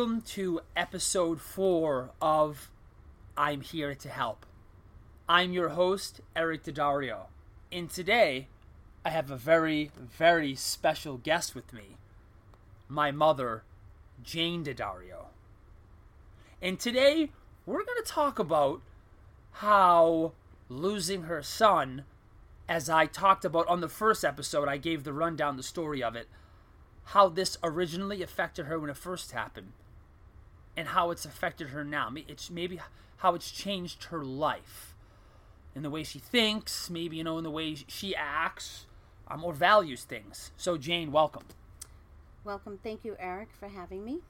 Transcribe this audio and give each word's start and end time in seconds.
Welcome 0.00 0.22
to 0.28 0.62
episode 0.74 1.42
four 1.42 2.12
of 2.22 2.70
I'm 3.36 3.60
Here 3.60 3.94
to 3.96 4.08
Help. 4.08 4.46
I'm 5.28 5.52
your 5.52 5.68
host, 5.68 6.22
Eric 6.34 6.64
Daddario. 6.64 7.26
And 7.70 7.90
today, 7.90 8.48
I 9.04 9.10
have 9.10 9.30
a 9.30 9.36
very, 9.36 9.90
very 9.98 10.54
special 10.54 11.18
guest 11.18 11.54
with 11.54 11.74
me 11.74 11.98
my 12.88 13.10
mother, 13.10 13.62
Jane 14.22 14.64
Daddario. 14.64 15.26
And 16.62 16.80
today, 16.80 17.30
we're 17.66 17.84
going 17.84 18.02
to 18.02 18.10
talk 18.10 18.38
about 18.38 18.80
how 19.52 20.32
losing 20.70 21.24
her 21.24 21.42
son, 21.42 22.04
as 22.66 22.88
I 22.88 23.04
talked 23.04 23.44
about 23.44 23.68
on 23.68 23.82
the 23.82 23.88
first 23.90 24.24
episode, 24.24 24.66
I 24.66 24.78
gave 24.78 25.04
the 25.04 25.12
rundown, 25.12 25.58
the 25.58 25.62
story 25.62 26.02
of 26.02 26.16
it 26.16 26.26
how 27.02 27.28
this 27.28 27.58
originally 27.62 28.22
affected 28.22 28.66
her 28.66 28.78
when 28.78 28.88
it 28.88 28.96
first 28.96 29.32
happened 29.32 29.72
and 30.76 30.88
how 30.88 31.10
it's 31.10 31.24
affected 31.24 31.70
her 31.70 31.84
now. 31.84 32.12
It's 32.28 32.50
maybe 32.50 32.80
how 33.18 33.34
it's 33.34 33.50
changed 33.50 34.04
her 34.04 34.24
life 34.24 34.94
in 35.74 35.82
the 35.82 35.90
way 35.90 36.02
she 36.02 36.18
thinks, 36.18 36.90
maybe, 36.90 37.16
you 37.16 37.24
know, 37.24 37.38
in 37.38 37.44
the 37.44 37.50
way 37.50 37.76
she 37.86 38.14
acts, 38.14 38.86
um, 39.28 39.44
or 39.44 39.52
values 39.52 40.04
things. 40.04 40.50
So, 40.56 40.76
Jane, 40.76 41.12
welcome. 41.12 41.44
Welcome. 42.44 42.78
Thank 42.82 43.04
you, 43.04 43.16
Eric, 43.18 43.48
for 43.58 43.68
having 43.68 44.04
me. 44.04 44.20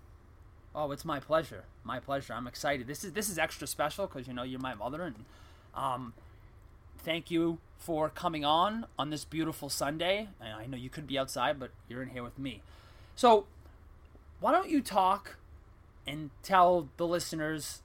Oh, 0.74 0.90
it's 0.92 1.04
my 1.04 1.18
pleasure. 1.20 1.64
My 1.84 1.98
pleasure. 1.98 2.32
I'm 2.32 2.46
excited. 2.46 2.86
This 2.86 3.04
is 3.04 3.12
this 3.12 3.28
is 3.28 3.38
extra 3.38 3.66
special 3.66 4.06
because 4.06 4.28
you 4.28 4.34
know 4.34 4.42
you're 4.42 4.60
my 4.60 4.74
mother, 4.74 5.02
and 5.02 5.24
um, 5.74 6.12
thank 6.98 7.30
you 7.30 7.58
for 7.78 8.08
coming 8.08 8.44
on 8.44 8.86
on 8.98 9.10
this 9.10 9.24
beautiful 9.24 9.68
Sunday. 9.68 10.28
I 10.40 10.66
know 10.66 10.76
you 10.76 10.90
could 10.90 11.06
be 11.06 11.18
outside, 11.18 11.58
but 11.58 11.70
you're 11.88 12.02
in 12.02 12.10
here 12.10 12.22
with 12.22 12.38
me. 12.38 12.62
So, 13.16 13.46
why 14.38 14.52
don't 14.52 14.68
you 14.68 14.80
talk 14.80 15.36
and 16.06 16.30
tell 16.42 16.88
the 16.96 17.06
listeners 17.06 17.82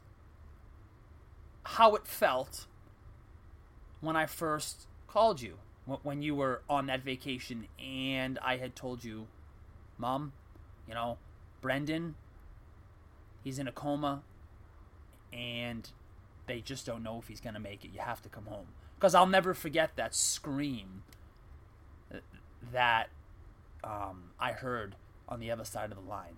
how 1.63 1.95
it 1.95 2.07
felt 2.07 2.67
when 4.01 4.15
I 4.15 4.25
first 4.25 4.87
called 5.07 5.41
you, 5.41 5.57
when 6.03 6.21
you 6.21 6.35
were 6.35 6.61
on 6.69 6.87
that 6.87 7.03
vacation, 7.03 7.67
and 7.79 8.37
I 8.39 8.57
had 8.57 8.75
told 8.75 9.03
you, 9.03 9.27
Mom, 9.97 10.33
you 10.87 10.93
know, 10.93 11.17
Brendan, 11.61 12.15
he's 13.43 13.59
in 13.59 13.67
a 13.67 13.71
coma, 13.71 14.23
and 15.33 15.89
they 16.47 16.61
just 16.61 16.85
don't 16.85 17.03
know 17.03 17.17
if 17.19 17.27
he's 17.27 17.41
going 17.41 17.55
to 17.55 17.59
make 17.59 17.83
it. 17.83 17.91
You 17.93 18.01
have 18.01 18.21
to 18.23 18.29
come 18.29 18.45
home 18.45 18.67
because 18.95 19.15
I'll 19.15 19.27
never 19.27 19.53
forget 19.53 19.95
that 19.95 20.13
scream 20.13 21.03
that 22.71 23.09
um, 23.83 24.31
I 24.39 24.51
heard 24.51 24.95
on 25.27 25.39
the 25.39 25.51
other 25.51 25.65
side 25.65 25.91
of 25.91 25.97
the 25.97 26.09
line. 26.09 26.37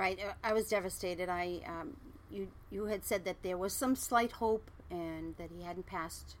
Right, 0.00 0.18
uh, 0.18 0.32
I 0.42 0.54
was 0.54 0.66
devastated. 0.68 1.28
I 1.28 1.60
um, 1.66 1.94
you 2.30 2.48
you 2.70 2.86
had 2.86 3.04
said 3.04 3.26
that 3.26 3.42
there 3.42 3.58
was 3.58 3.74
some 3.74 3.94
slight 3.94 4.32
hope 4.32 4.70
and 4.90 5.36
that 5.36 5.50
he 5.50 5.62
hadn't 5.62 5.84
passed 5.84 6.36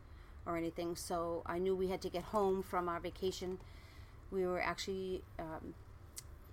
or 0.46 0.56
anything, 0.56 0.96
so 0.96 1.42
I 1.44 1.58
knew 1.58 1.76
we 1.76 1.88
had 1.88 2.00
to 2.00 2.08
get 2.08 2.22
home 2.22 2.62
from 2.62 2.88
our 2.88 3.00
vacation. 3.00 3.58
We 4.30 4.46
were 4.46 4.62
actually 4.62 5.22
um, 5.38 5.74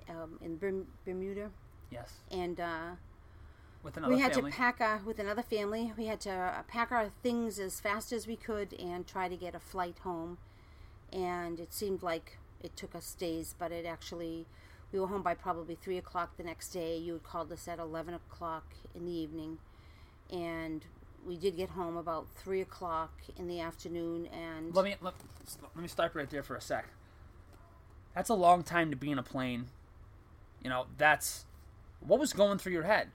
um 0.10 0.38
in 0.42 0.86
Bermuda. 1.06 1.50
Yes. 1.92 2.12
And 2.30 2.60
uh, 2.60 2.90
with 3.84 3.96
another 3.96 4.14
we 4.14 4.20
had 4.20 4.34
family. 4.34 4.52
to 4.52 4.58
pack 4.58 4.82
our, 4.82 5.02
with 5.06 5.20
another 5.20 5.44
family. 5.44 5.94
We 5.98 6.08
had 6.08 6.20
to 6.22 6.32
uh, 6.32 6.64
pack 6.68 6.92
our 6.92 7.08
things 7.24 7.58
as 7.58 7.80
fast 7.80 8.12
as 8.12 8.28
we 8.28 8.36
could 8.36 8.74
and 8.74 9.08
try 9.08 9.30
to 9.30 9.38
get 9.38 9.56
a 9.56 9.62
flight 9.62 10.00
home. 10.04 10.40
And 11.14 11.58
it 11.62 11.74
seemed 11.74 12.04
like 12.04 12.38
it 12.62 12.76
took 12.76 12.94
us 12.96 13.14
days, 13.14 13.56
but 13.58 13.72
it 13.72 13.86
actually 13.86 14.46
we 14.92 15.00
were 15.00 15.08
home 15.08 15.22
by 15.22 15.34
probably 15.34 15.76
three 15.76 15.98
o'clock 15.98 16.38
the 16.38 16.44
next 16.44 16.70
day. 16.70 16.98
You 16.98 17.14
had 17.14 17.24
called 17.24 17.52
us 17.52 17.68
at 17.68 17.80
eleven 17.80 18.14
o'clock 18.14 18.66
in 18.96 19.06
the 19.06 19.12
evening, 19.12 19.58
and 20.32 20.86
we 21.26 21.38
did 21.38 21.58
get 21.58 21.70
home 21.70 21.98
about 21.98 22.28
three 22.36 22.62
o'clock 22.62 23.12
in 23.38 23.48
the 23.48 23.60
afternoon. 23.60 24.28
And 24.28 24.74
let 24.76 24.86
me 24.86 24.96
let, 25.02 25.14
let 25.76 25.82
me 25.82 25.88
stop 25.88 26.16
right 26.16 26.30
there 26.30 26.44
for 26.44 26.56
a 26.56 26.62
sec. 26.62 26.86
That's 28.16 28.30
a 28.30 28.36
long 28.36 28.64
time 28.64 28.90
to 28.90 28.96
be 28.96 29.12
in 29.12 29.20
a 29.20 29.24
plane. 29.24 29.68
You 30.64 30.70
know, 30.70 30.86
that's 30.98 31.46
what 32.00 32.20
was 32.20 32.34
going 32.34 32.58
through 32.58 32.74
your 32.74 32.84
head 32.84 33.10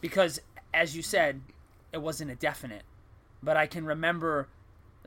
because 0.00 0.40
as 0.72 0.94
you 0.94 1.02
said, 1.02 1.40
it 1.92 2.02
wasn't 2.02 2.30
a 2.30 2.34
definite. 2.34 2.82
But 3.42 3.56
I 3.56 3.66
can 3.66 3.86
remember 3.86 4.48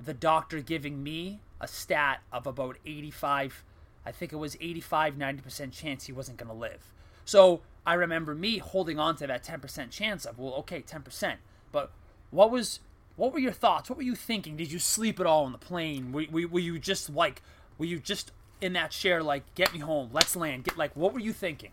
the 0.02 0.14
doctor 0.14 0.62
giving 0.62 1.04
me 1.04 1.42
a 1.62 1.68
stat 1.68 2.22
of 2.32 2.48
about 2.48 2.78
85, 2.86 3.64
I 4.06 4.12
think 4.12 4.34
it 4.34 4.38
was 4.38 4.58
85, 4.60 5.16
90% 5.16 5.72
chance 5.72 6.06
he 6.06 6.12
wasn't 6.12 6.38
going 6.38 6.50
to 6.50 6.56
live. 6.56 6.92
So 7.26 7.62
I 7.86 7.94
remember 7.94 8.34
me 8.34 8.58
holding 8.58 9.00
on 9.00 9.16
to 9.18 9.28
that 9.28 9.44
10% 9.44 9.92
chance 9.92 10.26
of, 10.26 10.40
well, 10.40 10.54
okay, 10.56 10.82
10%. 10.82 11.36
But 11.72 11.92
what 12.32 12.50
was, 12.50 12.80
what 13.16 13.34
were 13.34 13.40
your 13.40 13.52
thoughts? 13.52 13.90
What 13.90 13.98
were 13.98 14.04
you 14.04 14.16
thinking? 14.16 14.58
Did 14.58 14.72
you 14.72 14.80
sleep 14.80 15.20
at 15.20 15.26
all 15.26 15.46
on 15.46 15.52
the 15.52 15.58
plane? 15.58 16.12
Were, 16.12 16.26
were, 16.32 16.48
were 16.48 16.60
you 16.60 16.80
just 16.80 17.10
like, 17.10 17.42
were 17.78 17.86
you 17.86 18.00
just 18.00 18.32
in 18.62 18.74
that 18.74 18.92
chair 18.92 19.22
like, 19.22 19.44
get 19.56 19.74
me 19.74 19.80
home, 19.80 20.10
let's 20.12 20.36
land? 20.36 20.64
Get 20.64 20.78
like, 20.78 20.96
what 20.96 21.14
were 21.14 21.20
you 21.20 21.34
thinking? 21.34 21.72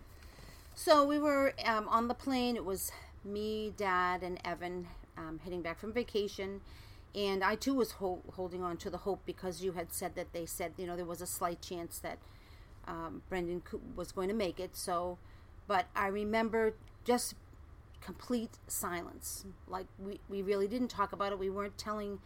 So 0.75 1.07
we 1.07 1.19
were 1.19 1.55
um, 1.65 1.89
on 1.89 2.09
the 2.09 2.15
plane. 2.15 2.57
It 2.57 2.65
was 2.65 2.93
me, 3.25 3.73
Dad, 3.77 4.23
and 4.23 4.39
Evan 4.45 4.87
um, 5.17 5.41
heading 5.43 5.63
back 5.63 5.79
from 5.79 5.93
vacation. 5.93 6.61
And 7.17 7.43
I 7.43 7.55
too 7.55 7.75
was 7.75 7.93
ho- 7.93 8.23
holding 8.35 8.63
on 8.63 8.77
to 8.79 8.91
the 8.91 8.99
hope 8.99 9.23
because 9.25 9.63
you 9.63 9.73
had 9.73 9.93
said 9.93 10.15
that 10.17 10.33
they 10.35 10.45
said, 10.45 10.73
you 10.77 10.87
know, 10.87 10.97
there 10.97 11.07
was 11.07 11.23
a 11.23 11.27
slight 11.27 11.63
chance 11.63 11.99
that 12.01 12.19
um, 12.87 13.23
Brendan 13.29 13.63
was 13.97 14.13
going 14.13 14.29
to 14.29 14.35
make 14.35 14.61
it. 14.61 14.77
So, 14.77 15.19
but 15.67 15.87
I 15.97 16.09
remember 16.09 16.75
just 17.05 17.35
complete 18.03 18.59
silence. 18.69 19.47
Like 19.67 19.87
we, 19.99 20.21
we 20.29 20.43
really 20.43 20.69
didn't 20.69 20.89
talk 20.89 21.13
about 21.13 21.33
it. 21.33 21.39
We 21.39 21.51
weren't 21.51 21.79
telling 21.79 22.21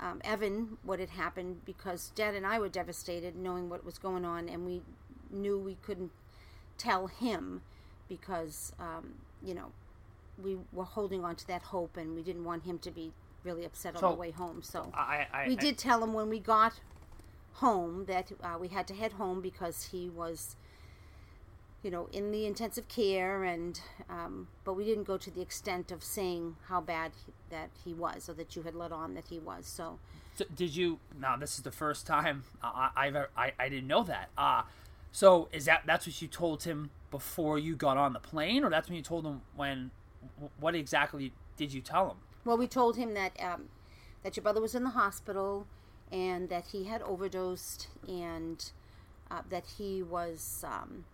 um, 0.00 0.20
Evan 0.24 0.78
what 0.82 0.98
had 0.98 1.10
happened 1.10 1.64
because 1.64 2.10
Dad 2.14 2.34
and 2.34 2.46
I 2.46 2.58
were 2.58 2.68
devastated 2.68 3.36
knowing 3.36 3.68
what 3.68 3.84
was 3.84 3.98
going 3.98 4.24
on, 4.24 4.48
and 4.48 4.66
we 4.66 4.82
knew 5.30 5.58
we 5.58 5.76
couldn't 5.76 6.10
tell 6.78 7.06
him 7.06 7.62
because, 8.08 8.72
um, 8.80 9.14
you 9.44 9.54
know, 9.54 9.72
we 10.42 10.56
were 10.72 10.84
holding 10.84 11.24
on 11.24 11.36
to 11.36 11.46
that 11.46 11.62
hope, 11.62 11.96
and 11.96 12.16
we 12.16 12.22
didn't 12.22 12.44
want 12.44 12.64
him 12.64 12.78
to 12.80 12.90
be 12.90 13.12
really 13.44 13.64
upset 13.64 13.98
so, 13.98 14.06
on 14.06 14.12
the 14.12 14.18
way 14.18 14.30
home. 14.30 14.62
So 14.62 14.90
I, 14.94 15.26
I, 15.32 15.48
we 15.48 15.56
did 15.56 15.78
tell 15.78 16.02
him 16.02 16.12
when 16.12 16.28
we 16.28 16.38
got 16.38 16.74
home 17.54 18.06
that 18.06 18.32
uh, 18.42 18.56
we 18.58 18.68
had 18.68 18.86
to 18.88 18.94
head 18.94 19.12
home 19.12 19.40
because 19.40 19.88
he 19.92 20.08
was, 20.08 20.56
you 21.82 21.90
know, 21.90 22.08
in 22.12 22.30
the 22.30 22.46
intensive 22.46 22.88
care, 22.88 23.44
and 23.44 23.80
um, 24.08 24.48
but 24.64 24.74
we 24.74 24.84
didn't 24.84 25.04
go 25.04 25.16
to 25.16 25.30
the 25.30 25.40
extent 25.40 25.90
of 25.90 26.02
saying 26.02 26.56
how 26.68 26.80
bad 26.80 27.12
he, 27.26 27.32
that 27.50 27.70
he 27.84 27.92
was, 27.92 28.28
or 28.28 28.34
that 28.34 28.56
you 28.56 28.62
had 28.62 28.74
let 28.74 28.92
on 28.92 29.14
that 29.14 29.26
he 29.28 29.38
was. 29.38 29.66
So, 29.66 29.98
so 30.34 30.44
did 30.54 30.74
you? 30.74 30.98
Now 31.18 31.36
this 31.36 31.56
is 31.56 31.62
the 31.62 31.72
first 31.72 32.06
time 32.06 32.44
I, 32.62 32.90
I've 32.96 33.16
I, 33.36 33.52
I 33.58 33.68
didn't 33.68 33.88
know 33.88 34.02
that. 34.04 34.30
Uh 34.36 34.62
so 35.12 35.48
is 35.52 35.66
that 35.66 35.82
that's 35.86 36.06
what 36.06 36.20
you 36.22 36.26
told 36.26 36.64
him 36.64 36.90
before 37.10 37.58
you 37.58 37.76
got 37.76 37.98
on 37.98 38.14
the 38.14 38.18
plane, 38.18 38.64
or 38.64 38.70
that's 38.70 38.88
when 38.88 38.96
you 38.96 39.02
told 39.02 39.26
him 39.26 39.42
when 39.54 39.90
what 40.58 40.74
exactly 40.74 41.32
did 41.56 41.72
you 41.72 41.82
tell 41.82 42.10
him? 42.10 42.16
Well, 42.44 42.56
we 42.56 42.66
told 42.66 42.96
him 42.96 43.14
that 43.14 43.32
um, 43.40 43.68
that 44.22 44.36
your 44.36 44.42
brother 44.42 44.60
was 44.60 44.74
in 44.74 44.84
the 44.84 44.90
hospital 44.90 45.66
and 46.10 46.48
that 46.48 46.66
he 46.72 46.84
had 46.84 47.02
overdosed 47.02 47.88
and 48.06 48.70
uh, 49.30 49.42
that 49.48 49.64
he 49.78 50.02
was, 50.02 50.64
um, 50.66 51.04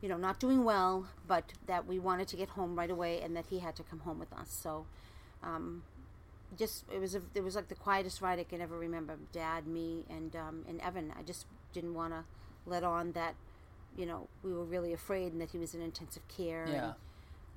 you 0.00 0.08
know, 0.08 0.16
not 0.16 0.38
doing 0.38 0.64
well, 0.64 1.06
but 1.26 1.52
that 1.66 1.86
we 1.86 1.98
wanted 1.98 2.28
to 2.28 2.36
get 2.36 2.50
home 2.50 2.76
right 2.76 2.90
away 2.90 3.20
and 3.20 3.36
that 3.36 3.46
he 3.50 3.58
had 3.58 3.74
to 3.76 3.82
come 3.82 4.00
home 4.00 4.18
with 4.18 4.32
us. 4.32 4.50
So, 4.50 4.86
um, 5.42 5.82
just 6.56 6.84
it 6.92 7.00
was 7.00 7.14
a, 7.14 7.22
it 7.34 7.42
was 7.42 7.56
like 7.56 7.68
the 7.68 7.74
quietest 7.74 8.22
ride 8.22 8.38
I 8.38 8.44
can 8.44 8.60
ever 8.60 8.78
remember. 8.78 9.16
Dad, 9.32 9.66
me, 9.66 10.04
and 10.08 10.34
um, 10.36 10.64
and 10.68 10.80
Evan. 10.80 11.12
I 11.18 11.22
just 11.22 11.46
didn't 11.72 11.94
want 11.94 12.12
to 12.12 12.24
let 12.66 12.84
on 12.84 13.12
that, 13.12 13.34
you 13.96 14.06
know, 14.06 14.28
we 14.42 14.52
were 14.52 14.64
really 14.64 14.92
afraid 14.92 15.32
and 15.32 15.40
that 15.40 15.50
he 15.50 15.58
was 15.58 15.74
in 15.74 15.82
intensive 15.82 16.26
care. 16.28 16.66
Yeah. 16.68 16.92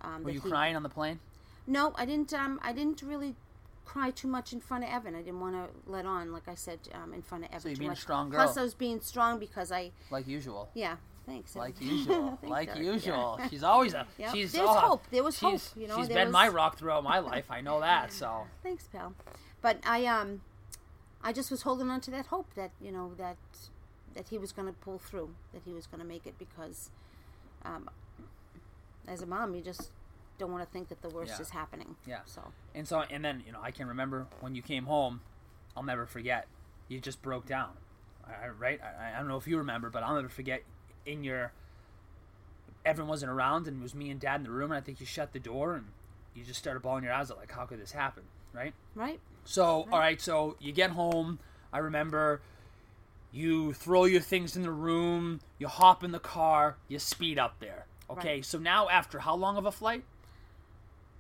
And, 0.04 0.16
um, 0.16 0.24
Were 0.24 0.32
you 0.32 0.42
he, 0.42 0.50
crying 0.50 0.76
on 0.76 0.84
the 0.84 0.90
plane? 0.90 1.20
No, 1.68 1.94
I 1.96 2.06
didn't. 2.06 2.34
Um, 2.34 2.60
I 2.64 2.74
didn't 2.74 3.02
really 3.02 3.36
cry 3.86 4.10
too 4.10 4.28
much 4.28 4.54
in 4.54 4.60
front 4.60 4.84
of 4.84 4.90
Evan. 4.90 5.16
I 5.16 5.22
didn't 5.22 5.40
want 5.40 5.56
to 5.56 5.92
let 5.92 6.06
on, 6.06 6.32
like 6.32 6.48
I 6.48 6.56
said, 6.56 6.80
um, 6.94 7.14
in 7.14 7.22
front 7.22 7.44
of 7.44 7.50
Evan. 7.50 7.62
So 7.62 7.70
you 7.70 7.76
too 7.76 7.80
being 7.80 7.90
much. 7.90 8.00
strong 8.00 8.30
girl. 8.30 8.44
Plus, 8.44 8.58
I 8.58 8.64
was 8.64 8.74
being 8.74 9.02
strong 9.02 9.40
because 9.40 9.72
I. 9.72 9.92
Like 10.10 10.28
usual. 10.28 10.70
Yeah. 10.74 10.98
Thanks. 11.26 11.56
Like 11.56 11.76
usual. 11.82 12.38
Thanks, 12.42 12.50
like 12.50 12.76
usual. 12.78 13.38
Yeah. 13.40 13.50
She's 13.50 13.64
always 13.64 13.94
a. 13.94 14.08
Yep. 14.18 14.34
She's 14.34 14.52
There's 14.52 14.70
oh, 14.70 14.74
hope. 14.74 15.04
There 15.12 15.24
was 15.24 15.40
hope. 15.40 15.62
You 15.76 15.88
know, 15.88 15.98
she's 15.98 16.08
been 16.08 16.28
was... 16.28 16.34
my 16.34 16.48
rock 16.48 16.78
throughout 16.78 17.04
my 17.04 17.20
life. 17.20 17.46
I 17.50 17.62
know 17.62 17.80
that. 17.80 18.12
So. 18.22 18.46
Thanks, 18.62 18.88
pal. 18.88 19.14
But 19.62 19.78
I 19.86 20.06
um, 20.06 20.42
I 21.24 21.34
just 21.34 21.50
was 21.50 21.64
holding 21.64 21.90
on 21.90 22.02
to 22.02 22.12
that 22.12 22.28
hope 22.28 22.54
that 22.56 22.72
you 22.80 22.92
know 22.92 23.14
that 23.18 23.38
that 24.16 24.28
he 24.30 24.38
was 24.38 24.52
going 24.52 24.68
to 24.68 24.74
pull 24.74 25.00
through, 25.00 25.34
that 25.54 25.62
he 25.66 25.74
was 25.74 25.88
going 25.88 26.02
to 26.02 26.08
make 26.08 26.26
it 26.26 26.38
because, 26.38 26.90
um, 27.64 27.90
as 29.08 29.22
a 29.22 29.26
mom, 29.26 29.56
you 29.56 29.62
just 29.62 29.92
don't 30.42 30.52
want 30.52 30.66
to 30.68 30.72
think 30.74 30.90
that 30.90 31.02
the 31.02 31.10
worst 31.10 31.32
Yeah. 31.38 31.42
is 31.42 31.50
happening. 31.52 31.96
Yeah. 32.06 32.20
So 32.26 32.52
And 32.76 32.86
so, 32.88 33.00
and 33.02 33.24
then 33.24 33.44
you 33.46 33.54
know, 33.54 33.60
I 33.62 33.72
can 33.72 33.88
remember 33.88 34.28
when 34.42 34.54
you 34.56 34.62
came 34.62 34.86
home. 34.86 35.22
I'll 35.78 35.84
never 35.84 36.06
forget. 36.06 36.48
You 36.90 37.00
just 37.00 37.22
broke 37.22 37.46
down, 37.46 37.70
I, 38.28 38.50
right? 38.50 38.80
I, 38.84 39.14
I 39.16 39.20
don't 39.20 39.30
know 39.30 39.38
if 39.38 39.48
you 39.48 39.58
remember, 39.58 39.90
but 39.90 40.04
I'll 40.04 40.16
never 40.16 40.28
forget. 40.30 40.64
In 41.06 41.24
your 41.24 41.54
everyone 42.86 43.10
wasn't 43.10 43.32
around 43.32 43.68
and 43.68 43.80
it 43.80 43.84
was 43.84 43.94
me 43.96 44.10
and 44.10 44.20
dad 44.20 44.36
in 44.40 44.44
the 44.44 44.50
room 44.52 44.72
and 44.72 44.78
I 44.78 44.82
think 44.82 45.00
you 45.00 45.06
shut 45.06 45.34
the 45.34 45.40
door 45.40 45.76
and 45.76 45.86
you 46.34 46.44
just 46.44 46.60
started 46.60 46.82
bawling 46.82 47.04
your 47.04 47.14
eyes 47.14 47.30
out 47.32 47.38
like 47.38 47.52
how 47.52 47.66
could 47.66 47.80
this 47.80 47.92
happen, 47.92 48.24
right? 48.54 48.74
Right. 48.96 49.20
So, 49.46 49.88
all 49.92 50.00
right, 50.00 50.20
so 50.20 50.56
you 50.60 50.72
get 50.72 50.92
home. 50.92 51.40
I 51.74 51.78
remember 51.80 52.42
you 53.32 53.74
throw 53.74 54.06
your 54.06 54.22
things 54.22 54.56
in 54.56 54.64
the 54.64 54.72
room, 54.72 55.40
you 55.58 55.68
hop 55.68 56.04
in 56.04 56.12
the 56.12 56.20
car, 56.20 56.76
you 56.88 57.00
speed 57.00 57.40
up 57.40 57.60
there. 57.60 57.86
Okay, 58.10 58.36
Right. 58.36 58.46
so 58.46 58.58
now 58.60 58.90
after 58.90 59.20
how 59.20 59.36
long 59.36 59.58
of 59.58 59.66
a 59.66 59.72
flight? 59.72 60.04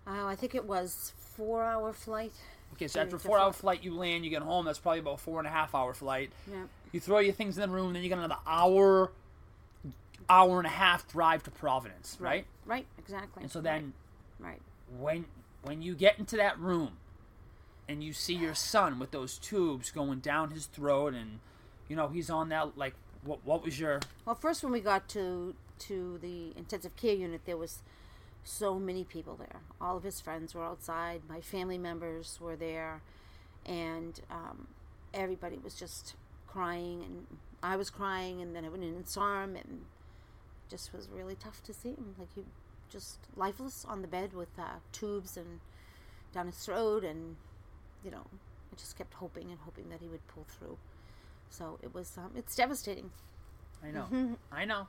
Oh, 0.07 0.27
I 0.27 0.35
think 0.35 0.55
it 0.55 0.65
was 0.65 1.13
four 1.35 1.63
hour 1.63 1.93
flight. 1.93 2.33
Okay, 2.73 2.87
so 2.87 3.01
after 3.01 3.15
a 3.17 3.19
four 3.19 3.37
hour 3.37 3.53
flight. 3.53 3.83
you 3.83 3.93
land, 3.93 4.23
you 4.23 4.29
get 4.31 4.41
home. 4.41 4.65
That's 4.65 4.79
probably 4.79 4.99
about 4.99 5.15
a 5.15 5.17
four 5.17 5.39
and 5.39 5.47
a 5.47 5.51
half 5.51 5.75
hour 5.75 5.93
flight. 5.93 6.31
Yeah. 6.49 6.63
You 6.91 6.99
throw 6.99 7.19
your 7.19 7.33
things 7.33 7.57
in 7.57 7.61
the 7.69 7.75
room, 7.75 7.93
then 7.93 8.03
you 8.03 8.09
got 8.09 8.17
another 8.17 8.37
hour, 8.47 9.11
hour 10.29 10.57
and 10.57 10.67
a 10.67 10.71
half 10.71 11.07
drive 11.07 11.43
to 11.43 11.51
Providence, 11.51 12.17
right? 12.19 12.45
Right. 12.65 12.85
Exactly. 12.97 13.43
And 13.43 13.51
so 13.51 13.61
then 13.61 13.93
Right. 14.39 14.61
when 14.99 15.25
when 15.63 15.81
you 15.81 15.93
get 15.93 16.17
into 16.17 16.35
that 16.37 16.57
room 16.59 16.93
and 17.87 18.03
you 18.03 18.13
see 18.13 18.33
your 18.33 18.55
son 18.55 18.97
with 18.97 19.11
those 19.11 19.37
tubes 19.37 19.91
going 19.91 20.19
down 20.19 20.51
his 20.51 20.65
throat 20.65 21.13
and 21.13 21.39
you 21.87 21.95
know 21.95 22.07
he's 22.07 22.29
on 22.31 22.49
that 22.49 22.75
like 22.77 22.95
what 23.23 23.39
what 23.45 23.63
was 23.63 23.79
your 23.79 23.99
Well, 24.25 24.33
first 24.35 24.63
when 24.63 24.71
we 24.71 24.79
got 24.79 25.07
to 25.09 25.53
to 25.79 26.17
the 26.21 26.53
intensive 26.57 26.95
care 26.95 27.13
unit, 27.15 27.41
there 27.45 27.57
was 27.57 27.79
so 28.43 28.79
many 28.79 29.03
people 29.03 29.35
there. 29.35 29.61
All 29.79 29.97
of 29.97 30.03
his 30.03 30.19
friends 30.19 30.55
were 30.55 30.63
outside. 30.63 31.21
My 31.29 31.41
family 31.41 31.77
members 31.77 32.39
were 32.41 32.55
there, 32.55 33.01
and 33.65 34.19
um, 34.29 34.67
everybody 35.13 35.57
was 35.63 35.75
just 35.75 36.15
crying, 36.47 37.03
and 37.03 37.37
I 37.61 37.75
was 37.75 37.89
crying. 37.89 38.41
And 38.41 38.55
then 38.55 38.65
I 38.65 38.69
went 38.69 38.83
in 38.83 38.89
and 38.95 39.07
saw 39.07 39.43
him, 39.43 39.55
and 39.55 39.81
just 40.69 40.93
was 40.93 41.07
really 41.13 41.35
tough 41.35 41.61
to 41.63 41.73
see 41.73 41.89
him. 41.89 42.15
Like 42.17 42.29
he 42.35 42.43
just 42.89 43.19
lifeless 43.35 43.85
on 43.87 44.01
the 44.01 44.07
bed 44.07 44.33
with 44.33 44.49
uh, 44.57 44.79
tubes 44.91 45.37
and 45.37 45.59
down 46.33 46.47
his 46.47 46.57
throat, 46.57 47.03
and 47.03 47.35
you 48.03 48.11
know, 48.11 48.25
I 48.71 48.75
just 48.77 48.97
kept 48.97 49.13
hoping 49.15 49.49
and 49.49 49.59
hoping 49.65 49.89
that 49.89 49.99
he 50.01 50.07
would 50.07 50.25
pull 50.27 50.45
through. 50.47 50.77
So 51.49 51.77
it 51.81 51.93
was 51.93 52.17
um, 52.17 52.31
it's 52.35 52.55
devastating. 52.55 53.11
I 53.83 53.91
know 53.91 54.37
I 54.51 54.65
know 54.65 54.87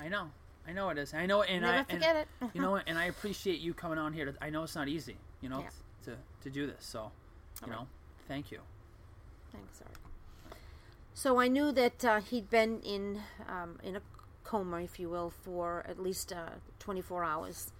I 0.00 0.08
know 0.08 0.30
I 0.68 0.72
know 0.72 0.90
it 0.90 0.98
is 0.98 1.14
I 1.14 1.26
know 1.26 1.42
and 1.42 1.62
Never 1.62 1.78
I 1.78 1.84
forget 1.84 2.16
and, 2.16 2.26
it. 2.42 2.50
you 2.54 2.60
know 2.60 2.76
and 2.76 2.98
I 2.98 3.06
appreciate 3.06 3.60
you 3.60 3.72
coming 3.74 3.98
on 3.98 4.12
here 4.12 4.26
to, 4.26 4.34
I 4.42 4.50
know 4.50 4.62
it's 4.64 4.74
not 4.74 4.88
easy 4.88 5.16
you 5.40 5.48
know 5.48 5.60
Yeah. 5.60 5.70
to 6.04 6.16
to 6.42 6.50
do 6.50 6.66
this 6.66 6.84
so 6.84 7.10
you 7.64 7.72
know 7.72 7.86
thank 8.28 8.50
you 8.52 8.60
Thanks, 9.52 9.80
Eric. 9.80 9.98
So 11.14 11.40
I 11.40 11.48
knew 11.48 11.72
that 11.72 12.04
uh, 12.04 12.20
he'd 12.20 12.50
been 12.50 12.80
in 12.80 13.22
um, 13.48 13.78
in 13.82 13.96
a 13.96 14.02
coma, 14.44 14.82
if 14.82 15.00
you 15.00 15.08
will, 15.08 15.30
for 15.30 15.84
at 15.88 15.98
least 15.98 16.32
uh, 16.32 16.50
24 16.78 17.24
hours 17.24 17.72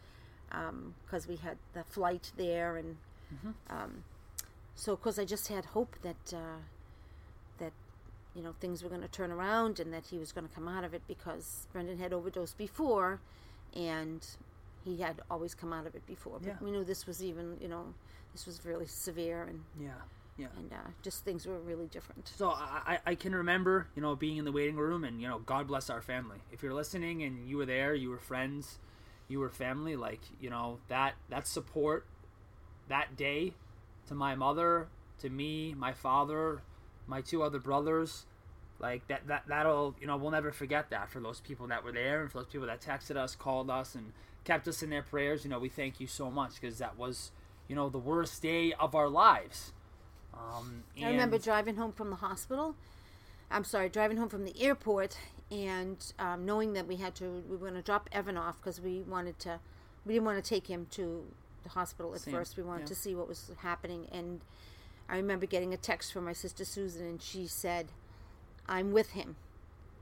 because 1.05 1.29
we 1.29 1.37
had 1.37 1.59
the 1.75 1.85
flight 1.85 2.33
there, 2.37 2.77
and 2.79 2.97
um, 3.69 4.03
so 4.75 4.93
of 4.95 5.03
course 5.03 5.19
I 5.19 5.25
just 5.27 5.49
had 5.49 5.67
hope 5.67 5.95
that 6.03 6.33
uh, 6.33 6.39
that 6.39 6.78
you 8.39 8.45
know 8.45 8.55
things 8.61 8.85
were 8.85 8.89
going 8.89 9.03
to 9.03 9.09
turn 9.09 9.33
around 9.33 9.81
and 9.81 9.93
that 9.93 10.07
he 10.07 10.17
was 10.17 10.31
going 10.31 10.47
to 10.49 10.55
come 10.55 10.69
out 10.69 10.85
of 10.85 10.95
it 10.95 11.03
because 11.09 11.67
Brendan 11.73 11.99
had 11.99 12.13
overdosed 12.13 12.57
before, 12.57 13.21
and 13.75 14.25
he 14.85 14.99
had 14.99 15.21
always 15.29 15.55
come 15.55 15.73
out 15.73 15.87
of 15.89 15.95
it 15.97 16.07
before. 16.07 16.39
But 16.39 16.47
Yeah. 16.47 16.55
we 16.63 16.71
knew 16.71 16.85
this 16.85 17.05
was 17.07 17.23
even 17.23 17.59
you 17.61 17.67
know 17.69 17.93
this 18.33 18.47
was 18.47 18.65
really 18.65 18.87
severe 18.87 19.43
and 19.43 19.65
yeah 19.81 19.89
yeah 20.37 20.47
and 20.57 20.73
uh, 20.73 20.77
just 21.03 21.25
things 21.25 21.47
were 21.47 21.59
really 21.59 21.89
different. 21.89 22.29
So 22.37 22.51
I, 22.51 22.81
I 22.87 22.99
I 23.11 23.15
can 23.17 23.35
remember, 23.35 23.89
you 23.97 24.03
know, 24.03 24.15
being 24.15 24.37
in 24.37 24.45
the 24.45 24.53
waiting 24.53 24.77
room, 24.77 25.03
and 25.03 25.21
you 25.21 25.27
know, 25.27 25.41
God 25.41 25.67
bless 25.67 25.91
our 25.91 26.01
family. 26.01 26.39
If 26.53 26.63
you're 26.63 26.75
listening 26.75 27.25
and 27.25 27.49
you 27.49 27.57
were 27.57 27.67
there, 27.67 27.93
you 27.93 28.09
were 28.09 28.21
friends, 28.21 28.79
you 29.27 29.41
were 29.41 29.51
family. 29.51 29.97
Like 29.97 30.21
you 30.41 30.49
know 30.49 30.79
that 30.87 31.15
that 31.29 31.49
support 31.49 32.07
that 32.89 33.17
day 33.17 33.55
to 34.07 34.15
my 34.15 34.37
mother, 34.37 34.87
to 35.19 35.29
me, 35.29 35.75
my 35.75 35.93
father, 35.93 36.63
my 37.09 37.21
two 37.21 37.43
other 37.43 37.59
brothers. 37.59 38.25
Like 38.81 39.07
that 39.09 39.27
that 39.27 39.45
that'll 39.49 39.97
you 40.01 40.07
know 40.07 40.17
we'll 40.17 40.31
never 40.31 40.53
forget 40.53 40.91
that 40.91 41.11
for 41.11 41.21
those 41.21 41.41
people 41.41 41.67
that 41.69 41.83
were 41.83 41.93
there 41.93 42.23
and 42.23 42.31
for 42.31 42.39
those 42.39 42.47
people 42.47 42.67
that 42.69 42.81
texted 42.81 43.17
us, 43.17 43.35
called 43.35 43.71
us, 43.71 43.95
and 43.95 44.13
kept 44.45 44.69
us 44.69 44.83
in 44.83 44.91
their 44.91 45.03
prayers. 45.03 45.45
You 45.45 45.51
know, 45.51 45.59
we 45.59 45.69
thank 45.69 45.99
you 45.99 46.07
so 46.07 46.31
much 46.31 46.61
because 46.61 46.79
that 46.79 46.97
was 46.97 47.33
you 47.67 47.75
know 47.75 47.89
the 47.89 47.99
worst 47.99 48.41
day 48.41 48.73
of 48.75 48.95
our 48.95 49.09
lives. 49.09 49.73
Um, 50.33 50.85
I 51.03 51.11
remember 51.11 51.39
driving 51.39 51.77
home 51.77 51.93
from 51.93 52.11
the 52.11 52.17
hospital. 52.17 52.77
I'm 53.51 53.65
sorry, 53.65 53.89
driving 53.89 54.19
home 54.19 54.29
from 54.29 54.45
the 54.45 54.61
airport 54.61 55.17
and 55.51 56.13
um, 56.19 56.45
knowing 56.45 56.75
that 56.75 56.87
we 56.87 56.97
had 56.97 57.15
to, 57.17 57.43
we 57.49 57.57
were 57.57 57.69
going 57.69 57.75
to 57.75 57.83
drop 57.83 58.09
Evan 58.13 58.37
off 58.37 58.59
because 58.59 58.81
we 58.81 59.01
wanted 59.03 59.39
to, 59.41 59.61
we 60.05 60.15
didn't 60.15 60.27
want 60.27 60.43
to 60.43 60.49
take 60.49 60.67
him 60.67 60.87
to 60.93 61.25
the 61.63 61.71
hospital 61.71 62.15
at 62.15 62.21
Same, 62.21 62.35
first. 62.35 62.57
We 62.57 62.63
wanted 62.63 62.83
yeah. 62.83 62.87
to 62.89 62.95
see 62.95 63.15
what 63.15 63.29
was 63.29 63.51
happening. 63.59 64.07
And 64.13 64.41
I 65.09 65.17
remember 65.17 65.47
getting 65.47 65.73
a 65.73 65.79
text 65.79 66.13
from 66.13 66.25
my 66.25 66.35
sister 66.35 66.65
Susan, 66.65 67.07
and 67.07 67.23
she 67.23 67.47
said, 67.47 67.89
I'm 68.69 68.93
with 68.93 69.11
him. 69.11 69.37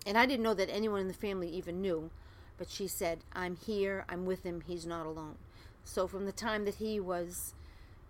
And 0.07 0.17
I 0.17 0.27
didn't 0.27 0.43
know 0.43 0.55
that 0.55 0.71
anyone 0.71 1.01
in 1.01 1.09
the 1.09 1.15
family 1.15 1.49
even 1.49 1.81
knew, 1.81 2.11
but 2.59 2.71
she 2.71 2.87
said, 2.87 3.21
I'm 3.33 3.57
here, 3.57 4.05
I'm 4.09 4.25
with 4.25 4.45
him, 4.45 4.63
he's 4.67 4.87
not 4.87 5.07
alone. 5.07 5.37
So 5.85 6.07
from 6.07 6.27
the 6.27 6.33
time 6.33 6.65
that 6.65 6.77
he 6.77 7.01
was 7.01 7.55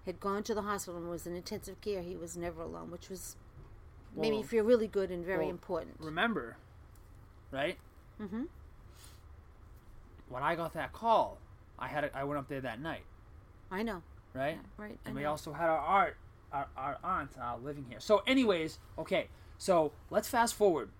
had 0.05 0.21
gone 0.21 0.43
to 0.45 0.55
the 0.55 0.63
hospital 0.63 1.01
and 1.01 1.11
was 1.11 1.27
in 1.27 1.35
intensive 1.35 1.81
care, 1.81 2.01
he 2.01 2.17
was 2.17 2.37
never 2.37 2.63
alone, 2.63 2.91
which 2.91 3.11
was 3.11 3.37
made 4.15 4.31
me 4.31 4.43
feel 4.43 4.65
really 4.65 4.87
good 4.87 5.11
and 5.11 5.25
very 5.25 5.45
well, 5.45 5.51
important. 5.51 5.97
remember, 5.99 6.57
right? 7.51 7.77
Mm-hmm. 8.21 8.45
When 10.29 10.43
I 10.43 10.55
got 10.55 10.73
that 10.75 10.93
call, 10.93 11.39
I 11.79 11.89
had 11.89 12.05
a, 12.05 12.17
I 12.17 12.25
went 12.25 12.39
up 12.39 12.49
there 12.49 12.61
that 12.61 12.81
night, 12.81 13.03
I 13.71 13.83
know, 13.83 14.03
right? 14.33 14.59
right? 14.79 14.99
I 15.05 15.09
And 15.09 15.19
we 15.19 15.25
also 15.25 15.53
had 15.53 15.69
our 15.69 15.79
art, 15.79 16.17
our, 16.53 16.67
our 16.77 16.99
aunt 17.05 17.31
uh, 17.41 17.57
living 17.63 17.85
here. 17.89 18.01
So, 18.01 18.23
anyways, 18.27 18.79
okay. 18.99 19.29
So 19.59 19.93
let's 20.11 20.29
fast 20.29 20.55
forward. 20.55 20.91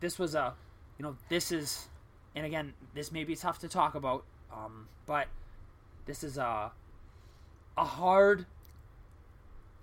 This 0.00 0.18
was 0.18 0.34
a, 0.34 0.54
you 0.98 1.02
know, 1.02 1.16
this 1.28 1.52
is, 1.52 1.88
and 2.34 2.46
again, 2.46 2.74
this 2.94 3.12
may 3.12 3.24
be 3.24 3.36
tough 3.36 3.58
to 3.60 3.68
talk 3.68 3.94
about, 3.94 4.24
um, 4.52 4.88
but 5.06 5.28
this 6.06 6.24
is 6.24 6.38
a, 6.38 6.72
a 7.76 7.84
hard. 7.84 8.46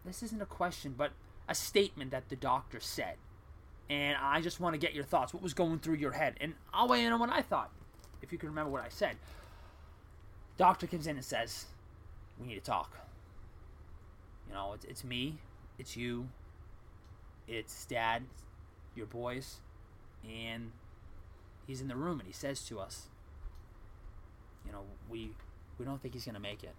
This 0.06 0.24
isn't 0.24 0.42
a 0.42 0.46
question, 0.46 0.94
but 0.98 1.12
a 1.48 1.56
statement 1.56 2.12
that 2.12 2.30
the 2.30 2.36
doctor 2.36 2.80
said, 2.80 3.16
and 3.90 4.18
I 4.20 4.42
just 4.42 4.60
want 4.60 4.74
to 4.74 4.80
get 4.80 4.94
your 4.94 5.04
thoughts. 5.04 5.34
What 5.34 5.44
was 5.44 5.54
going 5.54 5.80
through 5.80 5.96
your 5.96 6.12
head? 6.12 6.36
And 6.42 6.54
I'll 6.74 6.88
weigh 6.88 7.06
in 7.06 7.12
on 7.12 7.20
what 7.20 7.30
I 7.30 7.42
thought, 7.42 7.72
if 8.22 8.32
you 8.32 8.38
can 8.38 8.50
remember 8.50 8.72
what 8.72 8.84
I 8.84 8.90
said. 8.90 9.18
Doctor 10.58 10.88
comes 10.88 11.06
in 11.06 11.18
and 11.18 11.26
says, 11.26 11.66
"We 12.40 12.48
need 12.48 12.56
to 12.56 12.62
talk." 12.62 12.98
You 14.48 14.54
know, 14.54 14.74
it's, 14.74 14.86
it's 14.86 15.04
me, 15.04 15.38
it's 15.78 15.98
you, 15.98 16.28
it's 17.48 17.86
Dad, 17.86 18.24
your 18.96 19.06
boys, 19.06 19.58
and 20.28 20.72
he's 21.68 21.82
in 21.82 21.88
the 21.88 21.96
room 21.96 22.20
and 22.20 22.28
he 22.28 22.34
says 22.34 22.66
to 22.68 22.80
us, 22.80 23.08
"You 24.66 24.72
know, 24.72 24.84
we 25.10 25.32
we 25.78 25.86
don't 25.86 26.02
think 26.02 26.14
he's 26.14 26.26
gonna 26.26 26.40
make 26.40 26.64
it. 26.64 26.76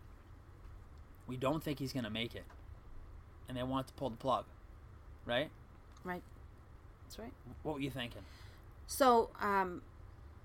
We 1.27 1.37
don't 1.37 1.63
think 1.63 1.79
he's 1.79 1.93
gonna 1.93 2.11
make 2.11 2.35
it." 2.35 2.45
And 3.49 3.57
they 3.57 3.63
want 3.63 3.87
to 3.89 3.95
pull 3.95 4.11
the 4.11 4.17
plug, 4.17 4.45
right? 5.25 5.51
right. 6.03 6.23
That's 7.05 7.19
right. 7.19 7.33
What 7.63 7.77
were 7.77 7.81
you 7.81 7.91
thinking? 7.91 8.23
So 8.89 9.31
um, 9.41 9.83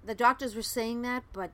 the 0.05 0.13
doctors 0.13 0.55
were 0.55 0.61
saying 0.61 1.01
that, 1.01 1.23
but 1.33 1.51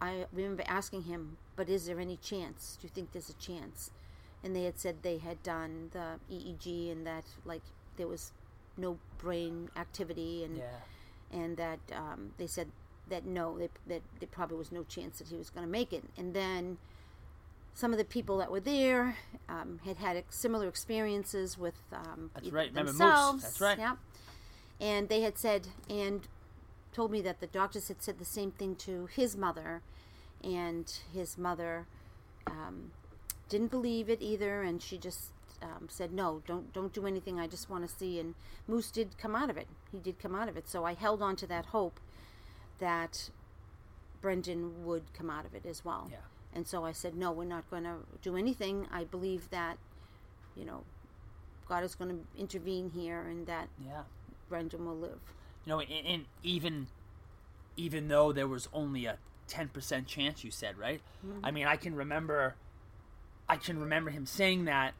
I 0.00 0.26
remember 0.32 0.64
asking 0.66 1.04
him, 1.04 1.38
"But 1.56 1.70
is 1.70 1.86
there 1.86 1.98
any 1.98 2.18
chance? 2.18 2.76
Do 2.80 2.86
you 2.86 2.90
think 2.94 3.12
there's 3.12 3.30
a 3.30 3.34
chance?" 3.34 3.90
And 4.46 4.54
they 4.54 4.62
had 4.62 4.78
said 4.78 5.02
they 5.02 5.18
had 5.18 5.42
done 5.42 5.90
the 5.92 6.20
EEG 6.32 6.92
and 6.92 7.04
that 7.06 7.24
like 7.44 7.62
there 7.96 8.06
was 8.06 8.30
no 8.76 8.96
brain 9.18 9.70
activity 9.76 10.44
and 10.44 10.62
and 11.32 11.56
that 11.56 11.80
um, 11.92 12.30
they 12.38 12.46
said 12.46 12.68
that 13.08 13.24
no, 13.24 13.58
they, 13.58 13.68
that 13.86 14.02
there 14.20 14.28
probably 14.30 14.56
was 14.56 14.70
no 14.72 14.84
chance 14.84 15.18
that 15.18 15.28
he 15.28 15.36
was 15.36 15.50
going 15.50 15.66
to 15.66 15.70
make 15.70 15.92
it. 15.92 16.04
And 16.16 16.34
then 16.34 16.78
some 17.74 17.92
of 17.92 17.98
the 17.98 18.04
people 18.04 18.38
that 18.38 18.50
were 18.50 18.60
there 18.60 19.16
um, 19.48 19.80
had 19.84 19.96
had 19.98 20.22
similar 20.30 20.68
experiences 20.68 21.58
with 21.58 21.74
um, 21.92 22.30
That's 22.34 22.50
right. 22.50 22.72
Themselves. 22.72 23.42
That's 23.42 23.60
right. 23.60 23.78
Yeah, 23.78 23.96
and 24.80 25.08
they 25.08 25.22
had 25.22 25.38
said 25.38 25.68
and 25.90 26.26
told 26.92 27.10
me 27.10 27.20
that 27.22 27.40
the 27.40 27.46
doctors 27.46 27.88
had 27.88 28.02
said 28.02 28.18
the 28.18 28.24
same 28.24 28.50
thing 28.50 28.74
to 28.76 29.06
his 29.06 29.36
mother, 29.36 29.82
and 30.42 31.00
his 31.12 31.36
mother 31.36 31.86
um, 32.46 32.92
didn't 33.48 33.70
believe 33.70 34.08
it 34.10 34.20
either, 34.20 34.62
and 34.62 34.82
she 34.82 34.98
just 34.98 35.30
um, 35.62 35.88
said, 35.88 36.12
"No, 36.12 36.42
don't 36.46 36.72
don't 36.72 36.92
do 36.92 37.06
anything. 37.06 37.38
I 37.40 37.46
just 37.46 37.70
want 37.70 37.88
to 37.88 37.94
see." 37.94 38.18
And 38.20 38.34
Moose 38.66 38.90
did 38.90 39.18
come 39.18 39.34
out 39.34 39.50
of 39.50 39.56
it. 39.56 39.68
He 39.92 39.98
did 39.98 40.18
come 40.18 40.34
out 40.34 40.48
of 40.48 40.56
it. 40.56 40.68
So 40.68 40.84
I 40.84 40.94
held 40.94 41.22
on 41.22 41.36
to 41.36 41.46
that 41.46 41.66
hope 41.66 42.00
that 42.78 43.30
Brendan 44.20 44.84
would 44.84 45.12
come 45.14 45.30
out 45.30 45.46
of 45.46 45.54
it 45.54 45.64
as 45.66 45.84
well. 45.84 46.08
Yeah. 46.10 46.18
And 46.54 46.66
so 46.66 46.84
I 46.84 46.92
said, 46.92 47.14
"No, 47.16 47.32
we're 47.32 47.44
not 47.44 47.68
going 47.70 47.84
to 47.84 47.96
do 48.22 48.36
anything. 48.36 48.86
I 48.90 49.04
believe 49.04 49.50
that, 49.50 49.78
you 50.56 50.64
know, 50.64 50.84
God 51.68 51.84
is 51.84 51.94
going 51.94 52.10
to 52.10 52.40
intervene 52.40 52.90
here, 52.90 53.20
and 53.20 53.46
that 53.46 53.68
Yeah. 53.84 54.02
Brendan 54.48 54.84
will 54.86 54.96
live." 54.96 55.20
You 55.64 55.70
know, 55.72 55.80
and, 55.80 56.06
and 56.06 56.24
even 56.42 56.86
even 57.76 58.08
though 58.08 58.32
there 58.32 58.48
was 58.48 58.68
only 58.72 59.04
a 59.04 59.18
10% 59.48 60.06
chance 60.06 60.42
you 60.42 60.50
said, 60.50 60.78
right? 60.78 61.02
I 61.44 61.50
mean, 61.50 61.66
I 61.66 61.76
can 61.76 61.94
remember 61.94 62.54
I 63.48 63.56
can 63.56 63.78
remember 63.78 64.10
him 64.10 64.26
saying 64.26 64.64
that 64.64 64.94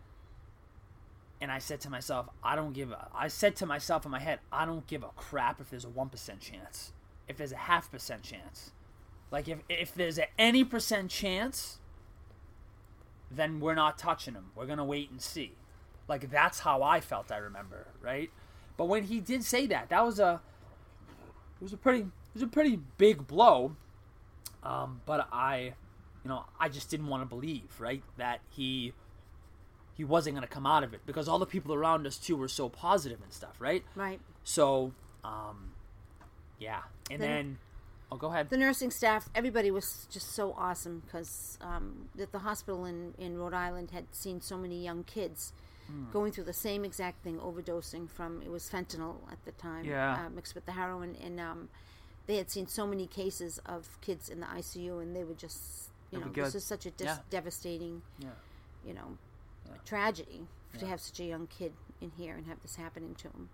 and 1.41 1.51
I 1.53 1.59
said 1.59 1.81
to 1.83 1.91
myself, 1.91 2.29
I 2.43 2.57
don't 2.57 2.73
give 2.73 2.93
a 2.93 3.09
I 3.15 3.29
said 3.29 3.57
to 3.57 3.67
myself 3.67 4.05
in 4.05 4.11
my 4.11 4.21
head, 4.21 4.41
I 4.53 4.65
don't 4.65 4.87
give 4.87 5.03
a 5.03 5.11
crap 5.17 5.61
if 5.61 5.71
there's 5.71 5.85
a 5.85 5.89
1% 5.89 6.41
chance. 6.41 6.93
If 7.29 7.37
there's 7.37 7.53
a 7.53 7.57
half 7.57 7.91
percent 7.91 8.23
chance. 8.23 8.71
Like 9.31 9.49
if 9.49 9.59
if 9.69 9.95
there's 9.95 10.19
a 10.19 10.27
any 10.39 10.65
percent 10.65 11.11
chance, 11.11 11.79
then 13.31 13.61
we're 13.61 13.75
not 13.75 13.99
touching 13.99 14.35
him. 14.35 14.53
We're 14.55 14.67
to 14.67 14.85
wait 14.85 15.11
and 15.11 15.21
see. 15.21 15.53
Like 16.09 16.31
that's 16.31 16.61
how 16.61 16.83
I 16.83 17.01
felt, 17.01 17.33
I 17.33 17.39
remember, 17.39 17.89
right? 18.01 18.31
But 18.77 18.87
when 18.87 19.05
he 19.05 19.21
did 19.21 19.43
say 19.43 19.67
that, 19.67 19.89
that 19.89 20.05
was 20.05 20.21
a 20.21 20.41
it 21.61 21.65
was 21.65 21.73
a 21.73 21.77
pretty 21.77 22.01
it 22.01 22.35
was 22.35 22.43
a 22.43 22.47
pretty 22.47 22.79
big 22.99 23.27
blow. 23.27 23.77
Um, 24.63 25.01
but 25.07 25.29
I, 25.33 25.75
you 26.27 26.33
know, 26.35 26.45
I 26.59 26.69
just 26.69 26.91
didn't 26.91 27.07
want 27.07 27.23
to 27.23 27.27
believe, 27.27 27.69
right, 27.79 28.03
that 28.17 28.41
he 28.51 28.93
he 29.95 30.03
wasn't 30.05 30.35
going 30.35 30.47
to 30.47 30.53
come 30.53 30.67
out 30.67 30.83
of 30.83 30.93
it 30.93 31.01
because 31.07 31.29
all 31.29 31.39
the 31.39 31.47
people 31.47 31.73
around 31.73 32.05
us 32.05 32.19
too 32.19 32.37
were 32.37 32.49
so 32.49 32.69
positive 32.69 33.19
and 33.23 33.33
stuff, 33.33 33.55
right? 33.61 33.85
Right. 33.95 34.21
So, 34.43 34.93
um, 35.25 35.71
yeah, 36.59 36.81
and 37.11 37.23
Then- 37.23 37.31
then, 37.31 37.59
oh, 38.11 38.17
go 38.17 38.27
ahead. 38.29 38.51
The 38.51 38.57
nursing 38.59 38.91
staff, 38.91 39.31
everybody 39.37 39.71
was 39.71 40.07
just 40.11 40.33
so 40.33 40.53
awesome 40.59 41.01
because 41.07 41.59
um, 41.61 42.09
that 42.17 42.33
the 42.33 42.41
hospital 42.41 42.85
in, 42.85 43.15
in 43.19 43.39
Rhode 43.39 43.55
Island 43.55 43.93
had 43.93 44.07
seen 44.13 44.41
so 44.41 44.57
many 44.59 44.83
young 44.85 45.05
kids 45.05 45.53
Hmm. 45.89 46.11
going 46.13 46.33
through 46.33 46.43
the 46.45 46.53
same 46.53 46.85
exact 46.85 47.23
thing, 47.23 47.39
overdosing 47.39 48.11
from 48.11 48.43
it 48.43 48.51
was 48.51 48.69
fentanyl 48.69 49.19
at 49.31 49.39
the 49.45 49.53
time, 49.53 49.85
Yeah. 49.85 50.27
uh, 50.27 50.31
mixed 50.31 50.57
with 50.57 50.67
the 50.67 50.73
heroin, 50.73 51.15
and 51.23 51.39
um, 51.39 51.69
they 52.27 52.39
had 52.39 52.51
seen 52.51 52.67
so 52.67 52.89
many 52.89 53.07
cases 53.07 53.61
of 53.65 53.97
kids 54.01 54.29
in 54.29 54.41
the 54.41 54.47
ICU, 54.47 55.01
and 55.01 55.15
they 55.15 55.23
were 55.23 55.33
just, 55.47 55.91
you 56.11 56.19
That'd 56.19 56.37
know, 56.37 56.45
this 56.45 56.55
is 56.55 56.65
such 56.65 56.87
a 56.87 56.91
dis- 56.91 57.07
Yeah. 57.07 57.19
devastating, 57.31 58.03
Yeah. 58.19 58.31
you 58.85 58.95
know, 58.95 59.19
tragedy 59.85 60.47
to 60.79 60.87
have 60.87 61.01
such 61.01 61.21
a 61.21 61.25
young 61.25 61.47
kid 61.47 61.73
in 62.01 62.11
here 62.11 62.35
and 62.35 62.47
have 62.47 62.61
this 62.63 62.77
happening 62.77 63.15
to 63.17 63.29
him. 63.29 63.49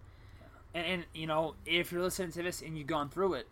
And, 0.74 0.86
and 0.86 1.06
you 1.14 1.26
know, 1.26 1.54
if 1.66 1.92
you're 1.92 2.02
listening 2.02 2.32
to 2.32 2.42
this 2.42 2.62
and 2.62 2.76
you've 2.76 2.86
gone 2.86 3.08
through 3.08 3.34
it, 3.34 3.48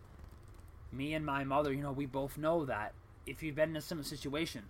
me 0.91 1.13
and 1.13 1.25
my 1.25 1.43
mother, 1.43 1.71
you 1.71 1.81
know, 1.81 1.91
we 1.91 2.05
both 2.05 2.37
know 2.37 2.65
that 2.65 2.93
if 3.25 3.41
you've 3.41 3.55
been 3.55 3.69
in 3.69 3.77
a 3.77 3.81
similar 3.81 4.03
situation, 4.05 4.63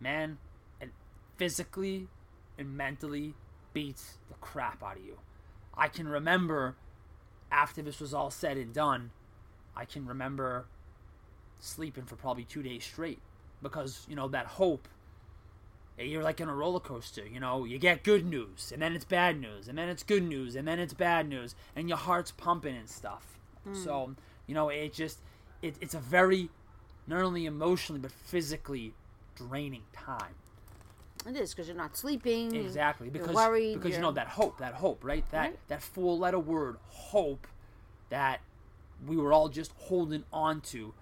man, 0.00 0.38
it 0.80 0.90
physically 1.36 2.08
and 2.58 2.76
mentally 2.76 3.34
beats 3.72 4.18
the 4.28 4.34
crap 4.34 4.82
out 4.82 4.96
of 4.96 5.04
you. 5.04 5.18
I 5.74 5.88
can 5.88 6.08
remember 6.08 6.76
after 7.50 7.80
this 7.82 8.00
was 8.00 8.12
all 8.12 8.30
said 8.30 8.56
and 8.56 8.74
done, 8.74 9.10
I 9.76 9.84
can 9.84 10.06
remember 10.06 10.66
sleeping 11.60 12.04
for 12.04 12.16
probably 12.16 12.44
two 12.44 12.62
days 12.62 12.84
straight 12.84 13.20
because 13.62 14.06
you 14.08 14.16
know 14.16 14.28
that 14.28 14.46
hope 14.46 14.88
you're 15.98 16.22
like 16.22 16.40
in 16.40 16.48
a 16.48 16.54
roller 16.54 16.78
coaster 16.80 17.26
you 17.26 17.40
know 17.40 17.64
you 17.64 17.76
get 17.78 18.04
good 18.04 18.24
news 18.24 18.70
and 18.72 18.80
then 18.80 18.94
it's 18.94 19.04
bad 19.04 19.40
news 19.40 19.66
and 19.66 19.76
then 19.76 19.88
it's 19.88 20.02
good 20.04 20.22
news 20.22 20.54
and 20.54 20.66
then 20.68 20.78
it's 20.78 20.94
bad 20.94 21.28
news 21.28 21.54
and 21.74 21.88
your 21.88 21.98
heart's 21.98 22.30
pumping 22.30 22.76
and 22.76 22.88
stuff 22.88 23.38
hmm. 23.64 23.74
so 23.74 24.14
you 24.46 24.54
know 24.54 24.68
it 24.68 24.92
just 24.92 25.18
it, 25.60 25.74
it's 25.80 25.94
a 25.94 25.98
very 25.98 26.50
not 27.08 27.20
only 27.22 27.46
emotionally 27.46 28.00
but 28.00 28.12
physically 28.12 28.94
draining 29.34 29.82
time 29.92 30.34
It 31.26 31.36
is 31.36 31.52
because 31.52 31.66
you're 31.66 31.76
not 31.76 31.96
sleeping. 31.96 32.54
exactly 32.54 33.08
you're 33.08 33.12
because 33.12 33.34
worried. 33.34 33.74
because 33.74 33.96
you 33.96 34.00
know 34.00 34.12
that 34.12 34.28
hope 34.28 34.58
that 34.58 34.74
hope 34.74 35.02
right 35.02 35.28
that 35.32 35.40
Right. 35.40 35.58
that 35.68 35.82
four 35.82 36.16
letter 36.16 36.38
word 36.38 36.76
hope 36.86 37.48
that 38.10 38.40
we 39.04 39.16
were 39.16 39.32
all 39.32 39.48
just 39.48 39.72
holding 39.76 40.22
on 40.32 40.60
to 40.60 40.94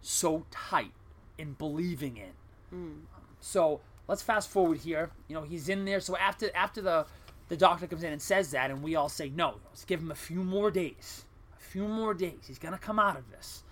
so 0.00 0.44
tight 0.50 0.92
and 1.38 1.56
believing 1.58 2.16
in. 2.16 2.32
Hmm. 2.70 3.00
so 3.40 3.80
let's 4.08 4.22
fast 4.22 4.48
forward 4.48 4.78
here. 4.78 5.10
You 5.28 5.34
know 5.34 5.42
he's 5.42 5.68
in 5.68 5.84
there. 5.84 6.00
So 6.00 6.16
after 6.16 6.50
after 6.54 6.80
the 6.80 7.06
the 7.48 7.56
doctor 7.56 7.86
comes 7.86 8.02
in 8.02 8.12
and 8.12 8.22
says 8.22 8.50
that 8.52 8.70
and 8.70 8.82
we 8.82 8.94
all 8.96 9.10
say 9.10 9.28
no 9.28 9.56
let's 9.68 9.84
give 9.84 10.00
him 10.00 10.10
a 10.10 10.16
few 10.16 10.42
more 10.42 10.70
days. 10.70 11.24
A 11.56 11.60
few 11.60 11.86
more 11.86 12.14
days. 12.14 12.44
He's 12.46 12.58
gonna 12.58 12.78
come 12.78 12.98
out 12.98 13.16
of 13.16 13.30
this. 13.30 13.62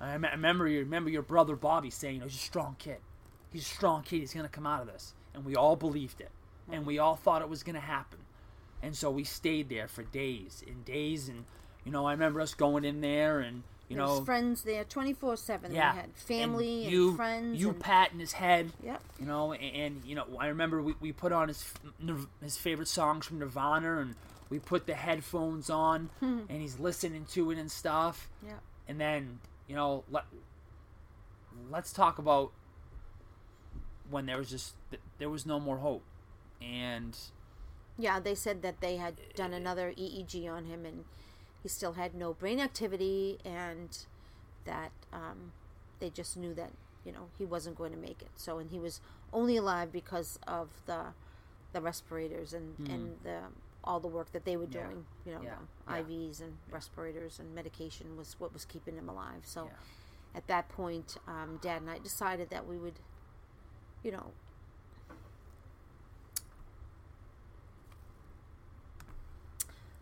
I 0.00 0.10
I 0.10 0.14
remember 0.14 0.68
you 0.68 0.80
remember 0.80 1.10
your 1.10 1.22
brother 1.22 1.56
Bobby 1.56 1.90
saying, 1.90 2.14
you 2.16 2.20
know, 2.20 2.26
he's 2.26 2.36
a 2.36 2.38
strong 2.38 2.76
kid. 2.78 2.98
He's 3.52 3.62
a 3.62 3.74
strong 3.74 4.02
kid. 4.02 4.20
He's 4.20 4.34
gonna 4.34 4.48
come 4.48 4.66
out 4.66 4.80
of 4.80 4.86
this, 4.86 5.14
and 5.34 5.44
we 5.44 5.54
all 5.54 5.76
believed 5.76 6.20
it, 6.20 6.30
and 6.70 6.86
we 6.86 6.98
all 6.98 7.16
thought 7.16 7.42
it 7.42 7.48
was 7.48 7.62
gonna 7.62 7.80
happen, 7.80 8.20
and 8.82 8.96
so 8.96 9.10
we 9.10 9.24
stayed 9.24 9.68
there 9.68 9.86
for 9.88 10.02
days 10.02 10.64
and 10.66 10.84
days, 10.84 11.28
and 11.28 11.44
you 11.84 11.92
know, 11.92 12.06
I 12.06 12.12
remember 12.12 12.40
us 12.40 12.54
going 12.54 12.84
in 12.84 13.00
there, 13.00 13.40
and 13.40 13.62
you 13.92 13.98
There's 13.98 14.18
know, 14.18 14.24
friends 14.24 14.62
there 14.62 14.84
24 14.84 15.36
7. 15.36 15.72
yeah, 15.74 15.92
They 15.92 16.00
had 16.00 16.10
family 16.16 16.82
and, 16.84 16.92
you, 16.92 17.16
friends. 17.16 17.60
you 17.60 17.70
and, 17.70 17.80
patting 17.80 18.18
his 18.20 18.32
head, 18.32 18.72
Yep. 18.82 19.00
you 19.20 19.26
know, 19.26 19.52
and, 19.52 19.76
and 19.76 20.02
you 20.04 20.14
know, 20.14 20.26
I 20.38 20.48
remember 20.48 20.82
we, 20.82 20.94
we 21.00 21.12
put 21.12 21.32
on 21.32 21.48
his 21.48 21.72
his 22.42 22.56
favorite 22.56 22.88
songs 22.88 23.26
from 23.26 23.38
Nirvana, 23.38 23.98
and 23.98 24.14
we 24.50 24.58
put 24.58 24.86
the 24.86 24.94
headphones 24.94 25.70
on, 25.70 26.10
and 26.20 26.50
he's 26.50 26.78
listening 26.80 27.26
to 27.32 27.50
it 27.50 27.58
and 27.58 27.70
stuff, 27.70 28.28
Yep. 28.46 28.60
and 28.88 29.00
then 29.00 29.38
you 29.68 29.76
know 29.76 30.04
let 30.10 30.24
let's 31.70 31.92
talk 31.92 32.18
about 32.18 32.50
when 34.10 34.26
there 34.26 34.38
was 34.38 34.50
just 34.50 34.74
there 35.18 35.30
was 35.30 35.46
no 35.46 35.58
more 35.60 35.78
hope 35.78 36.02
and 36.60 37.16
Yeah, 37.98 38.20
they 38.20 38.34
said 38.34 38.62
that 38.62 38.80
they 38.80 38.96
had 38.96 39.14
done 39.34 39.52
eh, 39.52 39.56
eh, 39.56 39.58
another 39.58 39.92
EEG 39.92 40.48
on 40.50 40.64
him 40.66 40.84
and 40.84 41.04
he 41.62 41.68
still 41.68 41.92
had 41.94 42.14
no 42.14 42.32
brain 42.34 42.58
activity 42.60 43.38
and 43.44 43.98
that 44.64 44.90
um, 45.12 45.52
they 46.00 46.10
just 46.10 46.36
knew 46.36 46.54
that, 46.54 46.70
you 47.04 47.12
know, 47.12 47.28
he 47.38 47.44
wasn't 47.44 47.76
going 47.76 47.92
to 47.92 47.98
make 47.98 48.20
it. 48.22 48.30
So, 48.36 48.58
and 48.58 48.70
he 48.70 48.78
was 48.78 49.00
only 49.32 49.56
alive 49.56 49.92
because 49.92 50.38
of 50.46 50.68
the 50.86 51.06
the 51.72 51.80
respirators 51.80 52.52
and, 52.52 52.74
and 52.90 53.16
the 53.24 53.40
all 53.82 53.98
the 53.98 54.08
work 54.08 54.30
that 54.32 54.44
they 54.44 54.56
were. 54.56 54.64
Yeah. 54.70 54.82
doing, 54.86 55.06
you 55.24 55.32
know, 55.32 55.40
Yeah. 55.42 55.54
the 55.86 55.92
Yeah. 55.92 56.02
IVs 56.02 56.40
and 56.42 56.58
respirators 56.70 57.38
and 57.38 57.54
medication 57.54 58.16
was 58.16 58.36
what 58.38 58.52
was 58.52 58.64
keeping 58.64 58.96
him 58.96 59.08
alive. 59.08 59.42
So, 59.44 59.70
at 60.34 60.46
that 60.48 60.68
point, 60.68 61.16
um, 61.26 61.58
Dad 61.62 61.80
and 61.82 61.90
I 61.90 61.98
decided 61.98 62.50
that 62.50 62.66
we 62.66 62.76
would, 62.78 63.00
you 64.02 64.10
know, 64.12 64.32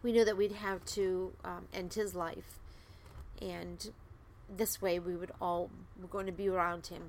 we 0.02 0.12
knew 0.12 0.24
that 0.24 0.36
we'd 0.36 0.52
have 0.52 0.84
to 0.86 1.32
um, 1.44 1.66
end 1.72 1.94
his 1.94 2.14
life, 2.14 2.58
and 3.40 3.90
this 4.54 4.80
way 4.82 4.98
we 4.98 5.14
would 5.16 5.30
all 5.40 5.70
we're 6.00 6.08
going 6.08 6.26
to 6.26 6.32
be 6.32 6.48
around 6.48 6.86
him 6.88 7.02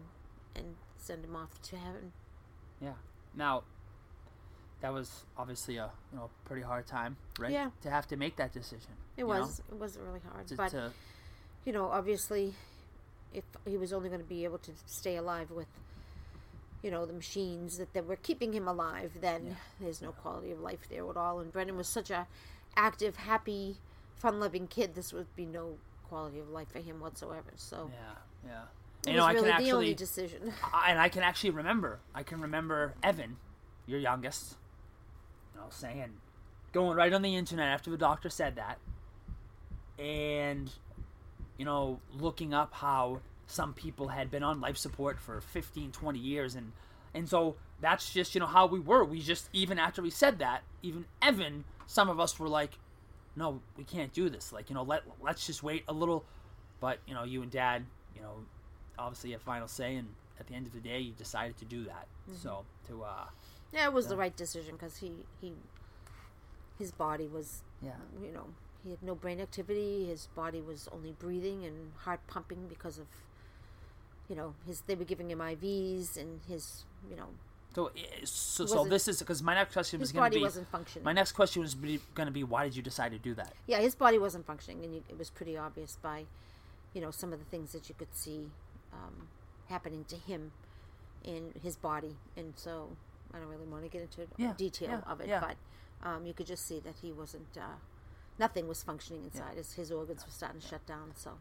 and 0.56 0.76
send 0.98 1.26
him 1.26 1.36
off 1.36 1.60
to 1.64 1.76
heaven. 1.76 2.12
yeah 2.80 2.94
now 3.36 3.64
that 4.82 4.94
was 4.94 5.24
obviously 5.38 5.78
a 5.78 5.90
you 6.12 6.18
know 6.20 6.30
pretty 6.46 6.62
hard 6.62 6.86
time 6.86 7.16
right 7.40 7.52
Yeah. 7.52 7.70
to 7.82 7.90
have 7.90 8.08
to 8.10 8.16
make 8.18 8.36
that 8.36 8.52
decision 8.54 8.92
It 9.18 9.24
was 9.24 9.62
it 9.72 9.80
was 9.80 9.98
really 9.98 10.20
hard, 10.32 10.48
to, 10.50 10.56
but 10.56 10.70
to- 10.72 10.92
you 11.66 11.72
know, 11.74 11.86
obviously, 11.92 12.56
if 13.36 13.44
he 13.66 13.78
was 13.78 13.94
only 13.94 14.10
going 14.10 14.22
to 14.22 14.28
be 14.28 14.44
able 14.46 14.58
to 14.58 14.72
stay 14.88 15.16
alive 15.16 15.52
with, 15.52 15.68
you 16.82 16.90
know, 16.90 17.06
the 17.06 17.14
machines 17.14 17.78
that, 17.78 17.94
that 17.94 18.08
were 18.08 18.16
keeping 18.16 18.52
him 18.52 18.68
alive, 18.68 19.12
then 19.22 19.56
there's 19.80 20.02
no 20.02 20.12
quality 20.12 20.52
of 20.52 20.60
life 20.60 20.80
there 20.90 21.08
at 21.08 21.16
all. 21.18 21.40
And 21.40 21.52
Brendan 21.54 21.78
was 21.78 21.88
such 21.88 22.10
a 22.10 22.26
active, 22.76 23.16
happy, 23.18 23.78
fun-loving 24.16 24.68
kid. 24.68 24.96
This 24.96 25.14
would 25.14 25.34
be 25.36 25.46
no 25.46 25.78
quality 26.08 26.40
of 26.40 26.50
life 26.50 26.70
for 26.72 26.80
him 26.80 27.00
whatsoever. 27.00 27.52
So 27.56 27.90
yeah 27.94 28.50
yeah 28.52 28.62
it 29.06 29.12
you 29.12 29.18
know 29.18 29.26
was 29.26 29.30
i 29.30 29.34
really 29.34 29.52
can 29.52 29.64
the 29.64 29.72
only 29.72 29.94
decision. 29.94 30.54
I, 30.74 30.92
and 30.92 31.00
I 31.00 31.10
can 31.10 31.24
actually 31.24 31.52
remember. 31.52 32.00
I 32.14 32.24
can 32.24 32.42
remember 32.42 32.94
Evan, 33.02 33.38
your 33.88 34.00
youngest, 34.00 34.58
you 35.54 35.62
know, 35.62 35.68
saying, 35.70 36.14
going 36.72 36.96
right 36.96 37.12
on 37.12 37.22
the 37.22 37.36
internet 37.36 37.68
after 37.68 37.90
the 37.90 37.98
doctor 37.98 38.30
said 38.30 38.58
that, 38.58 38.78
and 39.98 40.72
you 41.58 41.66
know, 41.66 42.00
looking 42.14 42.54
up 42.54 42.74
how 42.74 43.22
some 43.48 43.74
people 43.74 44.10
had 44.10 44.32
been 44.32 44.44
on 44.44 44.62
life 44.62 44.78
support 44.78 45.20
for 45.20 45.42
15, 45.42 45.92
20 45.92 46.20
years, 46.20 46.56
and 46.56 46.72
and 47.14 47.28
so 47.28 47.56
that's 47.80 48.14
just 48.14 48.36
you 48.36 48.40
know 48.40 48.48
how 48.48 48.68
we 48.68 48.80
were. 48.80 49.04
We 49.04 49.22
just 49.22 49.50
even 49.52 49.80
after 49.80 50.02
we 50.02 50.12
said 50.12 50.38
that, 50.40 50.62
even 50.84 51.06
Evan, 51.22 51.64
some 51.92 52.10
of 52.10 52.22
us 52.22 52.40
were 52.40 52.48
like, 52.48 52.78
no, 53.36 53.60
we 53.76 53.84
can't 53.84 54.14
do 54.14 54.30
this. 54.30 54.54
Like 54.54 54.70
you 54.70 54.76
know, 54.76 54.84
let 54.84 55.04
let's 55.22 55.46
just 55.46 55.62
wait 55.62 55.84
a 55.90 55.94
little. 55.94 56.24
But 56.80 57.00
you 57.06 57.14
know, 57.14 57.24
you 57.24 57.42
and 57.42 57.52
Dad, 57.52 57.86
you 58.16 58.22
know, 58.22 58.46
obviously 58.98 59.32
have 59.32 59.42
final 59.42 59.68
say, 59.68 59.96
and 59.96 60.08
at 60.40 60.48
the 60.48 60.54
end 60.54 60.68
of 60.68 60.74
the 60.74 60.80
day, 60.80 61.00
you 61.00 61.12
decided 61.12 61.58
to 61.58 61.66
do 61.66 61.84
that. 61.86 62.08
So 62.34 62.64
to 62.88 63.04
uh, 63.04 63.26
yeah, 63.74 63.86
it 63.86 63.94
was 63.94 64.08
the 64.08 64.16
right 64.16 64.36
decision 64.36 64.76
because 64.76 64.98
he 64.98 65.12
he 65.42 65.52
his 66.80 66.92
body 66.92 67.28
was 67.28 67.62
yeah, 67.82 67.92
you 68.24 68.32
know 68.32 68.46
he 68.84 68.92
had 68.92 69.04
no 69.04 69.14
brain 69.14 69.40
activity 69.40 70.08
his 70.08 70.28
body 70.36 70.62
was 70.62 70.90
only 70.92 71.12
breathing 71.12 71.64
and 71.66 71.92
heart 71.98 72.20
pumping 72.26 72.68
because 72.68 72.98
of 72.98 73.06
you 74.28 74.36
know 74.36 74.56
his 74.66 74.82
they 74.88 74.96
were 74.96 75.06
giving 75.06 75.30
him 75.30 75.38
ivs 75.38 76.18
and 76.18 76.40
his 76.48 76.86
you 77.08 77.16
know 77.16 77.28
so 77.74 77.92
eh, 77.98 78.02
so, 78.24 78.66
so 78.66 78.86
this 78.86 79.08
is 79.08 79.20
because 79.20 79.42
my 79.42 79.54
next 79.54 79.74
question 79.74 80.00
was 80.00 80.12
going 80.12 80.24
to 80.24 80.30
body 80.30 80.38
be 80.40 80.44
wasn't 80.44 80.68
functioning 80.70 81.04
my 81.04 81.14
next 81.14 81.32
question 81.32 81.62
was 81.62 81.76
going 81.76 82.26
to 82.26 82.32
be 82.32 82.44
why 82.44 82.66
did 82.66 82.76
you 82.76 82.82
decide 82.82 83.12
to 83.12 83.20
do 83.20 83.34
that? 83.34 83.54
yeah 83.68 83.80
his 83.80 83.96
body 83.96 84.18
wasn't 84.18 84.46
functioning 84.46 84.84
and 84.84 84.94
you, 84.94 85.04
it 85.10 85.18
was 85.18 85.30
pretty 85.30 85.58
obvious 85.58 85.98
by 86.02 86.26
you 86.94 87.02
know, 87.02 87.12
some 87.12 87.32
of 87.34 87.40
the 87.40 87.46
things 87.46 87.72
that 87.72 87.90
you 87.90 87.96
could 87.98 88.14
see 88.14 88.50
um, 88.94 89.28
happening 89.70 90.06
to 90.08 90.16
him 90.16 90.52
in 91.24 91.54
his 91.64 91.76
body. 91.76 92.16
And 92.36 92.54
so 92.56 92.90
I 93.34 93.40
don't 93.40 93.48
really 93.48 93.66
want 93.66 93.84
to 93.84 93.90
get 93.90 94.02
into 94.02 94.28
Yeah, 94.38 94.54
detail 94.58 94.90
yeah, 95.06 95.12
of 95.12 95.22
it, 95.22 95.28
yeah. 95.28 95.40
but 95.42 96.08
um, 96.08 96.26
you 96.26 96.34
could 96.34 96.48
just 96.48 96.68
see 96.68 96.80
that 96.80 96.96
he 97.02 97.12
wasn't, 97.12 97.58
uh, 97.58 97.78
nothing 98.40 98.68
was 98.68 98.84
functioning 98.84 99.24
inside. 99.24 99.56
His, 99.56 99.74
his 99.74 99.92
organs 99.92 100.26
were 100.26 100.32
starting 100.32 100.60
to 100.60 100.68
shut 100.68 100.86
down. 100.86 101.12
So, 101.16 101.32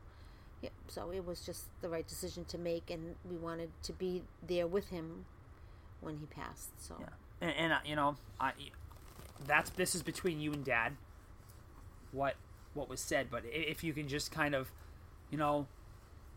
yeah, 0.63 0.71
so 0.87 1.11
it 1.11 1.27
was 1.27 1.41
just 1.41 1.65
the 1.81 1.89
right 1.89 2.07
decision 2.07 2.45
to 2.47 2.59
make, 2.59 2.91
and 2.91 3.17
we 3.29 3.37
wanted 3.37 3.71
to 3.85 3.93
be 3.93 4.23
there 4.47 4.67
with 4.67 4.89
him 4.91 5.25
when 6.00 6.19
he 6.19 6.26
passed. 6.26 6.71
So, 6.80 6.97
Yeah, 6.99 7.07
and, 7.40 7.57
and 7.57 7.73
uh, 7.73 7.78
you 7.85 7.97
know, 7.97 8.16
I 8.40 8.52
that's 9.47 9.71
this 9.71 9.95
is 9.95 10.02
between 10.02 10.40
you 10.40 10.52
and 10.52 10.64
Dad. 10.64 10.92
What 12.12 12.35
what 12.75 12.88
was 12.88 13.00
said, 13.00 13.28
but 13.30 13.42
if 13.47 13.83
you 13.83 13.92
can 13.92 14.09
just 14.09 14.30
kind 14.30 14.54
of, 14.54 14.71
you 15.30 15.38
know, 15.38 15.66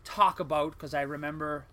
talk 0.04 0.40
about 0.40 0.72
because 0.72 0.94
I 0.94 1.02
remember 1.02 1.64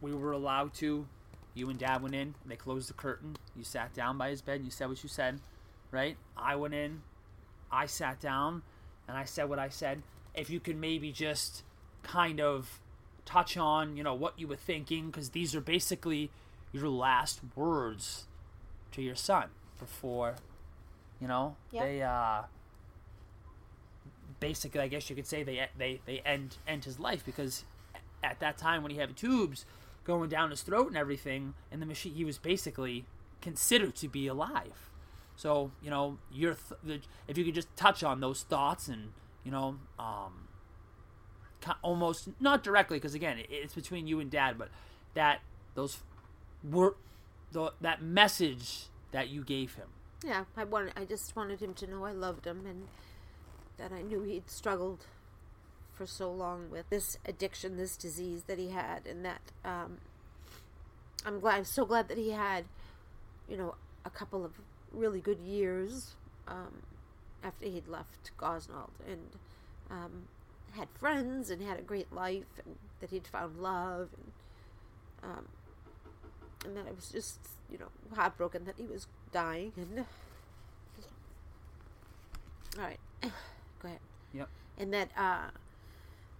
we 0.00 0.12
were 0.12 0.32
allowed 0.32 0.74
to. 0.74 1.06
You 1.54 1.68
and 1.68 1.78
Dad 1.78 2.02
went 2.02 2.14
in. 2.14 2.34
They 2.46 2.56
closed 2.56 2.88
the 2.88 2.94
curtain. 2.94 3.36
You 3.54 3.62
sat 3.62 3.92
down 3.92 4.16
by 4.16 4.30
his 4.30 4.40
bed. 4.40 4.56
and 4.56 4.64
You 4.64 4.70
said 4.70 4.88
what 4.88 5.02
you 5.02 5.08
said, 5.08 5.40
right? 5.90 6.16
I 6.34 6.56
went 6.56 6.72
in. 6.72 7.02
I 7.70 7.84
sat 7.86 8.20
down, 8.20 8.62
and 9.06 9.18
I 9.18 9.24
said 9.24 9.50
what 9.50 9.58
I 9.58 9.68
said. 9.68 10.02
If 10.34 10.48
you 10.48 10.60
can 10.60 10.80
maybe 10.80 11.12
just 11.12 11.62
kind 12.02 12.40
of 12.40 12.80
touch 13.26 13.56
on, 13.56 13.96
you 13.96 14.02
know, 14.02 14.14
what 14.14 14.38
you 14.38 14.46
were 14.48 14.56
thinking, 14.56 15.06
because 15.06 15.30
these 15.30 15.54
are 15.54 15.60
basically 15.60 16.30
your 16.72 16.88
last 16.88 17.40
words 17.54 18.26
to 18.92 19.02
your 19.02 19.14
son 19.14 19.48
before, 19.78 20.36
you 21.20 21.28
know, 21.28 21.56
Yep. 21.70 21.84
they 21.84 22.02
uh, 22.02 22.42
basically, 24.40 24.80
I 24.80 24.88
guess 24.88 25.08
you 25.10 25.16
could 25.16 25.26
say 25.26 25.42
they 25.42 25.66
they 25.76 26.00
they 26.06 26.20
end 26.20 26.56
end 26.66 26.84
his 26.84 26.98
life 26.98 27.24
because 27.24 27.64
at 28.22 28.40
that 28.40 28.56
time 28.58 28.82
when 28.82 28.90
he 28.92 28.98
had 28.98 29.14
tubes 29.16 29.64
going 30.04 30.28
down 30.28 30.50
his 30.50 30.62
throat 30.62 30.88
and 30.88 30.96
everything, 30.96 31.54
and 31.70 31.80
the 31.80 31.86
machine, 31.86 32.14
he 32.14 32.24
was 32.24 32.38
basically 32.38 33.04
considered 33.40 33.94
to 33.96 34.08
be 34.08 34.26
alive. 34.26 34.90
So 35.36 35.72
you 35.82 35.90
know, 35.90 36.18
your 36.30 36.54
th- 36.54 36.80
the, 36.82 37.00
if 37.28 37.38
you 37.38 37.44
could 37.44 37.54
just 37.54 37.74
touch 37.76 38.02
on 38.02 38.20
those 38.20 38.42
thoughts 38.42 38.88
and 38.88 39.12
you 39.44 39.50
know, 39.50 39.76
um, 39.98 40.48
almost 41.82 42.28
not 42.40 42.62
directly 42.62 42.96
because 42.98 43.14
again, 43.14 43.38
it's 43.48 43.74
between 43.74 44.06
you 44.06 44.20
and 44.20 44.30
Dad, 44.30 44.56
but 44.58 44.68
that 45.14 45.40
those 45.74 45.98
were 46.68 46.96
the, 47.52 47.72
that 47.80 48.02
message 48.02 48.86
that 49.10 49.28
you 49.28 49.44
gave 49.44 49.74
him. 49.74 49.88
yeah, 50.24 50.44
I 50.56 50.64
wanted, 50.64 50.92
I 50.96 51.04
just 51.04 51.34
wanted 51.36 51.60
him 51.60 51.74
to 51.74 51.86
know 51.86 52.04
I 52.04 52.12
loved 52.12 52.46
him 52.46 52.64
and 52.66 52.88
that 53.78 53.92
I 53.92 54.02
knew 54.02 54.22
he'd 54.22 54.48
struggled 54.48 55.06
for 55.94 56.06
so 56.06 56.30
long 56.30 56.70
with 56.70 56.88
this 56.90 57.18
addiction, 57.26 57.76
this 57.76 57.96
disease 57.96 58.44
that 58.44 58.58
he 58.58 58.70
had, 58.70 59.06
and 59.06 59.24
that 59.24 59.40
um, 59.64 59.98
I'm 61.24 61.40
glad, 61.40 61.56
I'm 61.58 61.64
so 61.64 61.84
glad 61.84 62.08
that 62.08 62.18
he 62.18 62.30
had, 62.30 62.64
you 63.48 63.56
know, 63.56 63.74
a 64.04 64.10
couple 64.10 64.44
of 64.44 64.52
really 64.92 65.20
good 65.20 65.40
years 65.40 66.14
um, 66.48 66.82
after 67.42 67.66
he'd 67.66 67.88
left 67.88 68.30
Gosnold 68.38 68.90
and 69.06 69.20
um, 69.90 70.24
had 70.72 70.88
friends 70.94 71.50
and 71.50 71.62
had 71.62 71.78
a 71.78 71.82
great 71.82 72.12
life, 72.12 72.60
and 72.64 72.76
that 73.00 73.10
he'd 73.10 73.26
found 73.26 73.58
love, 73.60 74.08
and 74.16 75.30
um, 75.30 75.46
and 76.64 76.76
that 76.76 76.86
I 76.86 76.92
was 76.92 77.10
just, 77.10 77.38
you 77.70 77.78
know, 77.78 77.88
heartbroken 78.14 78.64
that 78.64 78.74
he 78.76 78.86
was 78.86 79.06
dying. 79.32 79.72
And 79.76 80.04
all 82.78 82.84
right, 82.84 83.00
go 83.22 83.88
ahead. 83.88 84.00
Yep. 84.32 84.48
And 84.78 84.94
that, 84.94 85.10
uh, 85.16 85.50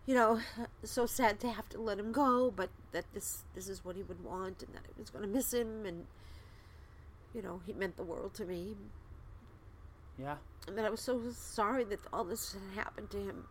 you 0.06 0.14
know, 0.14 0.40
so 0.82 1.06
sad 1.06 1.38
to 1.40 1.50
have 1.50 1.68
to 1.70 1.80
let 1.80 1.98
him 1.98 2.12
go, 2.12 2.50
but 2.50 2.70
that 2.92 3.04
this 3.14 3.44
this 3.54 3.68
is 3.68 3.84
what 3.84 3.96
he 3.96 4.02
would 4.02 4.24
want, 4.24 4.62
and 4.62 4.74
that 4.74 4.82
I 4.86 4.98
was 4.98 5.10
going 5.10 5.22
to 5.24 5.30
miss 5.30 5.52
him, 5.52 5.84
and 5.86 6.06
you 7.34 7.42
know, 7.42 7.60
he 7.66 7.72
meant 7.72 7.96
the 7.96 8.02
world 8.02 8.34
to 8.34 8.44
me, 8.44 8.76
Yeah. 10.18 10.36
and 10.66 10.76
that 10.76 10.84
I 10.84 10.90
was 10.90 11.00
so 11.00 11.20
sorry 11.30 11.84
that 11.84 12.00
all 12.12 12.24
this 12.24 12.52
had 12.54 12.84
happened 12.84 13.10
to 13.10 13.18
him. 13.18 13.44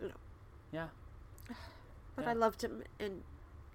You 0.00 0.08
know, 0.08 0.14
Yeah. 0.72 0.88
but 2.16 2.24
Yeah. 2.24 2.30
I 2.30 2.32
loved 2.32 2.62
him, 2.64 2.82
and 2.98 3.22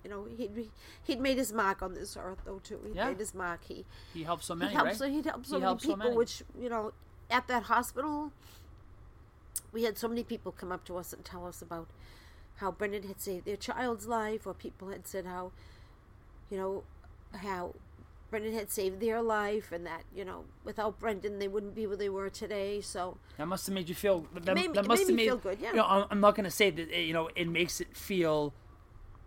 you 0.03 0.09
know, 0.09 0.25
he'd 0.37 0.69
he'd 1.03 1.19
made 1.19 1.37
his 1.37 1.51
mark 1.51 1.81
on 1.81 1.93
this 1.93 2.15
earth, 2.17 2.39
though 2.45 2.59
too. 2.59 2.79
He 2.85 2.93
Yeah. 2.93 3.09
made 3.09 3.19
his 3.19 3.33
mark. 3.33 3.63
He 3.65 3.85
He 4.13 4.23
helped 4.23 4.43
so 4.43 4.55
many, 4.55 4.69
he 4.71 4.75
helped 4.75 4.89
right? 4.89 4.97
so 4.97 5.09
he'd 5.09 5.25
helped 5.25 5.45
so 5.47 5.55
He 5.55 5.59
many 5.59 5.65
helped 5.67 5.81
so 5.81 5.87
people, 5.89 5.97
many. 6.05 6.15
which 6.17 6.43
you 6.59 6.69
know, 6.69 6.93
at 7.29 7.47
that 7.47 7.63
hospital, 7.63 8.31
we 9.71 9.83
had 9.83 9.97
so 9.97 10.07
many 10.07 10.23
people 10.23 10.51
come 10.51 10.71
up 10.71 10.83
to 10.85 10.97
us 10.97 11.13
and 11.13 11.23
tell 11.23 11.45
us 11.45 11.61
about 11.61 11.87
how 12.57 12.71
Brendan 12.71 13.03
had 13.03 13.21
saved 13.21 13.45
their 13.45 13.55
child's 13.55 14.07
life, 14.07 14.45
or 14.47 14.53
people 14.53 14.89
had 14.89 15.07
said 15.07 15.25
how, 15.25 15.51
you 16.49 16.57
know, 16.57 16.83
how 17.33 17.73
Brendan 18.29 18.53
had 18.53 18.69
saved 18.69 18.99
their 18.99 19.21
life, 19.21 19.71
and 19.71 19.85
that 19.85 20.03
you 20.15 20.25
know, 20.25 20.45
without 20.63 20.99
Brendan, 20.99 21.39
they 21.39 21.47
wouldn't 21.47 21.75
be 21.75 21.87
where 21.87 21.97
they 21.97 22.09
were 22.09 22.29
today. 22.29 22.81
So 22.81 23.17
That 23.37 23.47
must 23.47 23.65
have 23.67 23.75
made 23.75 23.87
you 23.89 23.95
feel. 23.95 24.25
That, 24.33 24.55
made 24.55 24.73
that 24.73 24.87
must 24.87 25.07
have 25.07 25.15
made 25.15 25.25
feel 25.25 25.37
good, 25.37 25.59
yeah. 25.59 25.69
You 25.71 25.77
know, 25.77 25.85
I'm, 25.85 26.05
I'm 26.11 26.19
not 26.19 26.35
going 26.35 26.45
to 26.45 26.51
say 26.51 26.69
that. 26.71 26.89
eh, 26.91 27.01
You 27.01 27.13
know, 27.13 27.29
it 27.35 27.47
makes 27.47 27.79
it 27.81 27.95
feel. 27.95 28.53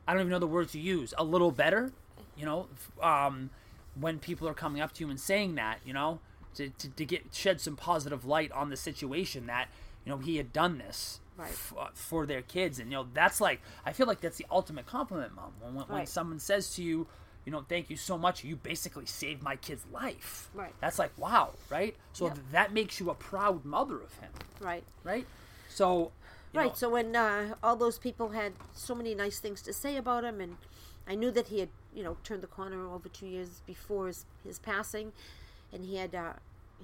I 0.06 0.12
don't 0.12 0.20
even 0.22 0.30
know 0.30 0.38
the 0.38 0.46
word 0.46 0.68
to 0.70 0.78
use. 0.80 1.14
A 1.18 1.24
little 1.24 1.50
better. 1.52 1.92
You 2.36 2.46
know, 2.46 2.66
um, 3.02 3.50
when 3.98 4.18
people 4.18 4.48
are 4.48 4.54
coming 4.54 4.80
up 4.82 4.92
to 4.94 5.04
you 5.04 5.10
and 5.10 5.20
saying 5.20 5.54
that, 5.56 5.78
you 5.84 5.92
know, 5.92 6.18
to, 6.54 6.70
to, 6.70 6.88
to 6.88 7.04
get 7.04 7.34
shed 7.34 7.60
some 7.60 7.76
positive 7.76 8.24
light 8.24 8.50
on 8.52 8.70
the 8.70 8.76
situation 8.76 9.46
that 9.46 9.68
you 10.04 10.10
know 10.12 10.18
he 10.18 10.36
had 10.36 10.52
done 10.52 10.78
this 10.78 11.20
Right. 11.36 11.48
f- 11.50 11.72
uh, 11.78 11.86
for 11.94 12.26
their 12.26 12.42
kids, 12.42 12.78
and 12.78 12.90
you 12.90 12.96
know 12.98 13.06
that's 13.14 13.40
like 13.40 13.60
I 13.86 13.92
feel 13.92 14.06
like 14.06 14.20
that's 14.20 14.36
the 14.36 14.46
ultimate 14.50 14.86
compliment, 14.86 15.34
mom. 15.34 15.52
When 15.60 15.74
when, 15.74 15.86
when 15.86 16.06
someone 16.06 16.38
says 16.38 16.74
to 16.76 16.82
you. 16.82 17.06
You 17.44 17.50
know, 17.50 17.64
thank 17.68 17.90
you 17.90 17.96
so 17.96 18.16
much. 18.16 18.44
You 18.44 18.54
basically 18.54 19.04
saved 19.04 19.42
my 19.42 19.56
kid's 19.56 19.84
life. 19.92 20.48
Right. 20.54 20.72
That's 20.80 20.96
like 21.00 21.10
wow, 21.18 21.50
right? 21.70 21.96
So 22.12 22.26
Yep. 22.26 22.34
th- 22.34 22.46
that 22.52 22.72
makes 22.72 23.00
you 23.00 23.10
a 23.10 23.14
proud 23.14 23.64
mother 23.64 23.96
of 24.00 24.14
him 24.20 24.30
right. 24.60 24.84
right? 25.02 25.26
So, 25.68 26.12
Right. 26.54 26.68
know, 26.68 26.74
So 26.74 26.90
when 26.90 27.16
uh, 27.16 27.54
all 27.62 27.76
those 27.76 27.98
people 27.98 28.30
had 28.30 28.52
so 28.74 28.94
many 28.94 29.14
nice 29.14 29.38
things 29.38 29.62
to 29.62 29.72
say 29.72 29.96
about 29.96 30.24
him, 30.24 30.40
and 30.40 30.56
I 31.08 31.14
knew 31.14 31.30
that 31.30 31.48
he 31.48 31.60
had, 31.60 31.70
you 31.94 32.02
know, 32.02 32.16
turned 32.24 32.42
the 32.42 32.46
corner 32.46 32.86
over 32.88 33.08
two 33.08 33.26
years 33.26 33.62
before 33.66 34.06
his, 34.08 34.26
his 34.44 34.58
passing, 34.58 35.12
and 35.72 35.84
he 35.84 35.96
had, 35.96 36.14
uh, 36.14 36.34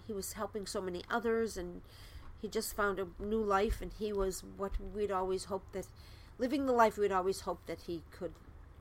he 0.07 0.12
was 0.12 0.33
helping 0.35 0.66
so 0.66 0.81
many 0.81 1.02
others, 1.11 1.57
and 1.57 1.83
he 2.40 2.48
just 2.48 2.74
found 2.74 2.98
a 2.98 3.07
new 3.22 3.42
life, 3.42 3.81
and 3.83 3.92
he 3.98 4.12
was 4.12 4.42
what 4.57 4.72
we'd 4.94 5.11
always 5.11 5.44
hoped 5.44 5.72
that, 5.74 5.87
living 6.38 6.66
the 6.66 6.72
life 6.72 6.96
we'd 6.96 7.12
always 7.12 7.40
hoped 7.40 7.66
that 7.66 7.81
he 7.87 8.02
could, 8.11 8.33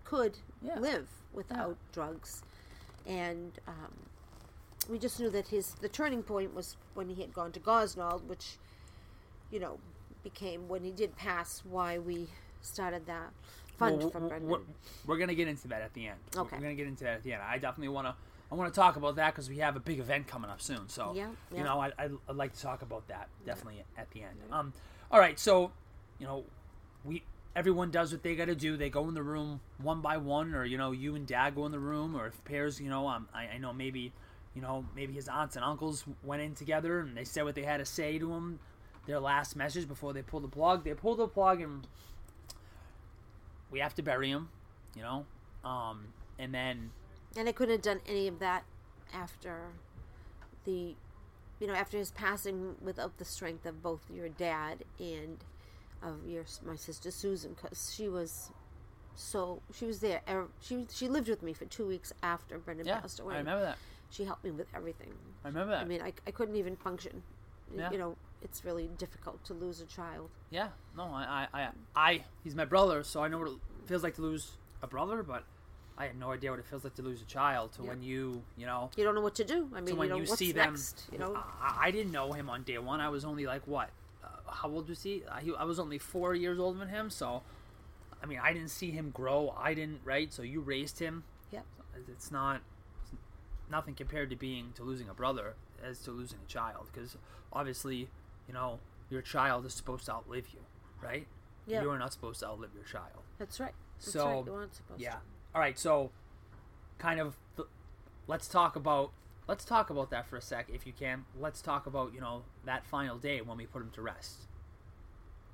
could 0.04 0.38
Yeah. 0.62 0.80
live 0.80 1.10
without 1.34 1.78
drugs, 1.92 2.44
and 3.06 3.52
um, 3.68 3.94
we 4.90 4.98
just 4.98 5.20
knew 5.20 5.30
that 5.32 5.48
his 5.50 5.74
the 5.82 5.90
turning 5.90 6.24
point 6.24 6.54
was 6.56 6.78
when 6.94 7.10
he 7.10 7.22
had 7.22 7.34
gone 7.34 7.52
to 7.52 7.60
Gosnold, 7.60 8.28
which 8.28 8.58
you 9.52 9.60
know, 9.60 9.80
became 10.30 10.68
when 10.68 10.84
he 10.84 10.92
did 10.92 11.16
pass 11.16 11.64
why 11.70 11.98
we 11.98 12.28
started 12.62 13.06
that 13.06 13.32
fund 13.78 14.00
well, 14.00 14.10
for 14.10 14.20
we're, 14.20 14.28
Brendan. 14.28 14.50
we're, 14.50 14.60
we're 15.06 15.18
gonna 15.18 15.36
get 15.36 15.48
into 15.48 15.68
that 15.70 15.82
at 15.82 15.94
the 15.94 16.08
end. 16.08 16.20
Okay. 16.36 16.56
We're 16.58 16.64
gonna 16.64 16.76
get 16.76 16.88
into 16.88 17.06
that 17.06 17.14
at 17.14 17.24
the 17.24 17.34
end. 17.34 17.42
I 17.48 17.58
definitely 17.58 17.90
wanna. 17.90 18.16
I 18.50 18.56
want 18.56 18.74
to 18.74 18.80
talk 18.80 18.96
about 18.96 19.18
that 19.18 19.34
because 19.34 19.50
we 19.50 19.58
have 19.58 19.76
a 19.76 19.80
big 19.82 20.00
event 20.00 20.26
coming 20.28 20.50
up 20.50 20.62
soon. 20.62 20.88
So, 20.88 21.12
Yeah, 21.14 21.28
you 21.54 21.66
know, 21.66 21.82
I, 21.82 21.88
I, 22.00 22.08
I'd 22.30 22.36
like 22.38 22.54
to 22.54 22.62
talk 22.62 22.82
about 22.82 23.06
that 23.10 23.28
definitely 23.46 23.84
at 23.98 24.10
the 24.12 24.22
end. 24.22 24.38
Um, 24.54 24.72
all 25.12 25.20
right, 25.20 25.38
so, 25.38 25.72
you 26.18 26.26
know, 26.26 26.46
we 27.04 27.24
everyone 27.58 27.92
does 27.92 28.14
what 28.14 28.24
they 28.24 28.36
got 28.36 28.46
to 28.46 28.56
do. 28.56 28.78
They 28.78 28.90
go 28.90 29.10
in 29.10 29.16
the 29.16 29.24
room 29.24 29.60
one 29.80 30.00
by 30.00 30.16
one, 30.16 30.56
or 30.56 30.64
you 30.64 30.78
know, 30.78 30.92
you 30.92 31.16
and 31.16 31.28
Dad 31.28 31.56
go 31.56 31.66
in 31.66 31.74
the 31.74 31.80
room, 31.80 32.16
or 32.16 32.28
if 32.28 32.42
pairs, 32.46 32.80
you 32.80 32.90
know, 32.90 33.08
um, 33.10 33.28
I, 33.34 33.48
I 33.56 33.58
know 33.58 33.74
maybe, 33.74 34.14
you 34.56 34.62
know, 34.62 34.86
maybe 34.96 35.12
his 35.12 35.28
aunts 35.28 35.58
and 35.58 35.66
uncles 35.66 36.06
went 36.24 36.42
in 36.42 36.56
together 36.56 37.02
and 37.02 37.18
they 37.18 37.26
said 37.26 37.44
what 37.44 37.56
they 37.56 37.64
had 37.64 37.78
to 37.78 37.86
say 37.86 38.18
to 38.18 38.32
him, 38.32 38.60
their 39.08 39.20
last 39.20 39.56
message 39.56 39.88
before 39.88 40.14
they 40.14 40.22
pulled 40.22 40.44
the 40.44 40.48
plug. 40.50 40.84
They 40.84 40.94
pulled 40.94 41.18
the 41.18 41.28
plug 41.28 41.62
and 41.62 41.88
we 43.72 43.80
have 43.80 43.96
to 43.96 44.04
bury 44.04 44.30
him, 44.30 44.50
you 44.96 45.02
know, 45.02 45.26
um, 45.64 46.08
and 46.38 46.54
then 46.54 46.92
and 47.36 47.48
I 47.48 47.52
couldn't 47.52 47.74
have 47.76 47.82
done 47.82 48.02
any 48.08 48.28
of 48.28 48.40
that 48.40 48.64
after 49.14 49.70
the, 50.66 50.96
you 51.60 51.68
know, 51.68 51.74
after 51.74 51.98
his 51.98 52.12
passing 52.12 52.76
without 52.82 53.18
the 53.18 53.26
strength 53.26 53.66
of 53.66 53.82
both 53.82 54.02
your 54.14 54.30
dad 54.30 54.84
and 55.00 55.38
of 56.02 56.28
your 56.28 56.46
my 56.66 56.76
sister 56.76 57.10
Susan, 57.12 57.56
because 57.60 57.94
she 57.96 58.08
was 58.08 58.52
so 59.16 59.62
she 59.74 59.86
was 59.86 60.00
there. 60.00 60.22
er- 60.28 60.50
She 60.62 60.86
she 60.92 61.08
lived 61.08 61.28
with 61.30 61.42
me 61.42 61.54
for 61.54 61.66
two 61.66 61.88
weeks 61.88 62.14
after 62.22 62.58
Brendan 62.60 62.88
yeah, 62.88 63.00
passed 63.00 63.20
away. 63.20 63.36
I 63.36 63.40
remember 63.40 63.64
that. 63.64 63.78
She 64.10 64.24
helped 64.24 64.44
me 64.44 64.52
with 64.52 64.68
everything. 64.74 65.14
I 65.44 65.50
remember 65.50 65.74
that. 65.74 65.82
I 65.82 65.86
mean, 65.86 66.02
I, 66.02 66.14
I 66.26 66.32
couldn't 66.32 66.56
even 66.56 66.76
function. 66.78 67.24
Yeah. 67.76 67.92
You 67.92 67.98
know, 67.98 68.16
it's 68.42 68.64
really 68.64 68.90
difficult 68.98 69.44
to 69.46 69.54
lose 69.54 69.82
a 69.82 69.86
child. 69.86 70.30
Yeah, 70.52 70.70
no, 70.96 71.04
I, 71.06 71.48
I, 71.54 71.60
I, 71.62 71.70
I, 71.96 72.24
he's 72.44 72.56
my 72.56 72.66
brother, 72.66 73.04
so 73.04 73.24
I 73.24 73.28
know 73.28 73.40
what 73.40 73.50
it 73.50 73.58
feels 73.86 74.04
like 74.04 74.16
to 74.16 74.22
lose 74.22 74.52
a 74.82 74.88
brother, 74.88 75.24
but 75.24 75.44
I 75.98 76.06
had 76.06 76.18
no 76.20 76.32
idea 76.32 76.52
what 76.52 76.60
it 76.60 76.66
feels 76.66 76.84
like 76.84 76.96
to 76.96 77.02
lose 77.02 77.22
a 77.22 77.26
child. 77.26 77.74
To 77.74 77.82
Yeah. 77.82 77.90
when 77.90 78.04
you, 78.04 78.44
you 78.56 78.66
know, 78.66 78.90
You 78.96 79.04
don't 79.04 79.16
know 79.16 79.22
what 79.22 79.36
to 79.36 79.44
do. 79.44 79.68
I 79.74 79.78
mean, 79.82 79.88
to 79.88 79.96
when 79.96 80.08
you 80.08 80.14
know, 80.14 80.18
you 80.22 80.28
what's 80.30 80.38
see 80.40 80.54
next? 80.54 81.08
them. 81.10 81.14
You 81.14 81.20
know, 81.20 81.36
I, 81.62 81.88
I 81.88 81.92
didn't 81.92 82.12
know 82.12 82.32
him 82.34 82.50
on 82.50 82.64
day 82.64 82.78
one. 82.78 83.02
I 83.02 83.10
was 83.10 83.26
only 83.26 83.46
like 83.48 83.66
what, 83.68 83.90
uh, 84.24 84.28
how 84.52 84.70
old 84.70 84.88
was 84.90 85.02
he? 85.04 85.24
I, 85.32 85.42
he? 85.42 85.54
I 85.58 85.64
was 85.64 85.80
only 85.80 85.98
four 85.98 86.36
years 86.36 86.60
older 86.60 86.78
than 86.80 86.90
him, 86.90 87.10
so 87.10 87.42
I 88.22 88.28
mean, 88.28 88.40
I 88.42 88.54
didn't 88.54 88.70
see 88.70 88.92
him 88.92 89.10
grow. 89.12 89.54
I 89.58 89.74
didn't, 89.74 90.02
right? 90.06 90.32
So 90.32 90.44
you 90.44 90.62
raised 90.62 91.00
him. 91.00 91.24
Yep. 91.52 91.66
It's 92.10 92.32
not 92.32 92.62
it's 93.02 93.12
nothing 93.72 93.96
compared 93.96 94.30
to 94.30 94.36
being 94.36 94.72
to 94.76 94.84
losing 94.84 95.10
a 95.10 95.14
brother 95.16 95.56
as 95.84 96.00
to 96.00 96.12
losing 96.12 96.40
a 96.44 96.48
child, 96.48 96.88
because 96.94 97.18
obviously, 97.54 98.10
you 98.48 98.54
know, 98.54 98.80
your 99.10 99.22
child 99.22 99.66
is 99.66 99.74
supposed 99.74 100.06
to 100.06 100.14
outlive 100.14 100.48
you, 100.54 100.60
right? 101.02 101.28
Yeah. 101.66 101.82
You're 101.82 101.98
not 101.98 102.14
supposed 102.14 102.40
to 102.42 102.48
outlive 102.48 102.72
your 102.76 102.84
child. 102.86 103.24
That's 103.38 103.60
right. 103.60 103.74
That's 104.00 104.12
So, 104.14 104.26
right. 104.28 104.46
You 104.46 104.52
weren't 104.52 104.76
supposed 104.76 105.02
Yeah. 105.02 105.12
to. 105.14 105.18
All 105.56 105.62
right. 105.62 105.78
So, 105.78 106.12
kind 106.98 107.20
of, 107.20 107.38
th- 107.56 107.68
let's 108.28 108.48
talk 108.48 108.76
about 108.76 109.12
let's 109.48 109.64
talk 109.64 109.90
about 109.90 110.10
that 110.10 110.28
for 110.28 110.36
a 110.36 110.42
sec, 110.42 110.68
if 110.70 110.86
you 110.86 110.92
can. 110.94 111.24
Let's 111.40 111.62
talk 111.62 111.86
about 111.88 112.14
you 112.14 112.20
know 112.22 112.44
that 112.66 112.86
final 112.86 113.18
day 113.18 113.42
when 113.42 113.58
we 113.58 113.66
put 113.66 113.82
him 113.82 113.92
to 113.92 114.02
rest. 114.02 114.48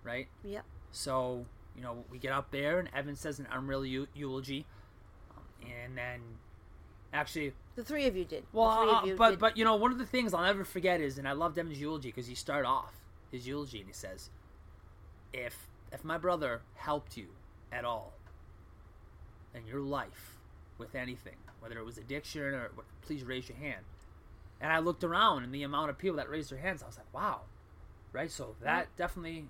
Right. 0.04 0.28
Yeah. 0.44 0.62
So 0.92 1.46
you 1.76 1.82
know 1.82 2.04
we 2.12 2.18
get 2.20 2.32
up 2.32 2.52
there 2.52 2.80
and 2.80 2.90
Evan 2.94 3.16
says 3.16 3.40
an 3.40 3.48
unreal 3.52 3.86
eulogy, 4.14 4.66
um, 5.36 5.44
and 5.72 5.98
then 5.98 6.22
actually 7.14 7.54
The 7.76 7.84
three 7.84 8.08
of 8.08 8.16
you 8.16 8.26
did. 8.26 8.44
well, 8.52 8.90
uh, 8.90 9.06
you 9.06 9.16
but 9.16 9.32
did. 9.32 9.40
but 9.40 9.58
you 9.58 9.64
know 9.64 9.76
one 9.76 9.92
of 9.92 9.98
the 9.98 10.06
things 10.06 10.34
I'll 10.34 10.44
never 10.44 10.66
forget 10.66 11.00
is, 11.00 11.18
and 11.18 11.28
I 11.28 11.34
love 11.34 11.58
Evan's 11.58 11.80
eulogy 11.80 12.10
because 12.10 12.28
he 12.28 12.36
started 12.36 12.68
off 12.68 12.94
his 13.32 13.48
eulogy 13.48 13.80
and 13.80 13.88
he 13.88 13.94
says, 13.94 14.30
"If 15.32 15.68
if 15.92 16.04
my 16.04 16.18
brother 16.18 16.62
helped 16.76 17.16
you 17.18 17.28
at 17.72 17.86
all 17.86 18.14
in 19.54 19.66
your 19.68 19.82
life 19.82 20.38
with 20.78 20.96
anything, 20.96 21.38
whether 21.60 21.78
it 21.78 21.86
was 21.86 21.98
addiction 21.98 22.42
or 22.42 22.72
please 23.02 23.24
raise 23.24 23.48
your 23.48 23.58
hand." 23.58 23.86
And 24.60 24.72
I 24.72 24.80
looked 24.80 25.04
around 25.04 25.44
and 25.44 25.54
the 25.54 25.64
amount 25.64 25.90
of 25.90 25.98
people 25.98 26.18
that 26.18 26.30
raised 26.30 26.50
their 26.50 26.60
hands, 26.60 26.82
I 26.82 26.88
was 26.88 26.98
like, 26.98 27.14
"Wow!" 27.14 27.42
Right? 28.12 28.32
So 28.32 28.56
that 28.62 28.96
definitely, 28.96 29.50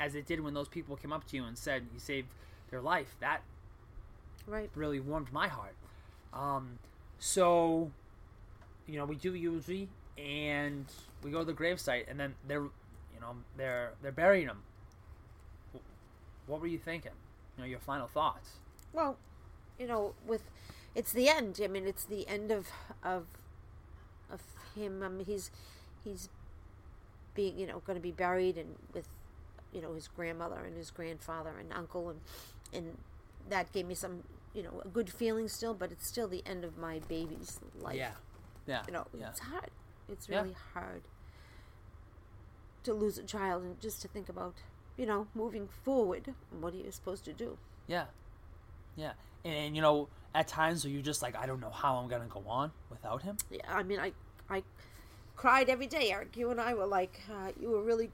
as 0.00 0.14
it 0.14 0.26
did 0.26 0.40
when 0.40 0.54
those 0.54 0.68
people 0.68 0.96
came 0.96 1.12
up 1.12 1.26
to 1.28 1.36
you 1.36 1.44
and 1.44 1.56
said 1.58 1.86
you 1.92 1.98
saved 1.98 2.28
their 2.70 2.80
life, 2.80 3.16
that 3.20 3.42
right. 4.46 4.70
really 4.74 5.00
warmed 5.00 5.32
my 5.32 5.48
heart. 5.48 5.74
Um, 6.34 6.78
so, 7.18 7.90
you 8.86 8.96
know, 8.98 9.04
we 9.04 9.14
do 9.14 9.34
usually, 9.34 9.88
and 10.18 10.86
we 11.22 11.30
go 11.30 11.40
to 11.40 11.44
the 11.44 11.52
gravesite, 11.54 12.04
and 12.08 12.18
then 12.18 12.34
they're, 12.46 12.62
you 12.62 13.20
know, 13.20 13.36
they're 13.56 13.92
they're 14.02 14.12
burying 14.12 14.48
him. 14.48 14.62
What 16.46 16.60
were 16.60 16.66
you 16.66 16.78
thinking? 16.78 17.12
You 17.56 17.62
know, 17.62 17.68
your 17.68 17.78
final 17.78 18.08
thoughts. 18.08 18.50
Well, 18.92 19.16
you 19.78 19.86
know, 19.86 20.14
with 20.26 20.42
it's 20.94 21.12
the 21.12 21.28
end. 21.28 21.60
I 21.62 21.68
mean, 21.68 21.86
it's 21.86 22.04
the 22.04 22.26
end 22.28 22.50
of 22.50 22.68
of 23.02 23.26
of 24.30 24.40
him. 24.74 25.02
I 25.02 25.08
mean, 25.08 25.24
he's 25.24 25.50
he's 26.04 26.28
being 27.34 27.58
you 27.58 27.66
know 27.66 27.80
going 27.86 27.96
to 27.96 28.02
be 28.02 28.12
buried 28.12 28.56
and 28.56 28.76
with 28.92 29.08
you 29.72 29.82
know 29.82 29.94
his 29.94 30.08
grandmother 30.08 30.60
and 30.64 30.76
his 30.76 30.90
grandfather 30.90 31.52
and 31.58 31.72
uncle 31.72 32.10
and 32.10 32.20
and 32.72 32.96
that 33.48 33.72
gave 33.72 33.86
me 33.86 33.94
some 33.94 34.22
you 34.54 34.62
know 34.62 34.80
a 34.84 34.88
good 34.88 35.10
feeling 35.10 35.48
still. 35.48 35.74
But 35.74 35.92
it's 35.92 36.06
still 36.06 36.28
the 36.28 36.42
end 36.46 36.64
of 36.64 36.76
my 36.78 37.00
baby's 37.08 37.58
life. 37.80 37.96
yeah, 37.96 38.12
yeah. 38.66 38.82
You 38.86 38.92
know, 38.92 39.06
yeah, 39.18 39.28
it's 39.30 39.40
hard. 39.40 39.70
It's 40.08 40.28
Yeah. 40.28 40.42
really 40.42 40.56
hard 40.74 41.02
to 42.84 42.92
lose 42.92 43.18
a 43.18 43.22
child 43.22 43.62
and 43.62 43.80
just 43.80 44.02
to 44.02 44.08
think 44.08 44.28
about 44.28 44.54
you 44.96 45.06
know 45.06 45.26
moving 45.34 45.68
forward. 45.68 46.34
What 46.60 46.74
are 46.74 46.76
you 46.76 46.90
supposed 46.90 47.24
to 47.24 47.32
do? 47.32 47.58
yeah, 47.86 48.06
yeah. 48.96 49.12
And, 49.44 49.54
and 49.54 49.76
you 49.76 49.82
know, 49.82 50.08
at 50.34 50.48
times 50.48 50.84
where 50.84 50.92
you're 50.92 51.02
just 51.02 51.20
like, 51.22 51.36
I 51.36 51.46
don't 51.46 51.60
know 51.60 51.70
how 51.70 51.96
I'm 51.96 52.08
gonna 52.08 52.26
go 52.28 52.42
on 52.46 52.72
without 52.90 53.22
him. 53.22 53.36
Yeah, 53.50 53.60
I 53.68 53.82
mean, 53.82 54.00
I, 54.00 54.12
I 54.48 54.62
cried 55.36 55.68
every 55.68 55.86
day. 55.86 56.10
Eric, 56.12 56.36
you 56.36 56.50
and 56.50 56.60
I 56.60 56.74
were 56.74 56.86
like, 56.86 57.20
uh, 57.30 57.52
you 57.60 57.70
were 57.70 57.82
really, 57.82 58.10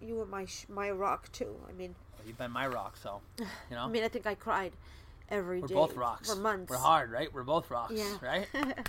you 0.00 0.14
were 0.16 0.26
my 0.26 0.44
sh- 0.46 0.66
my 0.68 0.90
rock 0.90 1.30
too. 1.32 1.54
I 1.68 1.72
mean, 1.72 1.94
You've 2.26 2.38
been 2.38 2.50
my 2.52 2.66
rock, 2.66 2.96
so 2.96 3.20
you 3.38 3.46
know. 3.76 3.82
I 3.84 3.88
mean, 3.88 4.02
I 4.04 4.08
think 4.08 4.26
I 4.26 4.34
cried 4.34 4.72
every 5.34 5.60
we're 5.60 5.66
day 5.68 5.74
both 5.74 5.94
rocks. 5.96 6.30
for 6.32 6.36
months. 6.40 6.70
We're 6.70 6.76
hard, 6.78 7.10
right? 7.10 7.32
We're 7.32 7.42
both 7.42 7.70
rocks, 7.70 7.92
Yeah. 7.94 8.16
right? 8.22 8.46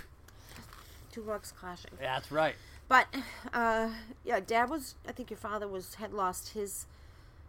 Two 1.12 1.22
rocks 1.22 1.52
clashing. 1.52 1.90
That's 2.00 2.30
right. 2.30 2.54
But, 2.88 3.06
uh, 3.52 3.88
yeah, 4.24 4.40
Dad 4.40 4.70
was. 4.70 4.94
I 5.08 5.12
think 5.12 5.30
your 5.30 5.38
father 5.38 5.66
was 5.66 5.94
had 5.96 6.12
lost 6.12 6.50
his. 6.50 6.86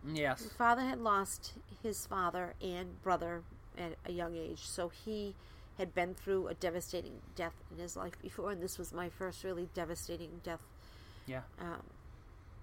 Yes. 0.08 0.42
Your 0.42 0.50
father 0.52 0.82
had 0.82 1.00
lost 1.00 1.54
his 1.84 2.06
father 2.06 2.54
and 2.62 3.02
brother 3.04 3.44
at 3.78 3.94
a 4.06 4.12
young 4.12 4.36
age, 4.36 4.62
so 4.66 4.90
he 4.90 5.36
had 5.78 5.94
been 5.94 6.16
through 6.16 6.48
a 6.48 6.54
devastating 6.56 7.22
death 7.36 7.54
in 7.72 7.78
his 7.82 7.96
life 7.96 8.14
before, 8.22 8.52
and 8.52 8.62
this 8.64 8.78
was 8.80 8.92
my 8.94 9.10
first 9.10 9.44
really 9.44 9.70
devastating 9.76 10.42
death 10.44 10.62
Yeah. 11.28 11.42
um, 11.60 11.84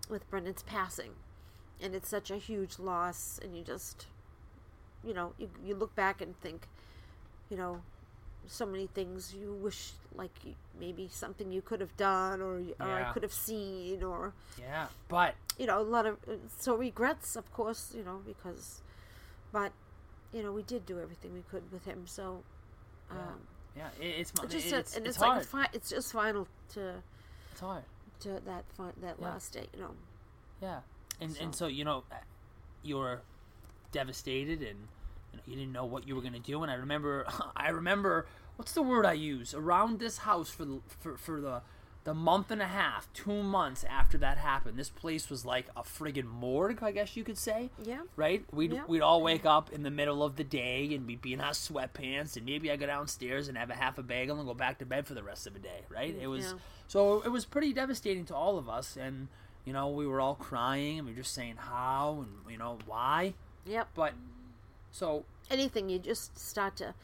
with 0.08 0.28
Brendan's 0.30 0.64
passing, 0.64 1.12
and 1.80 1.94
it's 1.94 2.08
such 2.08 2.30
a 2.32 2.36
huge 2.38 2.78
loss. 2.80 3.38
And 3.42 3.56
you 3.56 3.62
just, 3.62 4.06
you 5.06 5.14
know, 5.14 5.32
you 5.38 5.48
you 5.64 5.74
look 5.74 5.94
back 5.94 6.20
and 6.20 6.38
think, 6.40 6.66
you 7.50 7.56
know, 7.56 7.82
so 8.46 8.66
many 8.66 8.86
things 8.86 9.34
you 9.34 9.52
wish 9.54 9.92
like 10.14 10.30
you, 10.44 10.54
maybe 10.78 11.08
something 11.10 11.50
you 11.50 11.62
could 11.62 11.80
have 11.80 11.96
done 11.96 12.40
or 12.40 12.60
or 12.80 12.90
I 12.90 13.12
could 13.12 13.22
have 13.22 13.32
seen 13.32 14.02
or 14.02 14.32
Yeah. 14.58 14.86
But 15.08 15.34
you 15.58 15.66
know 15.66 15.80
a 15.80 15.82
lot 15.96 16.06
of 16.06 16.16
uh, 16.28 16.32
so 16.58 16.76
regrets, 16.76 17.36
of 17.36 17.50
course, 17.52 17.92
you 17.96 18.04
know 18.04 18.20
because, 18.26 18.82
but 19.52 19.72
you 20.32 20.42
know 20.42 20.52
we 20.52 20.62
did 20.62 20.84
do 20.86 21.00
everything 21.00 21.32
we 21.34 21.42
could 21.50 21.70
with 21.72 21.84
him. 21.84 22.06
So. 22.06 22.42
Yeah. 23.10 23.18
Um, 23.18 23.40
yeah, 23.76 23.88
it, 24.00 24.06
it's 24.20 24.32
it's 24.42 24.52
just 24.54 24.66
it's, 24.72 24.96
and 24.96 25.06
it's, 25.06 25.16
it's, 25.16 25.22
like 25.22 25.44
fi- 25.44 25.68
it's 25.72 25.90
just 25.90 26.12
final 26.12 26.46
to 26.74 27.02
it's 27.52 27.60
hard. 27.60 27.82
to 28.20 28.40
that 28.46 28.64
fi- 28.76 28.92
that 29.02 29.16
Yeah. 29.18 29.24
last 29.28 29.52
day, 29.52 29.66
you 29.74 29.80
know. 29.80 29.90
Yeah, 30.62 30.80
and 31.20 31.36
and 31.40 31.52
So- 31.54 31.64
so 31.64 31.66
you 31.66 31.84
know, 31.84 32.04
you 32.82 32.96
were 32.98 33.20
devastated, 33.94 34.60
and 34.60 34.88
you, 35.32 35.36
know, 35.38 35.42
you 35.46 35.56
didn't 35.56 35.72
know 35.72 35.84
what 35.86 36.06
you 36.06 36.14
were 36.14 36.20
gonna 36.22 36.38
do. 36.38 36.62
And 36.62 36.70
I 36.70 36.74
remember, 36.74 37.26
I 37.56 37.68
remember, 37.70 38.26
what's 38.56 38.72
the 38.72 38.82
word 38.82 39.06
I 39.06 39.14
use 39.14 39.54
around 39.54 39.98
this 40.00 40.18
house 40.18 40.50
for 40.50 40.64
the 40.66 40.80
for 41.00 41.16
for 41.16 41.40
the 41.40 41.62
the 42.04 42.12
month 42.12 42.50
and 42.50 42.60
a 42.60 42.66
half, 42.66 43.10
two 43.14 43.42
months 43.42 43.82
after 43.88 44.18
that 44.18 44.36
happened. 44.36 44.78
This 44.78 44.90
place 44.90 45.30
was 45.30 45.46
like 45.46 45.68
a 45.74 45.80
friggin' 45.82 46.26
morgue, 46.26 46.82
I 46.82 46.90
guess 46.92 47.16
you 47.16 47.24
could 47.24 47.38
say. 47.38 47.70
Yeah. 47.82 48.02
Right? 48.14 48.44
We'd 48.52 48.74
Yeah. 48.74 48.82
we'd 48.86 49.00
all 49.00 49.22
wake 49.22 49.46
up 49.46 49.72
in 49.72 49.84
the 49.84 49.90
middle 49.90 50.22
of 50.22 50.36
the 50.36 50.44
day 50.44 50.94
and 50.94 51.06
we'd 51.06 51.22
be 51.22 51.32
in 51.32 51.40
our 51.40 51.52
sweatpants, 51.52 52.36
and 52.36 52.44
maybe 52.44 52.70
I 52.70 52.76
go 52.76 52.84
downstairs 52.84 53.48
and 53.48 53.56
have 53.56 53.70
a 53.70 53.74
half 53.74 53.96
a 53.96 54.02
bagel 54.02 54.36
and 54.38 54.46
go 54.46 54.52
back 54.52 54.78
to 54.80 54.84
bed 54.84 55.06
for 55.06 55.14
the 55.14 55.22
rest 55.22 55.46
of 55.46 55.54
the 55.54 55.60
day. 55.60 55.86
Right? 55.88 56.14
It 56.20 56.26
was 56.26 56.44
Yeah. 56.44 56.58
so 56.88 57.22
it 57.22 57.30
was 57.30 57.46
pretty 57.46 57.72
devastating 57.72 58.26
to 58.26 58.34
all 58.34 58.58
of 58.58 58.68
us, 58.68 58.98
and 58.98 59.28
you 59.64 59.72
know 59.72 59.88
we 59.88 60.06
were 60.06 60.20
all 60.20 60.34
crying 60.34 60.98
and 60.98 61.06
we 61.06 61.14
were 61.14 61.22
just 61.22 61.32
saying 61.32 61.56
how 61.56 62.26
and 62.26 62.52
you 62.52 62.58
know 62.58 62.76
why. 62.84 63.32
Yep. 63.66 63.88
But 63.94 64.12
so 64.90 65.24
anything 65.50 65.88
you 65.88 65.98
just 65.98 66.38
start 66.38 66.76
to 66.76 66.94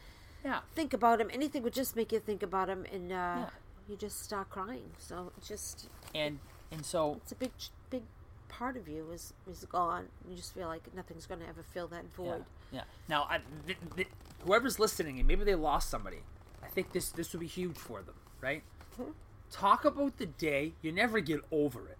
yeah, 0.43 0.61
think 0.73 0.93
about 0.93 1.21
him 1.21 1.29
anything 1.31 1.61
would 1.63 1.73
just 1.73 1.95
make 1.95 2.11
you 2.11 2.19
think 2.19 2.41
about 2.41 2.67
him 2.69 2.85
and 2.91 3.11
uh, 3.11 3.15
Yeah. 3.15 3.49
you 3.87 3.95
just 3.95 4.23
start 4.23 4.49
crying 4.49 4.89
so 4.97 5.31
it's 5.37 5.47
just 5.47 5.87
and 6.15 6.39
and 6.71 6.83
so 6.85 7.15
it's 7.21 7.31
a 7.31 7.35
big 7.35 7.51
big 7.91 8.01
part 8.49 8.75
of 8.77 8.87
you 8.87 9.11
is 9.11 9.33
is 9.49 9.65
gone 9.65 10.07
you 10.27 10.35
just 10.35 10.53
feel 10.55 10.67
like 10.67 10.81
nothing's 10.95 11.25
going 11.27 11.39
to 11.41 11.47
ever 11.47 11.63
fill 11.63 11.87
that 11.89 12.05
void 12.15 12.43
yeah. 12.71 12.83
Now 13.09 13.27
I, 13.29 13.39
th- 13.67 13.77
th- 13.95 14.07
whoever's 14.45 14.79
listening 14.79 15.19
and 15.19 15.27
maybe 15.27 15.43
they 15.43 15.55
lost 15.55 15.89
somebody, 15.89 16.21
I 16.63 16.67
think 16.67 16.93
this 16.93 17.09
this 17.09 17.33
would 17.33 17.41
be 17.41 17.47
huge 17.47 17.77
for 17.77 18.01
them, 18.01 18.15
right? 18.39 18.63
Mhm. 18.99 19.11
Talk 19.51 19.83
about 19.85 20.17
the 20.17 20.25
day 20.25 20.73
you 20.81 20.91
never 20.93 21.19
get 21.19 21.41
over 21.51 21.87
it, 21.89 21.97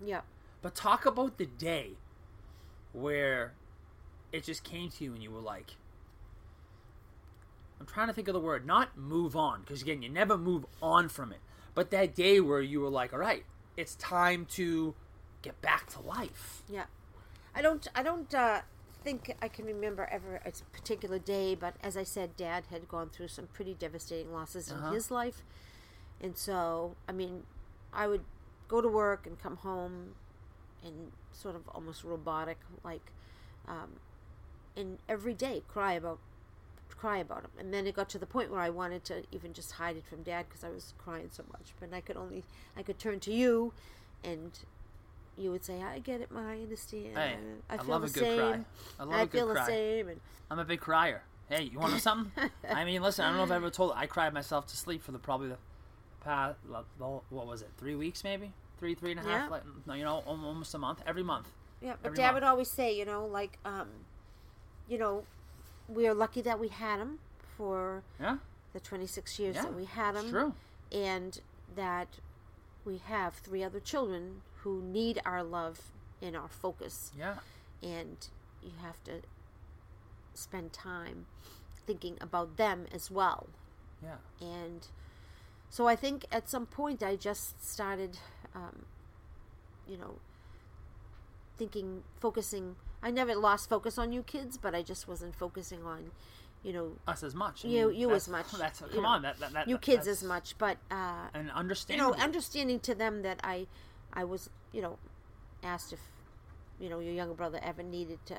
yeah 0.00 0.20
but 0.62 0.74
talk 0.76 1.04
about 1.04 1.36
the 1.38 1.46
day 1.46 1.96
where 2.92 3.52
it 4.32 4.44
just 4.44 4.62
came 4.64 4.90
to 4.90 5.04
you 5.04 5.12
and 5.14 5.22
you 5.22 5.30
were 5.30 5.40
like. 5.40 5.72
I'm 7.80 7.86
trying 7.86 8.08
to 8.08 8.12
think 8.12 8.26
of 8.28 8.34
the 8.34 8.40
word, 8.40 8.66
not 8.66 8.96
move 8.98 9.36
on, 9.36 9.60
because 9.60 9.82
again, 9.82 10.02
you 10.02 10.08
never 10.08 10.36
move 10.36 10.66
on 10.82 11.08
from 11.08 11.30
it. 11.30 11.38
But 11.74 11.90
that 11.92 12.12
day 12.14 12.40
where 12.40 12.60
you 12.60 12.80
were 12.80 12.88
like, 12.90 13.12
all 13.12 13.20
right, 13.20 13.44
it's 13.76 13.94
time 13.94 14.46
to 14.54 14.94
get 15.42 15.60
back 15.62 15.86
to 15.90 16.00
life. 16.00 16.62
yeah 16.68 16.84
i 17.54 17.62
don't 17.62 17.86
i 17.94 18.02
don't 18.02 18.34
uh 18.34 18.60
think 19.04 19.32
i 19.40 19.46
can 19.46 19.64
remember 19.64 20.06
ever 20.10 20.40
a 20.44 20.50
particular 20.72 21.16
day 21.18 21.54
but 21.54 21.74
as 21.80 21.96
i 21.96 22.02
said 22.02 22.36
dad 22.36 22.64
had 22.70 22.88
gone 22.88 23.08
through 23.08 23.28
some 23.28 23.46
pretty 23.52 23.72
devastating 23.74 24.32
losses 24.32 24.70
Uh-huh. 24.70 24.88
in 24.88 24.92
his 24.94 25.12
life 25.12 25.42
and 26.20 26.36
so 26.36 26.96
i 27.08 27.12
mean 27.12 27.44
i 27.92 28.08
would 28.08 28.22
go 28.66 28.80
to 28.80 28.88
work 28.88 29.26
and 29.28 29.40
come 29.40 29.56
home 29.58 30.14
and 30.84 31.12
sort 31.32 31.54
of 31.54 31.62
almost 31.68 32.02
robotic 32.02 32.58
like 32.82 33.12
um, 33.68 33.92
and 34.78 34.98
every 35.08 35.34
day 35.34 35.62
cry 35.68 35.92
about 35.92 36.18
cry 36.96 37.18
about 37.18 37.42
him 37.42 37.50
and 37.58 37.72
then 37.72 37.86
it 37.86 37.94
got 37.94 38.08
to 38.08 38.18
the 38.18 38.26
point 38.26 38.50
where 38.50 38.60
i 38.60 38.68
wanted 38.70 39.04
to 39.04 39.22
even 39.30 39.52
just 39.52 39.72
hide 39.72 39.96
it 39.96 40.04
from 40.04 40.22
dad 40.24 40.46
because 40.48 40.64
i 40.64 40.68
was 40.68 40.94
crying 40.98 41.28
so 41.30 41.44
much 41.52 41.72
but 41.78 41.92
i 41.94 42.00
could 42.00 42.16
only 42.16 42.42
i 42.76 42.82
could 42.82 42.98
turn 42.98 43.20
to 43.20 43.32
you 43.32 43.72
and 44.24 44.60
you 45.36 45.50
would 45.52 45.64
say 45.64 45.80
i 45.82 45.98
get 46.00 46.20
it 46.20 46.30
ma 46.32 46.40
i 46.48 46.54
understand 46.54 47.16
Hey, 47.16 47.36
i, 47.70 47.74
I 47.74 47.78
feel 47.78 47.86
love 47.86 48.02
the 48.02 48.08
a 48.08 48.10
good 48.10 48.20
same 48.22 48.38
cry. 48.38 48.64
I 48.98 49.04
love 49.04 49.14
I 49.14 49.22
a 49.22 49.26
good 49.26 49.30
cry. 49.30 49.40
I 49.40 49.44
feel 49.44 49.54
the 49.54 49.64
same 49.66 50.08
and 50.08 50.20
I'm 50.50 50.58
a 50.58 50.64
big 50.64 50.80
crier. 50.80 51.22
Hey, 51.48 51.62
you 51.64 51.78
want 51.78 51.90
to 51.90 51.94
know 51.94 51.98
something? 52.00 52.50
I 52.70 52.84
mean, 52.84 53.00
listen, 53.02 53.24
I 53.24 53.28
don't 53.28 53.38
know 53.38 53.44
if 53.44 53.50
I 53.50 53.56
ever 53.56 53.70
told. 53.70 53.92
I 53.96 54.06
cried 54.06 54.34
myself 54.34 54.66
to 54.66 54.76
sleep 54.76 55.02
for 55.02 55.12
the 55.12 55.18
probably 55.18 55.48
the 55.48 55.56
past 56.22 56.58
what 56.98 57.46
was 57.46 57.62
it? 57.62 57.70
Three 57.78 57.94
weeks 57.94 58.22
maybe. 58.24 58.52
three, 58.78 58.94
three 58.94 59.12
and 59.12 59.20
a 59.20 59.22
half, 59.22 59.44
Yeah. 59.44 59.48
like, 59.48 59.62
no, 59.86 59.94
you 59.94 60.04
know, 60.04 60.22
almost 60.26 60.74
a 60.74 60.78
month, 60.78 61.02
every 61.06 61.22
month. 61.22 61.48
Yeah, 61.80 61.94
but 62.02 62.08
Every 62.08 62.16
Dad 62.16 62.24
month. 62.26 62.34
would 62.34 62.42
always 62.44 62.68
say, 62.68 62.96
you 62.96 63.04
know, 63.04 63.24
like, 63.26 63.58
um, 63.64 63.88
you 64.88 64.98
know, 64.98 65.24
we 65.88 66.06
are 66.06 66.14
lucky 66.14 66.40
that 66.42 66.58
we 66.58 66.68
had 66.68 66.98
him 66.98 67.18
for 67.56 68.02
Yeah, 68.20 68.38
the 68.72 68.80
26 68.80 69.38
years 69.38 69.56
yeah, 69.56 69.62
that 69.62 69.74
we 69.74 69.84
had 69.84 70.14
him, 70.16 70.30
true. 70.30 70.54
and 70.92 71.40
that 71.74 72.08
we 72.84 72.98
have 72.98 73.34
three 73.34 73.62
other 73.62 73.80
children 73.80 74.42
who 74.62 74.82
need 74.82 75.20
our 75.24 75.42
love 75.42 75.90
and 76.22 76.36
our 76.36 76.48
focus, 76.48 77.12
Yeah, 77.18 77.36
and 77.82 78.26
you 78.62 78.72
have 78.82 79.02
to 79.04 79.22
spend 80.34 80.72
time 80.72 81.26
thinking 81.86 82.16
about 82.20 82.56
them 82.56 82.86
as 82.92 83.10
well. 83.10 83.46
yeah, 84.02 84.16
And 84.40 84.86
so 85.70 85.86
I 85.86 85.96
think 85.96 86.24
at 86.32 86.48
some 86.48 86.66
point 86.66 87.02
I 87.02 87.16
just 87.16 87.64
started, 87.66 88.18
um, 88.54 88.84
you 89.86 89.96
know, 89.96 90.16
thinking, 91.56 92.02
focusing. 92.20 92.76
I 93.02 93.10
never 93.10 93.34
lost 93.34 93.68
focus 93.68 93.98
on 93.98 94.12
you 94.12 94.22
kids, 94.22 94.56
but 94.58 94.74
I 94.74 94.82
just 94.82 95.06
wasn't 95.06 95.34
focusing 95.36 95.84
on, 95.84 96.10
you 96.64 96.72
know, 96.72 96.92
us 97.06 97.22
as 97.22 97.34
much. 97.34 97.64
I 97.64 97.68
You- 97.68 97.88
mean, 97.88 97.96
you 98.00 98.10
as 98.12 98.28
much, 98.28 98.50
That's 98.52 98.80
you 98.80 98.86
come 98.88 99.02
know, 99.02 99.08
on, 99.08 99.22
that, 99.22 99.38
that, 99.38 99.52
that 99.52 99.68
you 99.68 99.78
kids 99.78 100.08
as 100.08 100.22
much. 100.24 100.56
But 100.58 100.78
uh, 100.90 101.28
And 101.34 101.46
you 101.88 101.96
know, 101.96 102.12
understanding 102.14 102.80
to 102.80 102.94
them 102.94 103.22
that 103.22 103.40
I, 103.44 103.66
I 104.12 104.24
was, 104.24 104.50
you 104.72 104.82
know, 104.82 104.98
asked 105.62 105.92
if, 105.92 106.00
you 106.80 106.88
know, 106.88 106.98
your 107.00 107.12
younger 107.12 107.34
brother 107.34 107.60
ever 107.62 107.82
needed 107.82 108.18
to 108.26 108.36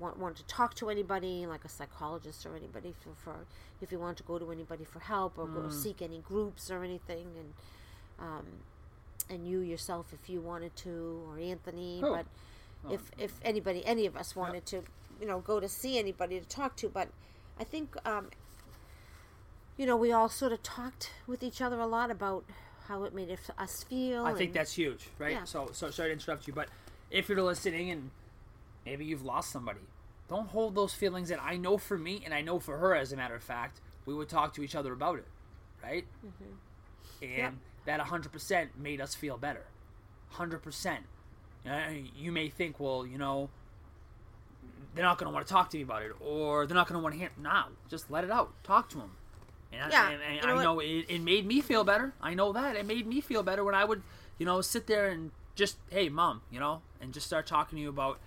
want, 0.00 0.18
want 0.18 0.36
to 0.36 0.44
talk 0.46 0.74
to 0.76 0.88
anybody, 0.88 1.44
like 1.46 1.64
a 1.64 1.68
psychologist 1.68 2.46
or 2.46 2.56
anybody 2.56 2.94
for, 2.98 3.10
for 3.22 3.36
if 3.82 3.92
you 3.92 3.98
want 3.98 4.16
to 4.16 4.22
go 4.22 4.38
to 4.38 4.50
anybody 4.50 4.84
for 4.84 5.00
help 5.00 5.38
or 5.38 5.46
Mm. 5.46 5.54
go 5.64 5.68
seek 5.70 6.00
any 6.00 6.18
groups 6.20 6.70
or 6.70 6.82
anything, 6.82 7.26
and 7.38 7.52
um, 8.18 8.46
and 9.30 9.46
you 9.48 9.60
yourself 9.60 10.12
if 10.12 10.28
you 10.30 10.40
wanted 10.40 10.74
to, 10.76 11.22
or 11.28 11.38
Anthony, 11.38 11.98
but 12.00 12.26
if 12.90 13.10
if 13.18 13.40
anybody, 13.44 13.84
any 13.86 14.06
of 14.06 14.16
us 14.16 14.34
wanted 14.34 14.66
to, 14.66 14.82
you 15.20 15.26
know, 15.26 15.40
go 15.40 15.60
to 15.60 15.68
see 15.68 15.98
anybody 15.98 16.40
to 16.40 16.46
talk 16.46 16.76
to, 16.76 16.88
but 16.88 17.08
I 17.58 17.64
think 17.64 17.94
um, 18.06 18.28
you 19.76 19.86
know, 19.86 19.96
we 19.96 20.12
all 20.12 20.28
sort 20.28 20.52
of 20.52 20.62
talked 20.62 21.10
with 21.26 21.42
each 21.42 21.60
other 21.60 21.80
a 21.80 21.86
lot 21.86 22.10
about 22.10 22.44
how 22.88 23.04
it 23.04 23.14
made 23.14 23.30
it, 23.30 23.40
us 23.58 23.84
feel. 23.84 24.24
I 24.24 24.34
think 24.34 24.52
that's 24.52 24.72
huge, 24.74 25.08
right? 25.18 25.32
Yeah. 25.32 25.44
So, 25.44 25.70
so 25.72 25.90
sorry 25.90 26.10
to 26.10 26.12
interrupt 26.12 26.46
you, 26.46 26.52
but 26.52 26.68
if 27.10 27.28
you're 27.28 27.42
listening 27.42 27.90
and 27.90 28.10
maybe 28.84 29.04
you've 29.04 29.24
lost 29.24 29.50
somebody, 29.50 29.80
don't 30.28 30.48
hold 30.48 30.74
those 30.74 30.94
feelings. 30.94 31.30
And 31.30 31.40
I 31.40 31.56
know 31.56 31.78
for 31.78 31.96
me, 31.96 32.22
and 32.24 32.34
I 32.34 32.42
know 32.42 32.58
for 32.58 32.78
her, 32.78 32.94
as 32.94 33.12
a 33.12 33.16
matter 33.16 33.34
of 33.34 33.42
fact, 33.42 33.80
we 34.04 34.14
would 34.14 34.28
talk 34.28 34.54
to 34.54 34.62
each 34.62 34.74
other 34.74 34.92
about 34.92 35.18
it, 35.18 35.26
right? 35.82 36.04
And 37.20 37.30
Yep. 37.32 37.54
that 37.86 38.00
100% 38.00 38.68
made 38.76 39.00
us 39.00 39.14
feel 39.14 39.36
better. 39.38 39.64
100%. 40.34 40.98
Uh, 41.68 41.80
you 42.16 42.32
may 42.32 42.48
think, 42.48 42.80
well, 42.80 43.06
you 43.06 43.18
know, 43.18 43.48
they're 44.94 45.04
not 45.04 45.18
going 45.18 45.30
to 45.30 45.34
want 45.34 45.46
to 45.46 45.52
talk 45.52 45.70
to 45.70 45.76
me 45.76 45.82
about 45.82 46.02
it, 46.02 46.12
or 46.20 46.66
they're 46.66 46.74
not 46.74 46.88
going 46.88 46.98
to 46.98 47.02
want 47.02 47.14
to 47.14 47.18
hear. 47.18 47.30
Nah, 47.40 47.64
just 47.88 48.10
let 48.10 48.24
it 48.24 48.30
out. 48.30 48.52
Talk 48.64 48.88
to 48.90 48.98
them. 48.98 49.12
And, 49.72 49.90
Yeah, 49.92 50.02
I, 50.02 50.12
and, 50.12 50.22
and 50.22 50.36
you 50.36 50.46
know 50.46 50.58
I 50.58 50.62
know 50.62 50.80
it, 50.80 51.06
it 51.08 51.20
made 51.22 51.46
me 51.46 51.60
feel 51.60 51.84
better. 51.84 52.12
I 52.20 52.34
know 52.34 52.52
that 52.52 52.76
it 52.76 52.84
made 52.84 53.06
me 53.06 53.20
feel 53.20 53.42
better 53.42 53.64
when 53.64 53.74
I 53.74 53.84
would, 53.84 54.02
you 54.38 54.44
know, 54.46 54.60
sit 54.60 54.86
there 54.86 55.08
and 55.08 55.30
just, 55.54 55.76
hey, 55.90 56.08
mom, 56.08 56.42
you 56.50 56.60
know, 56.60 56.82
and 57.00 57.12
just 57.12 57.26
start 57.26 57.46
talking 57.46 57.76
to 57.76 57.82
you 57.82 57.88
about, 57.88 58.18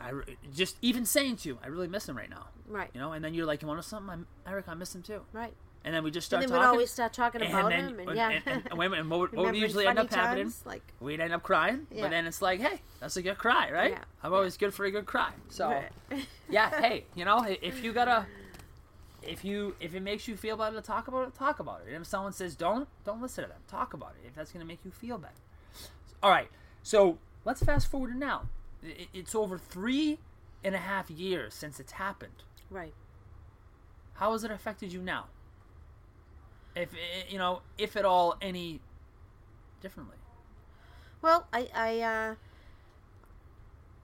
I 0.00 0.12
just 0.54 0.76
even 0.82 1.04
saying 1.04 1.36
to 1.38 1.48
you, 1.48 1.58
I 1.64 1.68
really 1.68 1.88
miss 1.88 2.08
him 2.08 2.16
right 2.16 2.30
now, 2.30 2.48
right, 2.68 2.90
you 2.92 3.00
know. 3.00 3.12
And 3.12 3.24
then 3.24 3.32
you're 3.34 3.46
like, 3.46 3.62
you 3.62 3.68
want 3.68 3.78
to 3.78 3.86
know 3.86 3.88
something? 3.88 4.10
I'm, 4.10 4.26
Eric, 4.46 4.68
I 4.68 4.74
miss 4.74 4.94
him 4.94 5.02
too. 5.02 5.22
right. 5.32 5.54
And 5.86 5.94
then 5.94 6.02
we 6.02 6.10
just 6.10 6.32
And 6.32 6.38
start 6.38 6.40
then 6.40 6.48
talking. 6.48 6.62
we'd 6.62 6.66
always 6.66 6.90
start 6.90 7.12
talking 7.12 7.42
about 7.42 7.68
then, 7.70 7.88
him, 7.90 8.00
and, 8.08 8.16
yeah. 8.16 8.30
and, 8.30 8.42
and, 8.46 8.62
and, 8.70 8.78
wait 8.78 8.86
a 8.86 8.88
minute, 8.90 9.02
and 9.02 9.10
what, 9.10 9.34
what 9.34 9.44
would 9.46 9.56
usually 9.56 9.86
end 9.86 9.98
up 9.98 10.08
happening? 10.10 10.50
like 10.64 10.82
We'd 10.98 11.20
end 11.20 11.34
up 11.34 11.42
crying, 11.42 11.86
Yeah. 11.90 12.02
but 12.02 12.10
then 12.10 12.26
it's 12.26 12.40
like, 12.40 12.58
hey, 12.60 12.80
that's 13.00 13.16
a 13.18 13.22
good 13.22 13.36
cry, 13.36 13.70
right? 13.70 13.90
Yeah. 13.90 13.98
I'm 14.22 14.32
always 14.32 14.56
good 14.56 14.72
for 14.72 14.86
a 14.86 14.90
good 14.90 15.04
cry. 15.04 15.32
So, 15.50 15.68
Right. 15.68 16.26
yeah, 16.48 16.70
hey, 16.80 17.04
you 17.14 17.26
know, 17.26 17.44
if 17.60 17.84
you 17.84 17.92
gotta, 17.92 18.24
if 19.22 19.44
you 19.44 19.74
if 19.78 19.94
it 19.94 20.00
makes 20.00 20.26
you 20.26 20.36
feel 20.36 20.56
better 20.56 20.76
to 20.76 20.82
talk 20.82 21.06
about 21.08 21.28
it, 21.28 21.34
talk 21.34 21.58
about 21.60 21.82
it. 21.86 21.92
And 21.92 22.00
if 22.02 22.06
someone 22.06 22.32
says 22.32 22.54
don't, 22.56 22.88
don't 23.04 23.20
listen 23.20 23.44
to 23.44 23.48
them. 23.50 23.60
Talk 23.68 23.92
about 23.92 24.12
it 24.22 24.26
if 24.26 24.34
that's 24.34 24.52
gonna 24.52 24.64
make 24.64 24.80
you 24.86 24.90
feel 24.90 25.18
better. 25.18 25.34
All 26.22 26.30
right, 26.30 26.48
so 26.82 27.18
let's 27.44 27.62
fast 27.62 27.88
forward 27.88 28.12
to 28.12 28.18
now. 28.18 28.48
It's 29.12 29.34
over 29.34 29.58
three 29.58 30.18
and 30.64 30.74
a 30.74 30.78
half 30.78 31.10
years 31.10 31.52
since 31.52 31.78
it's 31.78 31.92
happened. 31.92 32.42
right. 32.70 32.94
How 34.14 34.32
has 34.32 34.44
it 34.44 34.50
affected 34.50 34.92
you 34.92 35.02
now? 35.02 35.26
If 36.74 36.92
eh, 36.94 37.24
you 37.28 37.38
know, 37.38 37.62
if 37.78 37.96
at 37.96 38.04
all, 38.04 38.36
any 38.40 38.80
differently. 39.80 40.16
Well, 41.22 41.46
I, 41.52 41.68
I, 41.74 42.00
uh, 42.00 42.34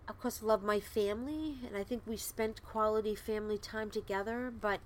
of 0.09 0.21
course, 0.21 0.43
love 0.43 0.63
my 0.63 0.81
family, 0.81 1.57
and 1.67 1.77
I 1.77 1.83
think 1.85 2.03
we 2.07 2.17
spent 2.17 2.63
quality 2.63 3.15
family 3.15 3.59
time 3.59 3.91
together. 3.91 4.53
But 4.59 4.81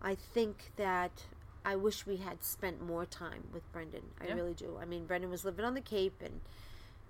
I 0.00 0.14
think 0.14 0.72
that 0.76 1.24
I 1.64 1.76
wish 1.76 2.06
we 2.06 2.16
had 2.18 2.44
spent 2.44 2.80
more 2.82 3.04
time 3.06 3.44
with 3.52 3.70
Brendan. 3.72 4.02
I 4.20 4.26
Yeah. 4.28 4.34
really 4.34 4.54
do. 4.54 4.78
I 4.80 4.84
mean, 4.84 5.06
Brendan 5.06 5.30
was 5.30 5.44
living 5.44 5.64
on 5.64 5.74
the 5.74 5.80
Cape, 5.80 6.22
and 6.22 6.40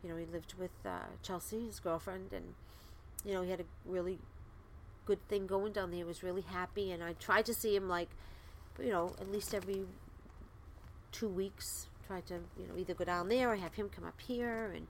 you 0.02 0.08
know, 0.10 0.16
he 0.16 0.24
lived 0.26 0.54
with 0.54 0.72
uh, 0.84 1.06
Chelsea, 1.22 1.66
his 1.66 1.80
girlfriend, 1.80 2.32
and 2.32 2.54
you 3.24 3.32
know, 3.32 3.42
he 3.42 3.50
had 3.50 3.60
a 3.60 3.64
really 3.84 4.18
good 5.06 5.26
thing 5.28 5.46
going 5.46 5.72
down 5.72 5.90
there. 5.90 5.98
He 5.98 6.04
was 6.04 6.22
really 6.22 6.42
happy, 6.42 6.90
and 6.92 7.02
I 7.02 7.14
tried 7.14 7.46
to 7.46 7.54
see 7.54 7.74
him 7.76 7.88
like, 7.88 8.08
you 8.78 8.90
know, 8.90 9.14
at 9.20 9.30
least 9.30 9.54
every 9.54 9.84
two 11.14 11.28
weeks. 11.28 11.86
Try 12.06 12.20
to, 12.22 12.34
you 12.58 12.66
know, 12.68 12.76
either 12.76 12.92
go 12.92 13.04
down 13.04 13.28
there 13.28 13.50
or 13.52 13.56
have 13.56 13.74
him 13.74 13.88
come 13.88 14.04
up 14.04 14.20
here, 14.20 14.70
and 14.74 14.86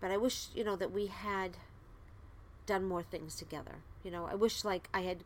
but 0.00 0.10
I 0.10 0.16
wish, 0.16 0.48
you 0.54 0.62
know, 0.62 0.76
that 0.76 0.92
we 0.92 1.06
had 1.06 1.56
done 2.66 2.84
more 2.84 3.02
things 3.02 3.34
together. 3.34 3.76
You 4.04 4.10
know, 4.10 4.28
I 4.30 4.34
wish 4.34 4.64
like 4.64 4.88
I 4.92 5.00
had, 5.00 5.24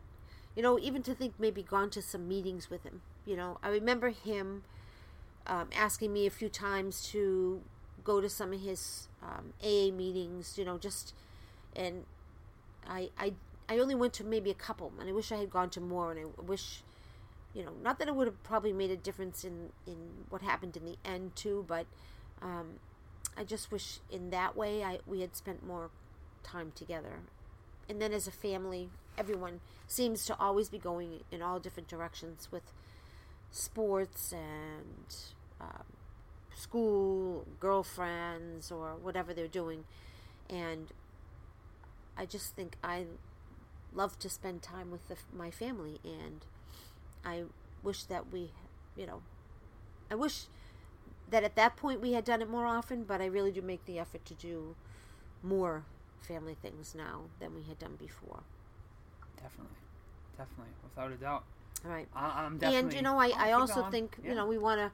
you 0.55 0.63
know, 0.63 0.79
even 0.79 1.03
to 1.03 1.13
think 1.13 1.33
maybe 1.37 1.61
gone 1.61 1.89
to 1.91 2.01
some 2.01 2.27
meetings 2.27 2.69
with 2.69 2.83
him. 2.83 3.01
You 3.25 3.35
know, 3.35 3.57
I 3.61 3.69
remember 3.69 4.09
him 4.09 4.63
um, 5.45 5.69
asking 5.75 6.13
me 6.13 6.25
a 6.25 6.29
few 6.29 6.49
times 6.49 7.05
to 7.09 7.61
go 8.03 8.21
to 8.21 8.29
some 8.29 8.53
of 8.53 8.61
his 8.61 9.07
um, 9.21 9.53
AA 9.61 9.91
meetings. 9.91 10.57
You 10.57 10.65
know, 10.65 10.77
just 10.77 11.13
and 11.75 12.05
I 12.87 13.09
I 13.17 13.33
I 13.67 13.77
only 13.77 13.95
went 13.95 14.13
to 14.13 14.23
maybe 14.23 14.51
a 14.51 14.55
couple, 14.55 14.93
and 14.99 15.09
I 15.09 15.11
wish 15.11 15.31
I 15.31 15.37
had 15.37 15.49
gone 15.49 15.69
to 15.71 15.81
more. 15.81 16.11
And 16.11 16.19
I 16.19 16.41
wish, 16.41 16.83
you 17.53 17.63
know, 17.63 17.71
not 17.81 17.99
that 17.99 18.07
it 18.07 18.15
would 18.15 18.27
have 18.27 18.41
probably 18.43 18.73
made 18.73 18.91
a 18.91 18.97
difference 18.97 19.43
in 19.43 19.69
in 19.85 20.25
what 20.29 20.41
happened 20.41 20.75
in 20.75 20.85
the 20.85 20.97
end 21.05 21.35
too, 21.35 21.65
but 21.67 21.85
um, 22.41 22.79
I 23.37 23.43
just 23.43 23.71
wish 23.71 23.99
in 24.11 24.29
that 24.31 24.55
way 24.55 24.83
I 24.83 24.99
we 25.05 25.21
had 25.21 25.35
spent 25.35 25.65
more 25.65 25.89
time 26.43 26.71
together. 26.75 27.19
And 27.89 28.01
then 28.01 28.13
as 28.13 28.27
a 28.27 28.31
family, 28.31 28.89
everyone 29.17 29.59
seems 29.87 30.25
to 30.25 30.39
always 30.39 30.69
be 30.69 30.77
going 30.77 31.21
in 31.31 31.41
all 31.41 31.59
different 31.59 31.89
directions 31.89 32.47
with 32.51 32.63
sports 33.51 34.31
and 34.31 35.15
um, 35.59 35.83
school, 36.55 37.45
girlfriends, 37.59 38.71
or 38.71 38.95
whatever 39.01 39.33
they're 39.33 39.47
doing. 39.47 39.83
And 40.49 40.91
I 42.17 42.25
just 42.25 42.55
think 42.55 42.77
I 42.83 43.05
love 43.93 44.17
to 44.19 44.29
spend 44.29 44.61
time 44.61 44.91
with 44.91 45.07
the, 45.07 45.15
my 45.35 45.51
family, 45.51 45.99
and 46.03 46.45
I 47.25 47.43
wish 47.81 48.03
that 48.05 48.31
we, 48.31 48.51
you 48.95 49.05
know, 49.05 49.21
I 50.11 50.15
wish 50.15 50.45
that 51.29 51.43
at 51.43 51.55
that 51.55 51.75
point 51.75 52.01
we 52.01 52.13
had 52.13 52.23
done 52.25 52.41
it 52.41 52.49
more 52.49 52.65
often, 52.65 53.03
but 53.03 53.21
I 53.21 53.25
really 53.25 53.51
do 53.51 53.61
make 53.61 53.85
the 53.85 53.99
effort 53.99 54.25
to 54.25 54.33
do 54.33 54.75
more 55.41 55.83
family 56.21 56.55
things 56.61 56.95
now 56.95 57.21
than 57.39 57.55
we 57.55 57.63
had 57.63 57.79
done 57.79 57.95
before. 57.97 58.43
Definitely, 59.41 59.75
definitely, 60.37 60.73
without 60.83 61.11
a 61.11 61.15
doubt. 61.15 61.43
All 61.85 61.91
right. 61.91 62.07
I, 62.15 62.43
I'm 62.45 62.57
definitely. 62.57 62.79
and 62.79 62.93
you 62.93 63.01
know, 63.01 63.17
I, 63.19 63.29
Oh, 63.29 63.35
I 63.37 63.51
also 63.51 63.81
going. 63.81 63.91
think 63.91 64.17
Yeah. 64.23 64.29
you 64.29 64.35
know 64.35 64.45
we 64.45 64.57
want 64.57 64.79
to, 64.79 64.91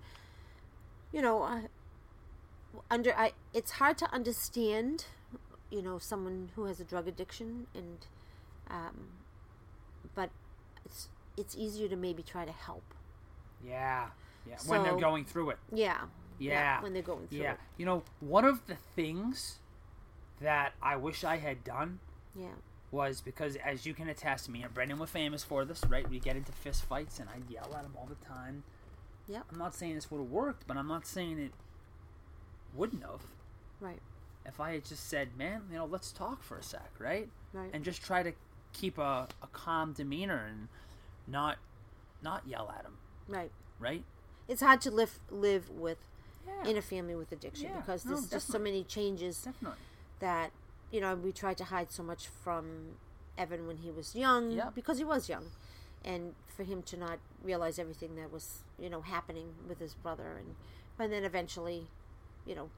you 1.11 1.21
know, 1.21 1.43
uh, 1.43 1.61
under 2.89 3.13
I 3.15 3.33
it's 3.53 3.71
hard 3.71 3.97
to 3.99 4.11
understand, 4.13 5.05
you 5.69 5.81
know, 5.81 5.99
someone 5.99 6.51
who 6.55 6.65
has 6.65 6.79
a 6.79 6.83
drug 6.83 7.07
addiction, 7.07 7.67
and 7.75 8.07
um, 8.69 9.09
but 10.15 10.29
it's 10.85 11.09
it's 11.39 11.55
easier 11.55 11.87
to 11.87 11.95
maybe 11.95 12.21
try 12.21 12.45
to 12.45 12.51
help. 12.51 12.83
Yeah, 13.65 14.07
yeah. 14.47 14.57
when 14.67 14.83
they're 14.83 14.97
going 14.97 15.25
through 15.25 15.51
it. 15.51 15.57
Yeah. 15.73 16.01
Yeah. 16.37 16.81
when 16.81 16.93
they're 16.93 17.01
going 17.01 17.27
through 17.27 17.39
it. 17.39 17.43
Yeah. 17.43 17.53
it. 17.53 17.59
You 17.77 17.85
know, 17.85 18.03
one 18.19 18.45
of 18.45 18.65
the 18.67 18.75
things 18.95 19.59
that 20.41 20.73
I 20.81 20.95
wish 20.95 21.23
I 21.23 21.37
had 21.37 21.63
done 21.63 21.99
Yeah. 22.35 22.55
was 22.91 23.21
because, 23.21 23.55
as 23.57 23.85
you 23.85 23.93
can 23.93 24.07
attest 24.07 24.45
to 24.45 24.51
me, 24.51 24.63
and 24.63 24.73
Brendan 24.73 24.99
was 24.99 25.09
famous 25.09 25.43
for 25.43 25.65
this, 25.65 25.83
right? 25.85 26.09
We 26.09 26.19
get 26.19 26.35
into 26.35 26.51
fist 26.51 26.85
fights, 26.85 27.19
and 27.19 27.29
I 27.29 27.41
yell 27.51 27.73
at 27.75 27.83
him 27.83 27.95
all 27.97 28.07
the 28.07 28.25
time. 28.25 28.63
Yeah. 29.27 29.41
I'm 29.51 29.59
not 29.59 29.75
saying 29.75 29.95
this 29.95 30.09
would 30.11 30.19
have 30.19 30.31
worked, 30.31 30.65
but 30.67 30.77
I'm 30.77 30.87
not 30.87 31.05
saying 31.05 31.39
it 31.39 31.51
wouldn't 32.73 33.03
have. 33.03 33.21
Right. 33.79 33.99
If 34.45 34.59
I 34.59 34.73
had 34.73 34.85
just 34.85 35.07
said, 35.09 35.37
man, 35.37 35.63
you 35.69 35.77
know, 35.77 35.85
let's 35.85 36.11
talk 36.11 36.43
for 36.43 36.57
a 36.57 36.63
sec, 36.63 36.91
right? 36.97 37.29
Right. 37.53 37.69
And 37.73 37.83
just 37.83 38.01
try 38.01 38.23
to 38.23 38.31
keep 38.73 38.97
a, 38.97 39.27
a 39.43 39.47
calm 39.51 39.93
demeanor 39.93 40.45
and 40.49 40.67
not 41.29 41.57
not 42.21 42.47
yell 42.47 42.73
at 42.77 42.83
him, 42.85 42.97
right. 43.27 43.51
right? 43.79 44.03
It's 44.47 44.61
hard 44.61 44.81
to 44.81 44.91
live 44.91 45.19
live 45.29 45.69
with 45.69 45.97
in 46.65 46.75
a 46.77 46.81
family 46.81 47.15
with 47.15 47.31
addiction 47.31 47.69
Yeah, 47.69 47.79
because 47.79 48.05
no, 48.05 48.11
there's 48.15 48.29
just 48.29 48.47
so 48.47 48.57
many 48.59 48.83
changes 48.83 49.41
Definitely. 49.43 49.77
that 50.19 50.51
you 50.91 50.99
know 50.99 51.15
we 51.15 51.31
tried 51.31 51.57
to 51.59 51.63
hide 51.65 51.91
so 51.91 52.01
much 52.03 52.27
from 52.27 52.95
Evan 53.37 53.67
when 53.67 53.77
he 53.77 53.91
was 53.91 54.15
young 54.15 54.51
Yep. 54.51 54.73
because 54.75 54.97
he 54.97 55.03
was 55.03 55.29
young 55.29 55.45
and 56.03 56.33
for 56.47 56.63
him 56.63 56.81
to 56.83 56.97
not 56.97 57.19
realize 57.43 57.77
everything 57.77 58.15
that 58.15 58.31
was 58.31 58.63
you 58.79 58.89
know 58.89 59.01
happening 59.01 59.53
with 59.67 59.79
his 59.79 59.93
brother 59.93 60.37
and 60.37 60.55
and 60.97 61.13
then 61.13 61.23
eventually 61.23 61.87
you 62.45 62.55
know 62.55 62.69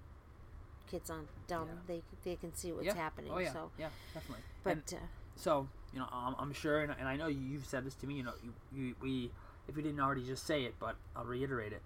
kids 0.89 1.09
aren't 1.09 1.29
dumb 1.47 1.67
Yeah. 1.69 1.79
they 1.87 2.01
they 2.29 2.35
can 2.35 2.53
see 2.53 2.71
what's 2.73 2.85
yeah. 2.87 2.95
happening 2.95 3.31
Oh 3.33 3.39
yeah. 3.39 3.53
so 3.53 3.71
yeah, 3.79 3.89
definitely. 4.13 4.43
but 4.63 4.93
uh, 4.93 4.97
So 5.35 5.67
you 5.93 5.99
know, 5.99 6.07
I'm, 6.11 6.35
I'm 6.39 6.53
sure, 6.53 6.79
and, 6.81 6.93
and 6.97 7.07
I 7.07 7.15
know 7.15 7.27
you've 7.27 7.65
said 7.65 7.85
this 7.85 7.95
to 7.95 8.07
me. 8.07 8.15
You 8.15 8.23
know, 8.23 8.33
you, 8.43 8.53
you 8.73 8.95
we 9.01 9.31
if 9.67 9.75
you 9.75 9.83
didn't 9.83 9.99
already 9.99 10.25
just 10.25 10.45
say 10.45 10.63
it, 10.63 10.75
but 10.79 10.95
I'll 11.15 11.25
reiterate 11.25 11.73
it. 11.73 11.81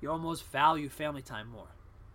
You 0.00 0.10
almost 0.10 0.44
value 0.44 0.88
family 0.88 1.22
time 1.22 1.48
more, 1.48 1.68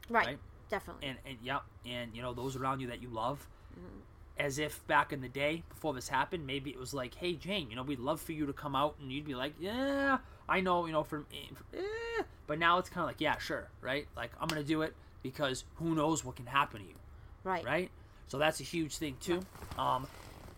right, 0.09 0.25
right? 0.25 0.39
definitely 0.69 1.07
and 1.07 1.17
and 1.25 1.37
yep, 1.43 1.63
and 1.85 2.15
you 2.15 2.21
know 2.21 2.33
those 2.33 2.55
around 2.55 2.79
you 2.79 2.87
that 2.87 3.01
you 3.01 3.09
love. 3.09 3.47
Mm-hmm. 3.73 3.99
As 4.37 4.57
if 4.57 4.85
back 4.87 5.13
in 5.13 5.21
the 5.21 5.29
day 5.29 5.61
before 5.69 5.93
this 5.93 6.07
happened, 6.07 6.47
maybe 6.47 6.71
it 6.71 6.79
was 6.79 6.93
like, 6.93 7.13
"Hey 7.15 7.33
Jane, 7.33 7.69
you 7.69 7.75
know, 7.75 7.83
we'd 7.83 7.99
love 7.99 8.19
for 8.21 8.31
you 8.31 8.45
to 8.47 8.53
come 8.53 8.75
out," 8.75 8.95
and 8.99 9.11
you'd 9.11 9.25
be 9.25 9.35
like, 9.35 9.53
"Yeah, 9.59 10.17
I 10.49 10.61
know, 10.61 10.85
you 10.85 10.93
know, 10.93 11.03
from," 11.03 11.25
eh. 11.33 12.23
but 12.47 12.57
now 12.57 12.79
it's 12.79 12.89
kind 12.89 13.03
of 13.03 13.07
like, 13.07 13.21
"Yeah, 13.21 13.37
sure, 13.37 13.67
right? 13.81 14.07
Like 14.15 14.31
I'm 14.39 14.47
gonna 14.47 14.63
do 14.63 14.81
it 14.81 14.95
because 15.21 15.63
who 15.75 15.93
knows 15.95 16.25
what 16.25 16.35
can 16.35 16.47
happen 16.47 16.81
to 16.81 16.87
you." 16.87 16.95
right 17.43 17.65
right? 17.65 17.91
So 18.27 18.37
that's 18.37 18.59
a 18.59 18.63
huge 18.63 18.97
thing 18.97 19.17
too. 19.19 19.41
Um, 19.77 20.07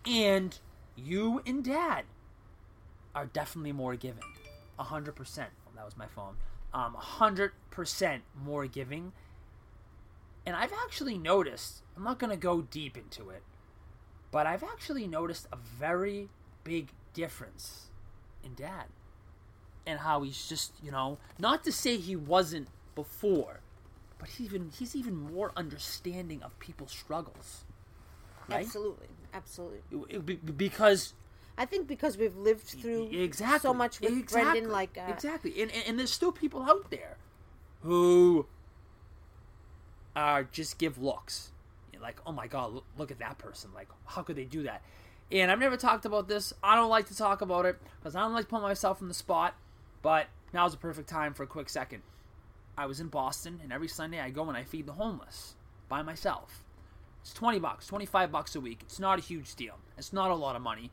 and 0.06 0.56
you 0.96 1.42
and 1.46 1.64
Dad 1.64 2.04
are 3.14 3.26
definitely 3.26 3.72
more 3.72 3.96
giving, 3.96 4.24
a 4.78 4.84
hundred 4.84 5.14
percent. 5.16 5.50
That 5.74 5.84
was 5.84 5.96
my 5.96 6.06
phone. 6.06 6.36
Um, 6.72 6.94
a 6.94 7.00
hundred 7.00 7.52
percent 7.70 8.22
more 8.44 8.66
giving. 8.66 9.12
And 10.46 10.54
I've 10.54 10.72
actually 10.84 11.18
noticed. 11.18 11.82
I'm 11.96 12.04
not 12.04 12.18
gonna 12.18 12.36
go 12.36 12.62
deep 12.62 12.96
into 12.96 13.30
it, 13.30 13.42
but 14.30 14.46
I've 14.46 14.62
actually 14.62 15.06
noticed 15.06 15.46
a 15.52 15.56
very 15.56 16.28
big 16.64 16.88
difference 17.12 17.90
in 18.44 18.54
Dad, 18.54 18.86
and 19.86 20.00
how 20.00 20.22
he's 20.22 20.48
just 20.48 20.72
you 20.82 20.90
know 20.90 21.18
not 21.38 21.64
to 21.64 21.72
say 21.72 21.96
he 21.96 22.16
wasn't 22.16 22.68
before, 22.94 23.60
but 24.18 24.28
he's 24.28 24.46
even 24.46 24.70
he's 24.76 24.94
even 24.94 25.16
more 25.16 25.52
understanding 25.56 26.42
of 26.42 26.58
people's 26.58 26.92
struggles. 26.92 27.64
Right? 28.48 28.66
absolutely 28.66 29.08
absolutely 29.34 29.80
It- 29.90 30.16
it- 30.16 30.26
be- 30.26 30.36
because 30.36 31.12
I 31.56 31.66
think 31.66 31.86
because 31.86 32.16
we've 32.16 32.36
lived 32.36 32.62
through 32.62 33.10
exactly 33.12 33.60
so 33.60 33.74
much 33.74 34.00
with 34.00 34.10
exactly, 34.16 34.52
Brendan 34.52 34.72
like 34.72 34.96
uh, 34.98 35.12
exactly, 35.12 35.60
and, 35.62 35.70
and 35.70 35.84
and 35.88 35.98
there's 35.98 36.10
still 36.12 36.32
people 36.32 36.62
out 36.62 36.90
there 36.90 37.16
who 37.82 38.46
are 40.16 40.44
just 40.44 40.78
give 40.78 40.98
looks 40.98 41.50
You're 41.92 42.02
like, 42.02 42.20
oh 42.26 42.32
my 42.32 42.46
god, 42.46 42.72
look, 42.72 42.84
look 42.98 43.10
at 43.10 43.18
that 43.18 43.38
person. 43.38 43.70
Like, 43.74 43.88
how 44.06 44.22
could 44.22 44.36
they 44.36 44.44
do 44.44 44.62
that? 44.64 44.82
And 45.30 45.50
I've 45.50 45.58
never 45.58 45.76
talked 45.76 46.04
about 46.04 46.28
this. 46.28 46.52
I 46.62 46.76
don't 46.76 46.90
like 46.90 47.06
to 47.06 47.16
talk 47.16 47.40
about 47.40 47.66
it 47.66 47.80
because 47.98 48.14
I 48.14 48.20
don't 48.20 48.32
like 48.32 48.44
to 48.44 48.50
put 48.50 48.62
myself 48.62 49.00
in 49.00 49.08
the 49.08 49.14
spot. 49.14 49.54
But 50.02 50.26
now's 50.52 50.72
the 50.72 50.78
perfect 50.78 51.08
time 51.08 51.34
for 51.34 51.42
a 51.44 51.46
quick 51.46 51.68
second. 51.68 52.02
I 52.76 52.86
was 52.86 53.00
in 53.00 53.08
Boston, 53.08 53.60
and 53.62 53.72
every 53.72 53.88
Sunday 53.88 54.20
I 54.20 54.30
go 54.30 54.48
and 54.48 54.56
I 54.56 54.64
feed 54.64 54.86
the 54.86 54.92
homeless 54.94 55.54
by 55.88 56.02
myself. 56.02 56.63
It's 57.24 57.32
20 57.32 57.58
bucks, 57.58 57.86
25 57.86 58.30
bucks 58.30 58.54
a 58.54 58.60
week. 58.60 58.80
It's 58.82 59.00
not 59.00 59.18
a 59.18 59.22
huge 59.22 59.54
deal. 59.54 59.78
It's 59.96 60.12
not 60.12 60.30
a 60.30 60.34
lot 60.34 60.56
of 60.56 60.62
money. 60.62 60.90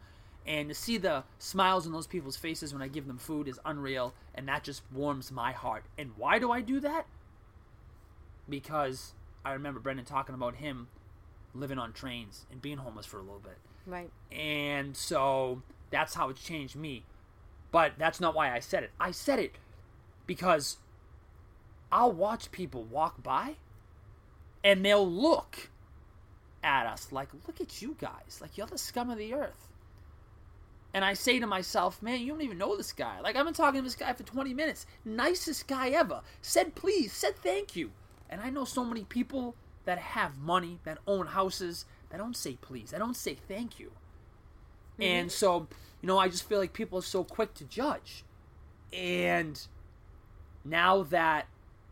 And 0.47 0.69
to 0.69 0.75
see 0.75 0.97
the 0.97 1.25
smiles 1.39 1.85
on 1.85 1.91
those 1.91 2.07
people's 2.07 2.37
faces 2.37 2.71
when 2.71 2.81
I 2.81 2.87
give 2.87 3.05
them 3.05 3.17
food 3.17 3.49
is 3.49 3.59
unreal, 3.65 4.13
and 4.33 4.47
that 4.47 4.63
just 4.63 4.81
warms 4.93 5.29
my 5.29 5.51
heart. 5.51 5.83
And 5.97 6.11
why 6.15 6.39
do 6.39 6.49
I 6.49 6.61
do 6.61 6.79
that? 6.79 7.05
Because 8.47 9.11
I 9.43 9.51
remember 9.51 9.81
Brendan 9.81 10.05
talking 10.05 10.33
about 10.33 10.55
him 10.55 10.87
living 11.53 11.77
on 11.77 11.91
trains 11.91 12.45
and 12.49 12.61
being 12.61 12.77
homeless 12.77 13.05
for 13.05 13.17
a 13.17 13.21
little 13.21 13.41
bit. 13.41 13.57
right 13.85 14.09
And 14.31 14.95
so 14.95 15.61
that's 15.89 16.13
how 16.13 16.29
it's 16.29 16.41
changed 16.41 16.77
me. 16.77 17.03
But 17.71 17.95
that's 17.97 18.21
not 18.21 18.33
why 18.33 18.55
I 18.55 18.59
said 18.59 18.83
it. 18.83 18.91
I 19.01 19.11
said 19.11 19.37
it 19.37 19.55
because 20.25 20.77
I'll 21.91 22.13
watch 22.13 22.53
people 22.53 22.83
walk 22.83 23.21
by 23.21 23.57
and 24.63 24.85
they'll 24.85 25.09
look 25.09 25.70
at 26.63 26.85
us 26.85 27.11
like, 27.11 27.29
look 27.47 27.61
at 27.61 27.81
you 27.81 27.95
guys. 27.99 28.39
Like, 28.41 28.57
you're 28.57 28.67
the 28.67 28.77
scum 28.77 29.09
of 29.09 29.17
the 29.17 29.33
earth. 29.33 29.67
And 30.93 31.05
I 31.05 31.13
say 31.13 31.39
to 31.39 31.47
myself, 31.47 32.01
man, 32.01 32.19
you 32.19 32.27
don't 32.27 32.41
even 32.41 32.57
know 32.57 32.75
this 32.75 32.91
guy. 32.91 33.21
Like, 33.21 33.35
I've 33.35 33.45
been 33.45 33.53
talking 33.53 33.79
to 33.79 33.83
this 33.83 33.95
guy 33.95 34.11
for 34.13 34.23
20 34.23 34.53
minutes. 34.53 34.85
Nicest 35.05 35.67
guy 35.67 35.89
ever. 35.89 36.21
Said 36.41 36.75
please, 36.75 37.13
said 37.13 37.37
thank 37.37 37.75
you. 37.75 37.91
And 38.29 38.41
I 38.41 38.49
know 38.49 38.65
so 38.65 38.83
many 38.83 39.03
people 39.03 39.55
that 39.85 39.97
have 39.97 40.37
money, 40.37 40.79
that 40.83 40.97
own 41.07 41.27
houses, 41.27 41.85
that 42.09 42.17
don't 42.17 42.35
say 42.35 42.57
please. 42.61 42.91
That 42.91 42.99
don't 42.99 43.15
say 43.15 43.35
thank 43.35 43.79
you. 43.79 43.91
Mm-hmm. 44.93 45.03
And 45.03 45.31
so, 45.31 45.67
you 46.01 46.07
know, 46.07 46.17
I 46.17 46.27
just 46.27 46.47
feel 46.47 46.59
like 46.59 46.73
people 46.73 46.99
are 46.99 47.03
so 47.03 47.23
quick 47.23 47.53
to 47.55 47.63
judge. 47.63 48.23
And 48.91 49.59
now 50.65 51.03
that, 51.03 51.47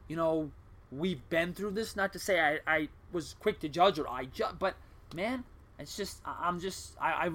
you 0.08 0.16
know, 0.16 0.52
we've 0.92 1.28
been 1.30 1.54
through 1.54 1.72
this, 1.72 1.96
not 1.96 2.12
to 2.14 2.20
say 2.20 2.40
I, 2.40 2.60
I 2.68 2.90
was 3.12 3.36
quick 3.40 3.60
to 3.62 3.70
judge 3.70 4.00
or 4.00 4.08
I 4.10 4.26
judge, 4.26 4.56
but 4.60 4.76
man, 5.16 5.44
it's 5.78 5.96
just, 5.98 6.20
I- 6.26 6.38
I'm 6.48 6.60
just, 6.60 6.96
I, 7.00 7.28
I, 7.28 7.32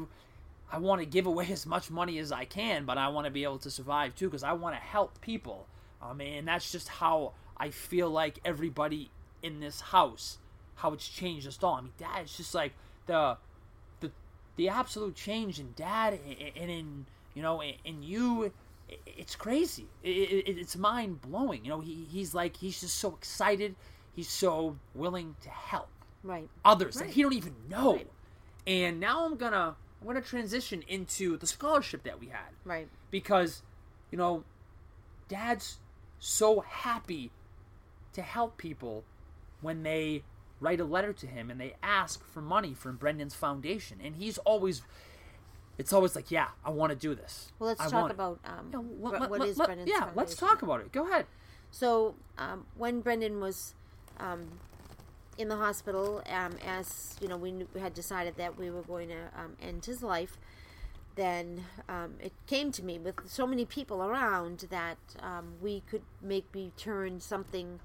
I 0.72 0.78
want 0.78 1.00
to 1.00 1.06
give 1.06 1.26
away 1.26 1.48
as 1.52 1.66
much 1.66 1.90
money 1.90 2.18
as 2.18 2.32
I 2.32 2.44
can, 2.44 2.84
but 2.84 2.98
I 2.98 3.08
want 3.08 3.26
to 3.26 3.30
be 3.30 3.44
able 3.44 3.58
to 3.58 3.70
survive 3.70 4.14
too 4.14 4.26
because 4.26 4.44
I 4.44 4.52
want 4.52 4.74
to 4.74 4.80
help 4.80 5.20
people. 5.20 5.66
Um, 6.02 6.18
mean, 6.18 6.44
that's 6.44 6.70
just 6.70 6.88
how 6.88 7.32
I 7.56 7.70
feel 7.70 8.10
like 8.10 8.38
everybody 8.44 9.10
in 9.42 9.60
this 9.60 9.80
house, 9.80 10.38
how 10.76 10.92
it's 10.92 11.08
changed 11.08 11.46
us 11.46 11.58
all. 11.62 11.74
I 11.74 11.80
mean, 11.82 11.92
Dad, 11.98 12.22
it's 12.22 12.36
just 12.36 12.54
like 12.54 12.72
the, 13.06 13.36
the, 14.00 14.10
the 14.56 14.68
absolute 14.68 15.14
change 15.14 15.58
in 15.60 15.72
Dad 15.76 16.18
and- 16.56 16.70
in 16.70 17.06
you 17.34 17.42
know 17.42 17.62
in, 17.62 18.02
you. 18.02 18.52
It's 19.06 19.34
crazy. 19.34 19.86
It, 20.02 20.08
it, 20.10 20.58
it's 20.58 20.76
mind 20.76 21.20
blowing. 21.22 21.64
You 21.64 21.70
know, 21.70 21.80
he, 21.80 22.06
he's 22.10 22.34
like 22.34 22.56
he's 22.56 22.80
just 22.80 22.96
so 22.98 23.14
excited. 23.14 23.74
He's 24.14 24.28
so 24.28 24.76
willing 24.94 25.36
to 25.42 25.48
help 25.48 25.88
right. 26.22 26.48
others 26.64 26.96
that 26.96 27.10
he 27.10 27.22
don't 27.22 27.32
even 27.32 27.54
know. 27.68 27.94
Right. 27.94 28.10
And 28.66 29.00
now 29.00 29.24
I'm 29.26 29.36
gonna 29.36 29.76
I'm 30.00 30.06
gonna 30.06 30.20
transition 30.20 30.82
into 30.88 31.36
the 31.36 31.46
scholarship 31.46 32.04
that 32.04 32.20
we 32.20 32.26
had. 32.28 32.50
Right. 32.64 32.88
Because 33.10 33.62
you 34.10 34.18
know 34.18 34.44
dad's 35.28 35.78
so 36.18 36.60
happy 36.60 37.30
to 38.12 38.22
help 38.22 38.56
people 38.56 39.04
when 39.60 39.82
they 39.82 40.22
write 40.60 40.80
a 40.80 40.84
letter 40.84 41.12
to 41.12 41.26
him 41.26 41.50
and 41.50 41.60
they 41.60 41.74
ask 41.82 42.24
for 42.24 42.40
money 42.40 42.72
from 42.72 42.96
Brendan's 42.96 43.34
foundation. 43.34 43.98
And 44.02 44.16
he's 44.16 44.38
always 44.38 44.82
it's 45.76 45.92
always 45.92 46.14
like 46.14 46.30
yeah 46.30 46.48
I 46.64 46.70
want 46.70 46.90
to 46.90 46.96
do 46.96 47.14
this. 47.14 47.52
Well 47.58 47.68
let's 47.68 47.80
I 47.80 47.90
talk 47.90 48.10
about 48.10 48.38
um, 48.44 48.70
Yeah, 48.72 48.78
Bre- 48.80 49.18
let- 49.18 49.30
what 49.30 49.40
let- 49.40 49.48
is 49.48 49.58
let- 49.58 49.66
Brendan's 49.66 49.90
yeah 49.90 50.10
let's 50.14 50.36
talk 50.36 50.62
about 50.62 50.80
it. 50.80 50.92
Go 50.92 51.06
ahead. 51.06 51.26
So 51.70 52.14
um, 52.38 52.66
when 52.76 53.00
Brendan 53.00 53.40
was 53.40 53.74
um, 54.18 54.48
in 55.36 55.48
the 55.48 55.56
hospital, 55.56 56.22
um, 56.30 56.56
as 56.64 57.16
you 57.20 57.28
know, 57.28 57.36
we, 57.36 57.50
knew, 57.52 57.68
we 57.74 57.80
had 57.80 57.94
decided 57.94 58.36
that 58.36 58.58
we 58.58 58.70
were 58.70 58.82
going 58.82 59.08
to 59.08 59.22
um, 59.36 59.56
end 59.60 59.84
his 59.84 60.02
life. 60.02 60.36
Then 61.16 61.64
um, 61.88 62.14
it 62.20 62.32
came 62.46 62.72
to 62.72 62.84
me 62.84 62.98
with 62.98 63.14
so 63.26 63.46
many 63.46 63.64
people 63.64 64.02
around 64.02 64.66
that 64.70 64.98
um, 65.20 65.54
we 65.60 65.82
could 65.88 66.02
maybe 66.20 66.72
turn 66.76 67.20
something 67.20 67.80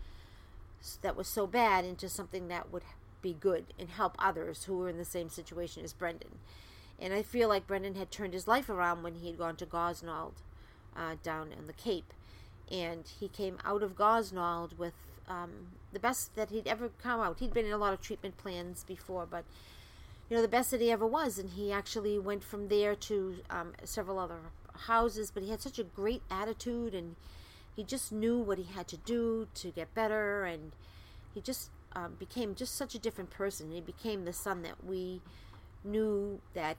that 1.02 1.16
was 1.16 1.28
so 1.28 1.46
bad 1.46 1.86
into 1.86 2.10
something 2.10 2.48
that 2.48 2.72
would 2.72 2.84
be 3.22 3.34
good 3.34 3.66
and 3.78 3.90
help 3.90 4.16
others 4.18 4.64
who 4.64 4.78
were 4.78 4.90
in 4.90 4.98
the 4.98 5.06
same 5.06 5.30
situation 5.30 5.84
as 5.84 5.94
Brendan. 5.94 6.40
And 7.00 7.14
I 7.14 7.22
feel 7.22 7.50
like 7.50 7.68
Brendan 7.68 7.96
had 7.96 8.12
turned 8.12 8.34
his 8.34 8.48
life 8.48 8.70
around 8.70 9.04
when 9.04 9.16
he 9.16 9.28
had 9.28 9.38
gone 9.38 9.56
to 9.58 9.66
Gosnold 9.66 10.34
uh, 10.96 11.16
down 11.22 11.52
in 11.52 11.68
the 11.68 11.74
Cape 11.74 12.14
and 12.72 13.06
he 13.20 13.28
came 13.28 13.58
out 13.66 13.84
of 13.84 13.96
Gosnold 13.96 14.78
with 14.78 14.94
um, 15.30 15.68
the 15.94 16.00
best 16.00 16.36
that 16.36 16.50
he'd 16.50 16.68
ever 16.68 16.90
come 17.02 17.22
out. 17.22 17.40
He'd 17.40 17.54
been 17.54 17.66
in 17.66 17.72
a 17.72 17.78
lot 17.78 17.94
of 17.94 18.02
treatment 18.02 18.38
plans 18.38 18.84
before, 18.84 19.26
but 19.30 19.46
you 20.30 20.36
know 20.36 20.42
the 20.42 20.48
best 20.48 20.72
that 20.72 20.82
he 20.82 20.92
ever 20.92 21.08
was, 21.08 21.38
and 21.38 21.52
he 21.52 21.72
actually 21.72 22.20
went 22.20 22.44
from 22.44 22.68
there 22.68 22.96
to 22.96 23.36
um, 23.50 23.74
several 23.84 24.20
other 24.20 24.40
houses. 24.88 25.32
But 25.32 25.44
he 25.44 25.50
had 25.50 25.62
such 25.62 25.80
a 25.80 25.84
great 25.84 26.22
attitude, 26.30 26.94
and 26.94 27.16
he 27.76 27.84
just 27.84 28.12
knew 28.12 28.40
what 28.40 28.58
he 28.58 28.66
had 28.74 28.88
to 28.90 28.98
do 28.98 29.48
to 29.56 29.72
get 29.72 29.94
better, 29.94 30.44
and 30.44 30.72
he 31.34 31.42
just 31.42 31.70
um, 31.94 32.16
became 32.20 32.56
just 32.56 32.76
such 32.76 32.96
a 32.96 33.00
different 33.00 33.30
person. 33.30 33.72
He 33.72 33.82
became 33.82 34.26
the 34.26 34.34
son 34.34 34.64
that 34.64 34.84
we 34.86 35.22
knew 35.84 36.42
that 36.54 36.78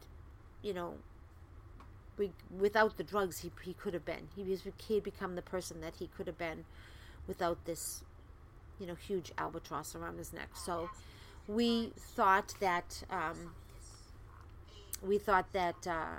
you 0.62 0.74
know 0.74 0.94
we, 2.18 2.30
without 2.58 2.98
the 2.98 3.02
drugs 3.02 3.38
he, 3.38 3.50
he 3.62 3.72
could 3.72 3.94
have 3.94 4.04
been 4.04 4.28
he 4.36 4.44
he 4.44 4.94
had 4.94 5.02
become 5.02 5.36
the 5.36 5.42
person 5.42 5.80
that 5.80 5.94
he 5.98 6.08
could 6.14 6.26
have 6.26 6.36
been 6.36 6.64
without 7.26 7.64
this 7.64 8.02
you 8.80 8.86
know 8.86 8.94
huge 8.94 9.30
albatross 9.38 9.94
around 9.94 10.18
his 10.18 10.32
neck 10.32 10.48
so 10.54 10.88
we 11.46 11.92
thought 11.96 12.54
that 12.60 13.02
um, 13.10 13.52
we 15.02 15.18
thought 15.18 15.52
that 15.52 15.86
uh, 15.86 16.18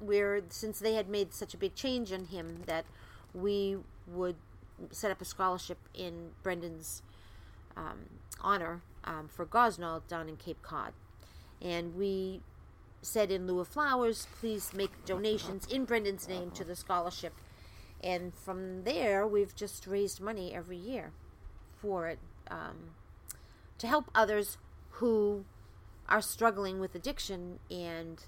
we're 0.00 0.42
since 0.48 0.78
they 0.78 0.94
had 0.94 1.08
made 1.08 1.34
such 1.34 1.54
a 1.54 1.56
big 1.56 1.74
change 1.74 2.12
in 2.12 2.26
him 2.26 2.62
that 2.66 2.84
we 3.34 3.76
would 4.06 4.36
set 4.90 5.10
up 5.10 5.20
a 5.20 5.24
scholarship 5.24 5.78
in 5.94 6.30
Brendan's 6.42 7.02
um, 7.76 8.06
honor 8.40 8.80
um, 9.04 9.28
for 9.28 9.44
Gosnold 9.44 10.06
down 10.06 10.28
in 10.28 10.36
Cape 10.36 10.62
Cod. 10.62 10.92
And 11.60 11.96
we 11.96 12.40
said 13.02 13.30
in 13.30 13.46
lieu 13.46 13.60
of 13.60 13.68
flowers, 13.68 14.26
please 14.38 14.72
make 14.72 15.04
donations 15.04 15.66
in 15.66 15.84
Brendan's 15.84 16.28
name 16.28 16.50
to 16.52 16.64
the 16.64 16.76
scholarship. 16.76 17.32
And 18.02 18.32
from 18.34 18.84
there, 18.84 19.26
we've 19.26 19.54
just 19.56 19.86
raised 19.86 20.20
money 20.20 20.54
every 20.54 20.76
year 20.76 21.12
for 21.80 22.08
it 22.08 22.18
um, 22.50 22.90
to 23.78 23.86
help 23.86 24.10
others 24.14 24.58
who 24.92 25.44
are 26.08 26.22
struggling 26.22 26.80
with 26.80 26.94
addiction 26.94 27.58
and 27.70 28.24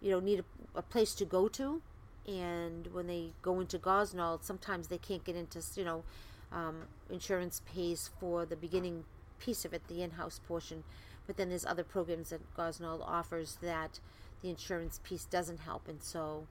you 0.00 0.10
know 0.10 0.20
need 0.20 0.40
a, 0.40 0.78
a 0.78 0.82
place 0.82 1.14
to 1.14 1.24
go 1.24 1.48
to. 1.48 1.82
And 2.26 2.88
when 2.92 3.06
they 3.06 3.32
go 3.42 3.60
into 3.60 3.78
Gosnold, 3.78 4.44
sometimes 4.44 4.88
they 4.88 4.96
can't 4.96 5.22
get 5.24 5.36
into, 5.36 5.62
you 5.76 5.84
know, 5.84 6.04
um, 6.50 6.84
insurance 7.10 7.60
pays 7.70 8.10
for 8.18 8.46
the 8.46 8.56
beginning 8.56 9.04
piece 9.38 9.66
of 9.66 9.74
it, 9.74 9.86
the 9.88 10.02
in-house 10.02 10.40
portion, 10.48 10.84
but 11.26 11.36
then 11.36 11.50
there's 11.50 11.66
other 11.66 11.84
programs 11.84 12.30
that 12.30 12.40
Gosnold 12.56 13.02
offers 13.06 13.58
that 13.60 14.00
the 14.40 14.48
insurance 14.48 15.00
piece 15.04 15.24
doesn't 15.24 15.60
help, 15.60 15.86
and 15.88 16.02
so 16.02 16.46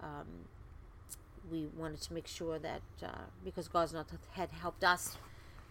um, 0.00 0.46
we 1.50 1.66
wanted 1.76 2.00
to 2.02 2.14
make 2.14 2.26
sure 2.26 2.58
that 2.58 2.82
uh, 3.02 3.26
because 3.44 3.68
Gosnold 3.68 4.06
had 4.32 4.50
helped 4.50 4.84
us 4.84 5.18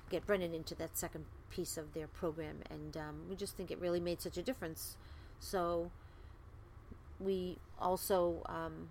get 0.09 0.25
Brendan 0.25 0.53
into 0.53 0.75
that 0.75 0.97
second 0.97 1.25
piece 1.49 1.77
of 1.77 1.93
their 1.93 2.07
program, 2.07 2.57
and 2.69 2.95
um, 2.97 3.15
we 3.29 3.35
just 3.35 3.55
think 3.57 3.71
it 3.71 3.79
really 3.79 3.99
made 3.99 4.21
such 4.21 4.37
a 4.37 4.41
difference. 4.43 4.97
So 5.39 5.91
we 7.19 7.57
also 7.79 8.41
um, 8.47 8.89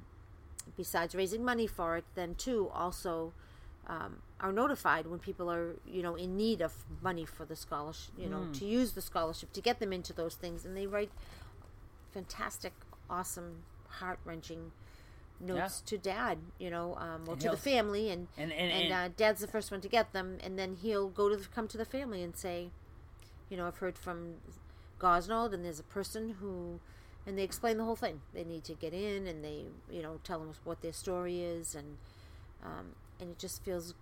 besides 0.77 1.14
raising 1.14 1.45
money 1.45 1.67
for 1.67 1.97
it, 1.97 2.05
then 2.14 2.35
too 2.35 2.71
also 2.75 3.33
um, 3.87 4.17
are 4.41 4.53
notified 4.53 5.07
when 5.07 5.19
people 5.21 5.51
are 5.51 5.77
you 5.87 6.03
know 6.03 6.14
in 6.17 6.37
need 6.37 6.61
of 6.61 6.73
money 7.03 7.25
for 7.25 7.45
the 7.45 7.57
scholarship, 7.57 8.12
you 8.19 8.29
know, 8.29 8.39
Mm. 8.51 8.59
to 8.59 8.64
use 8.64 8.93
the 8.93 9.01
scholarship 9.03 9.53
to 9.53 9.61
get 9.61 9.79
them 9.81 9.93
into 9.93 10.12
those 10.12 10.35
things, 10.35 10.64
and 10.64 10.77
they 10.77 10.87
write 10.87 11.11
fantastic, 12.12 12.73
awesome, 13.11 13.62
heart 13.89 14.19
wrenching 14.25 14.73
notes 15.41 15.80
to 15.82 15.99
dad, 15.99 16.39
you 16.59 16.70
know, 16.70 16.95
um, 16.97 17.24
or 17.26 17.32
And 17.32 17.41
to 17.43 17.51
the 17.51 17.57
family, 17.57 18.11
and 18.11 18.28
And 18.39 18.53
and, 18.53 18.70
and, 18.72 18.84
and 18.84 18.93
uh, 18.93 19.14
dad's 19.16 19.41
the 19.41 19.47
first 19.49 19.70
one 19.70 19.80
to 19.82 19.89
get 19.89 20.12
them, 20.12 20.39
and 20.43 20.59
then 20.59 20.76
he'll 20.82 21.09
go 21.09 21.28
to 21.28 21.37
the, 21.37 21.47
come 21.49 21.68
to 21.68 21.76
the 21.78 21.84
family 21.84 22.22
and 22.22 22.37
say, 22.37 22.70
you 23.51 23.57
know, 23.57 23.66
I've 23.66 23.78
heard 23.78 23.97
from 23.99 24.34
Gosnold, 24.99 25.53
and 25.53 25.64
there's 25.64 25.78
a 25.80 25.84
person 25.84 26.37
who, 26.41 26.80
and 27.26 27.37
they 27.39 27.43
explain 27.43 27.76
the 27.76 27.84
whole 27.84 27.97
thing. 27.97 28.20
They 28.34 28.45
need 28.45 28.64
to 28.64 28.74
get 28.74 28.93
in, 28.95 29.26
and 29.26 29.45
they, 29.45 29.66
you 29.91 30.03
know, 30.03 30.20
tell 30.24 30.39
them 30.39 30.53
what 30.64 30.80
their 30.82 30.93
story 30.93 31.41
is, 31.43 31.74
and 31.74 31.99
um, 32.64 32.95
and 33.20 33.30
it 33.30 33.39
just 33.39 33.62
feels 33.62 33.95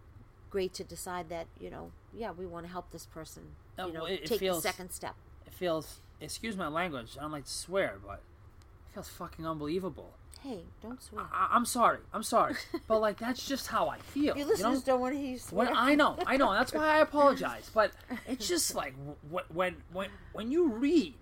great 0.51 0.73
to 0.75 0.85
decide 0.85 1.29
that, 1.31 1.47
you 1.61 1.69
know, 1.69 1.91
yeah, 2.17 2.31
we 2.31 2.47
want 2.47 2.65
to 2.65 2.71
help 2.71 2.91
this 2.93 3.07
person, 3.07 3.43
Oh, 3.79 3.89
you 3.89 3.93
know, 3.93 4.03
well, 4.05 4.13
it- 4.13 4.21
it 4.23 4.27
take 4.27 4.39
feels- 4.41 4.63
the 4.63 4.69
second 4.69 4.93
step. 4.93 5.17
it 5.47 5.53
feels. 5.53 6.01
Excuse 6.21 6.57
my 6.57 6.69
language. 6.69 7.17
I 7.19 7.23
don't 7.23 7.33
like 7.33 7.45
to 7.45 7.51
swear, 7.51 7.99
but 8.07 8.21
it 8.21 8.95
feels 8.95 9.09
fucking 9.09 9.45
unbelievable. 9.45 10.13
Hey, 10.45 10.61
don't 10.83 11.03
swear. 11.03 11.25
I, 11.33 11.49
I'm 11.53 11.65
sorry. 11.65 12.01
I'm 12.13 12.23
sorry, 12.23 12.55
but 12.87 13.01
like 13.01 13.19
that's 13.19 13.47
just 13.47 13.67
how 13.69 13.89
I 13.89 13.97
feel. 14.13 14.25
Your 14.25 14.37
you 14.37 14.43
know? 14.45 14.49
listeners 14.51 14.83
don't 14.83 15.01
want 15.01 15.15
to 15.15 15.19
hear 15.21 15.31
you 15.33 15.39
swear. 15.39 15.67
When 15.69 15.75
I 15.77 15.95
know, 15.95 16.19
I 16.27 16.37
know, 16.37 16.53
that's 16.53 16.73
why 16.75 16.87
I 16.87 16.99
apologize. 17.09 17.71
But 17.75 17.93
it's 18.29 18.47
just 18.47 18.75
like 18.75 18.95
wh- 19.33 19.51
when 19.57 19.77
when 19.93 20.11
when 20.35 20.51
you 20.53 20.69
read 20.69 21.15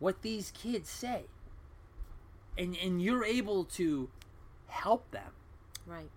what 0.00 0.20
these 0.20 0.50
kids 0.50 0.90
say, 0.90 1.22
and 2.58 2.76
and 2.76 3.00
you're 3.02 3.24
able 3.24 3.64
to 3.64 4.10
help 4.66 5.10
them, 5.12 5.32
right. 5.86 6.10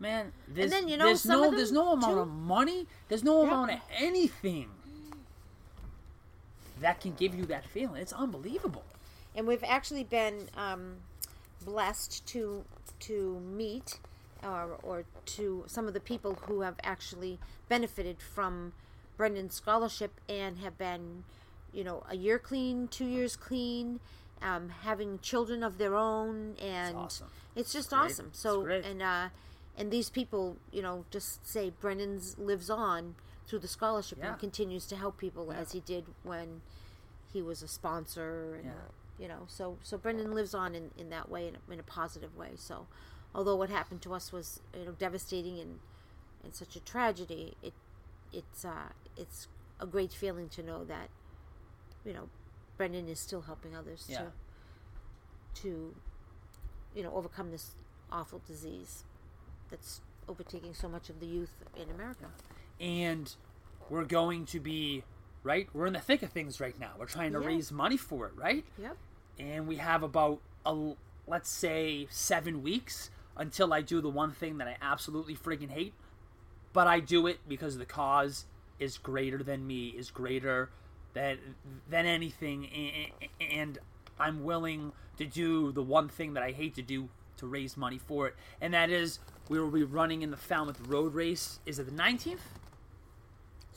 man. 0.00 0.32
There's, 0.48 0.70
then, 0.72 0.88
you 0.88 0.96
know, 0.96 1.06
there's 1.06 1.24
no 1.24 1.48
there's 1.52 1.70
no 1.72 1.92
amount 1.92 2.14
too- 2.14 2.20
of 2.22 2.28
money, 2.28 2.88
there's 3.08 3.22
no 3.22 3.42
Yeah. 3.42 3.48
amount 3.48 3.70
of 3.72 3.78
anything 3.96 4.68
that 6.80 7.00
can 7.00 7.12
give 7.14 7.34
you 7.36 7.46
that 7.46 7.64
feeling. 7.66 8.02
It's 8.02 8.12
unbelievable. 8.12 8.84
and 9.36 9.46
we've 9.46 9.62
actually 9.64 10.02
been 10.04 10.48
um, 10.56 10.96
blessed 11.64 12.26
to 12.26 12.64
to 13.00 13.40
meet 13.40 13.98
or, 14.42 14.78
or 14.82 15.04
to 15.24 15.64
some 15.66 15.86
of 15.88 15.94
the 15.94 16.00
people 16.00 16.34
who 16.46 16.60
have 16.62 16.74
actually 16.82 17.38
benefited 17.68 18.20
from 18.20 18.72
Brendan's 19.16 19.54
scholarship 19.54 20.20
and 20.28 20.58
have 20.58 20.76
been, 20.76 21.24
you 21.72 21.84
know, 21.84 22.02
a 22.08 22.16
year 22.16 22.38
clean, 22.38 22.88
two 22.88 23.06
years 23.06 23.36
clean, 23.36 24.00
um, 24.40 24.70
having 24.82 25.18
children 25.20 25.62
of 25.62 25.78
their 25.78 25.94
own, 25.94 26.56
and 26.60 26.96
awesome. 26.96 27.28
it's 27.54 27.72
just 27.72 27.90
great. 27.90 27.98
awesome. 28.00 28.26
It's 28.30 28.40
So 28.40 28.62
great. 28.62 28.84
and 28.84 29.00
uh, 29.02 29.28
and 29.78 29.90
these 29.90 30.10
people, 30.10 30.56
you 30.72 30.82
know, 30.82 31.04
just 31.10 31.46
say 31.46 31.70
Brendan's 31.80 32.36
lives 32.38 32.68
on 32.68 33.14
through 33.46 33.60
the 33.60 33.68
scholarship 33.68 34.18
Yeah. 34.20 34.30
and 34.32 34.38
continues 34.40 34.86
to 34.86 34.96
help 34.96 35.18
people 35.18 35.48
Yeah. 35.50 35.58
as 35.60 35.72
he 35.72 35.80
did 35.80 36.04
when 36.24 36.62
he 37.32 37.40
was 37.42 37.62
a 37.62 37.68
sponsor 37.68 38.54
and 38.56 38.64
Yeah. 38.66 38.72
You 39.22 39.28
know 39.28 39.42
so 39.46 39.76
so 39.82 39.96
brendan 39.96 40.32
lives 40.34 40.52
on 40.54 40.74
in, 40.74 40.90
in 40.98 41.08
that 41.10 41.30
way 41.30 41.46
in 41.48 41.54
a, 41.56 41.72
in 41.72 41.78
a 41.80 41.82
positive 41.84 42.36
way 42.36 42.50
so 42.56 42.86
although 43.34 43.54
what 43.56 43.70
happened 43.70 44.02
to 44.02 44.12
us 44.12 44.32
was 44.32 44.60
you 44.78 44.84
know 44.86 44.92
devastating 44.92 45.58
and 45.60 45.78
and 46.44 46.52
such 46.54 46.74
a 46.74 46.80
tragedy 46.80 47.54
it 47.62 47.72
it's 48.32 48.64
uh 48.64 48.88
it's 49.16 49.46
a 49.78 49.86
great 49.86 50.12
feeling 50.12 50.48
to 50.48 50.62
know 50.62 50.84
that 50.84 51.08
you 52.04 52.12
know 52.12 52.28
brendan 52.76 53.08
is 53.08 53.20
still 53.20 53.42
helping 53.42 53.76
others 53.76 54.06
Yeah. 54.08 54.18
to 54.18 55.62
to 55.62 55.94
you 56.96 57.02
know 57.04 57.12
overcome 57.14 57.50
this 57.50 57.76
awful 58.10 58.40
disease 58.46 59.04
that's 59.70 60.00
overtaking 60.28 60.74
so 60.74 60.88
much 60.88 61.08
of 61.10 61.20
the 61.20 61.26
youth 61.26 61.52
in 61.76 61.88
america 61.90 62.26
and 62.80 63.36
we're 63.90 64.04
going 64.04 64.46
to 64.46 64.58
be 64.60 65.04
right. 65.44 65.68
We're 65.74 65.86
in 65.86 65.92
the 65.92 66.00
thick 66.00 66.22
of 66.22 66.30
things 66.30 66.60
right 66.60 66.78
now. 66.78 66.92
We're 66.98 67.06
trying 67.06 67.32
to 67.32 67.40
Yeah. 67.40 67.46
raise 67.48 67.72
money 67.72 67.96
for 67.96 68.26
it, 68.28 68.32
right? 68.36 68.64
yep 68.78 68.96
and 69.38 69.66
we 69.66 69.76
have 69.76 70.02
about 70.02 70.40
a 70.64 70.92
let's 71.26 71.50
say 71.50 72.06
seven 72.10 72.62
weeks 72.62 73.10
until 73.36 73.72
I 73.72 73.80
do 73.80 74.00
the 74.00 74.08
one 74.08 74.32
thing 74.32 74.58
that 74.58 74.68
I 74.68 74.76
absolutely 74.82 75.34
freaking 75.34 75.70
hate, 75.70 75.94
but 76.72 76.86
I 76.86 77.00
do 77.00 77.26
it 77.26 77.38
because 77.48 77.78
the 77.78 77.86
cause 77.86 78.46
is 78.78 78.98
greater 78.98 79.42
than 79.42 79.66
me, 79.66 79.88
is 79.88 80.10
greater 80.10 80.70
than 81.14 81.38
than 81.88 82.06
anything, 82.06 83.12
and 83.40 83.78
I'm 84.18 84.44
willing 84.44 84.92
to 85.18 85.24
do 85.24 85.72
the 85.72 85.82
one 85.82 86.08
thing 86.08 86.34
that 86.34 86.42
I 86.42 86.50
hate 86.50 86.74
to 86.76 86.82
do 86.82 87.08
to 87.38 87.46
raise 87.46 87.76
money 87.76 87.98
for 87.98 88.28
it, 88.28 88.36
and 88.60 88.74
that 88.74 88.90
is 88.90 89.18
we 89.48 89.60
will 89.60 89.70
be 89.70 89.84
running 89.84 90.22
in 90.22 90.30
the 90.30 90.36
Falmouth 90.36 90.80
Road 90.86 91.14
Race. 91.14 91.60
Is 91.66 91.78
it 91.78 91.84
the 91.84 91.92
19th? 92.02 92.38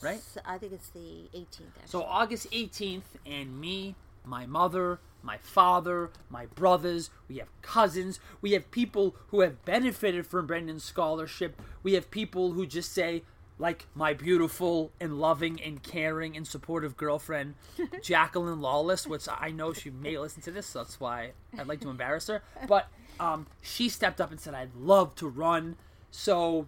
Right. 0.02 0.20
So 0.20 0.40
i 0.44 0.58
think 0.58 0.72
it's 0.72 0.90
the 0.90 1.28
18th 1.34 1.68
actually. 1.76 1.86
So 1.86 2.02
August 2.02 2.50
18th, 2.50 3.02
and 3.24 3.58
me, 3.58 3.94
my 4.26 4.46
mother, 4.46 5.00
my 5.22 5.38
father, 5.38 6.10
my 6.28 6.46
brothers, 6.46 7.10
we 7.28 7.38
have 7.38 7.48
cousins, 7.62 8.20
we 8.40 8.52
have 8.52 8.70
people 8.70 9.16
who 9.28 9.40
have 9.40 9.64
benefited 9.64 10.26
from 10.26 10.46
Brendan's 10.46 10.84
scholarship. 10.84 11.60
We 11.82 11.94
have 11.94 12.10
people 12.10 12.52
who 12.52 12.66
just 12.66 12.92
say, 12.92 13.22
like 13.58 13.86
my 13.94 14.12
beautiful 14.12 14.92
and 15.00 15.18
loving 15.18 15.60
and 15.62 15.82
caring 15.82 16.36
and 16.36 16.46
supportive 16.46 16.96
girlfriend, 16.96 17.54
Jacqueline 18.02 18.60
Lawless, 18.60 19.06
which 19.06 19.26
I 19.28 19.50
know 19.50 19.72
she 19.72 19.90
may 19.90 20.18
listen 20.18 20.42
to 20.42 20.50
this, 20.50 20.66
so 20.66 20.80
that's 20.80 21.00
why 21.00 21.32
I'd 21.58 21.66
like 21.66 21.80
to 21.80 21.88
embarrass 21.88 22.26
her. 22.26 22.42
But 22.68 22.88
um, 23.18 23.46
she 23.62 23.88
stepped 23.88 24.20
up 24.20 24.30
and 24.30 24.38
said, 24.38 24.54
I'd 24.54 24.74
love 24.74 25.14
to 25.16 25.28
run. 25.28 25.76
So 26.10 26.66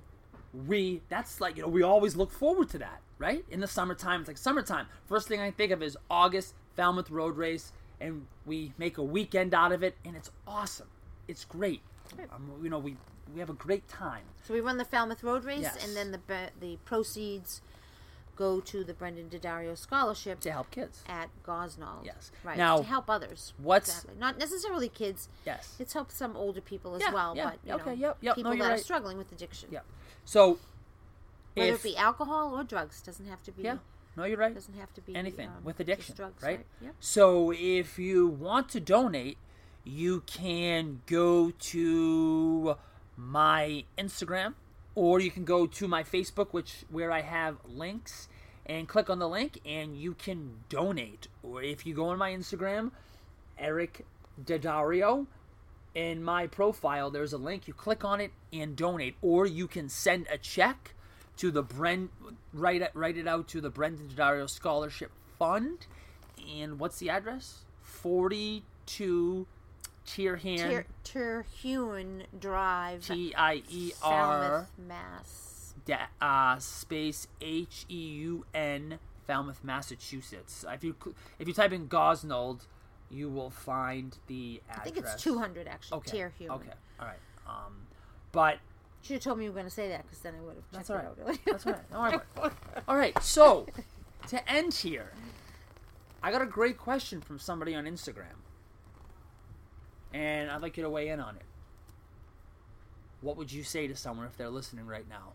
we 0.52 1.02
that's 1.08 1.40
like 1.40 1.56
you 1.56 1.62
know 1.62 1.68
we 1.68 1.82
always 1.82 2.16
look 2.16 2.32
forward 2.32 2.68
to 2.70 2.78
that 2.78 3.00
right 3.18 3.44
in 3.50 3.60
the 3.60 3.66
summertime 3.66 4.20
it's 4.20 4.28
like 4.28 4.38
summertime 4.38 4.86
first 5.06 5.28
thing 5.28 5.40
i 5.40 5.50
think 5.50 5.70
of 5.70 5.82
is 5.82 5.96
august 6.10 6.54
falmouth 6.78 7.10
road 7.10 7.36
race 7.36 7.72
and 8.00 8.24
we 8.46 8.72
make 8.78 8.96
a 8.98 9.02
weekend 9.02 9.52
out 9.52 9.72
of 9.72 9.82
it 9.82 9.96
and 10.04 10.14
it's 10.14 10.30
awesome 10.46 10.86
it's 11.26 11.44
great 11.44 11.80
um, 12.32 12.50
you 12.62 12.70
know 12.70 12.78
we 12.78 12.96
we 13.34 13.40
have 13.40 13.50
a 13.50 13.54
great 13.66 13.86
time 13.88 14.22
So 14.46 14.54
we 14.54 14.60
run 14.60 14.78
the 14.78 14.84
Falmouth 14.86 15.22
Road 15.22 15.44
Race, 15.44 15.60
Yes. 15.60 15.84
and 15.84 15.94
then 15.94 16.12
the 16.12 16.20
the 16.60 16.78
proceeds 16.86 17.60
go 18.36 18.60
to 18.60 18.82
the 18.84 18.94
Brendan 18.94 19.28
Daddario 19.28 19.76
Scholarship 19.76 20.38
to 20.40 20.50
help 20.52 20.70
kids 20.70 21.02
at 21.08 21.28
Gosnold. 21.44 22.04
Yes. 22.06 22.30
right. 22.44 22.56
Now, 22.56 22.78
to 22.78 22.84
help 22.84 23.10
others. 23.10 23.52
what's- 23.58 23.90
exactly. 23.90 24.14
not 24.18 24.38
necessarily 24.38 24.88
kids? 24.88 25.28
yes 25.44 25.74
It's 25.80 25.92
helped 25.92 26.12
some 26.12 26.36
older 26.36 26.60
people 26.62 26.94
as 26.94 27.02
Yeah, 27.02 27.12
well, 27.12 27.36
yeah, 27.36 27.44
but 27.50 27.58
you 27.68 27.74
okay, 27.74 27.90
know, 27.96 27.96
yep, 28.06 28.16
yep, 28.22 28.36
people 28.36 28.54
you're 28.54 28.66
that 28.68 28.78
are 28.78 28.82
struggling 28.82 29.18
with 29.18 29.30
addiction, 29.32 29.68
Yep. 29.72 29.84
so 30.24 30.58
whether 31.54 31.72
if 31.74 31.80
it 31.80 31.82
be 31.82 31.96
alcohol 31.98 32.54
or 32.56 32.62
drugs, 32.64 33.02
doesn't 33.02 33.26
have 33.26 33.42
to 33.42 33.52
be. 33.52 33.62
yeah 33.64 33.78
no 34.18 34.24
you're 34.24 34.36
right 34.36 34.54
doesn't 34.54 34.74
have 34.74 34.92
to 34.94 35.00
be 35.00 35.14
anything 35.14 35.48
um, 35.48 35.64
with 35.64 35.80
addiction, 35.80 36.14
drugs, 36.14 36.42
right? 36.42 36.66
Yep. 36.82 36.94
So 37.00 37.52
if 37.52 37.98
you 37.98 38.26
want 38.26 38.68
to 38.70 38.80
donate, 38.80 39.38
you 39.84 40.22
can 40.26 41.00
go 41.06 41.50
to 41.50 42.76
my 43.16 43.84
Instagram 43.96 44.54
or 44.94 45.20
you 45.20 45.30
can 45.30 45.44
go 45.44 45.66
to 45.66 45.86
my 45.86 46.02
Facebook, 46.02 46.48
which 46.50 46.84
where 46.90 47.12
I 47.12 47.20
have 47.20 47.58
links, 47.64 48.28
and 48.66 48.88
click 48.88 49.08
on 49.08 49.20
the 49.20 49.28
link, 49.28 49.60
and 49.64 49.96
you 49.96 50.14
can 50.14 50.56
donate. 50.68 51.28
Or 51.42 51.62
if 51.62 51.86
you 51.86 51.94
go 51.94 52.08
on 52.08 52.18
my 52.18 52.32
Instagram, 52.32 52.90
Eric 53.56 54.04
Daddario, 54.44 55.26
in 55.94 56.22
my 56.22 56.48
profile, 56.48 57.10
there's 57.10 57.32
a 57.32 57.38
link. 57.38 57.68
You 57.68 57.74
click 57.74 58.04
on 58.04 58.20
it 58.20 58.32
and 58.52 58.74
donate, 58.74 59.14
or 59.22 59.46
you 59.46 59.68
can 59.68 59.88
send 59.88 60.26
a 60.32 60.36
check 60.36 60.94
to 61.38 61.50
the 61.50 61.62
Bren 61.64 62.08
write 62.52 62.82
it 62.82 62.90
write 62.94 63.16
it 63.16 63.26
out 63.26 63.48
to 63.48 63.60
the 63.60 63.70
Brendan 63.70 64.08
Daddario 64.08 64.48
Scholarship 64.48 65.10
Fund. 65.38 65.86
And 66.52 66.78
what's 66.78 66.98
the 66.98 67.10
address? 67.10 67.64
Forty 67.82 68.64
two 68.86 69.46
Tierhan 70.06 70.84
Ter- 71.04 71.44
Drive, 72.38 73.06
T 73.06 73.34
I 73.34 73.62
E 73.68 73.92
R 74.02 74.66
Falmouth, 74.66 74.68
Mass. 74.78 75.74
da- 75.84 76.06
uh, 76.20 76.58
space 76.58 77.28
H 77.40 77.84
E 77.90 77.94
U 78.08 78.44
N 78.54 78.98
Falmouth, 79.26 79.62
Massachusetts. 79.62 80.64
If 80.68 80.82
you 80.84 80.96
if 81.38 81.46
you 81.46 81.54
type 81.54 81.72
in 81.72 81.88
Gosnold, 81.88 82.66
you 83.10 83.28
will 83.28 83.50
find 83.50 84.16
the 84.26 84.62
address. 84.70 84.80
I 84.80 84.84
think 84.84 84.96
it's 84.98 85.22
200 85.22 85.68
actually. 85.68 85.98
Okay. 85.98 86.18
Terhune. 86.18 86.50
Okay. 86.50 86.70
All 87.00 87.06
right. 87.06 87.18
Um, 87.46 87.86
but 88.32 88.58
Should 89.02 89.14
have 89.14 89.22
told 89.22 89.38
me 89.38 89.44
you 89.44 89.50
were 89.50 89.54
going 89.54 89.66
to 89.66 89.70
say 89.70 89.88
that 89.88 90.02
because 90.02 90.18
then 90.18 90.34
I 90.36 90.44
would 90.44 90.56
have 90.56 90.64
That's 90.72 90.90
all 90.90 90.96
it 90.96 91.04
out. 91.04 91.38
That's 91.44 91.66
all 91.66 91.72
right. 91.72 91.82
About 91.90 92.14
it. 92.46 92.52
All 92.88 92.96
right. 92.96 93.22
So 93.22 93.66
to 94.28 94.50
end 94.50 94.74
here, 94.74 95.12
I 96.22 96.30
got 96.32 96.42
a 96.42 96.46
great 96.46 96.78
question 96.78 97.20
from 97.20 97.38
somebody 97.38 97.74
on 97.74 97.84
Instagram, 97.84 98.42
and 100.12 100.50
I'd 100.50 100.62
like 100.62 100.76
you 100.76 100.82
to 100.82 100.90
weigh 100.90 101.08
in 101.08 101.20
on 101.20 101.36
it. 101.36 101.42
What 103.20 103.36
would 103.36 103.52
you 103.52 103.64
say 103.64 103.86
to 103.86 103.96
someone 103.96 104.26
if 104.26 104.36
they're 104.36 104.50
listening 104.50 104.86
right 104.86 105.08
now? 105.08 105.32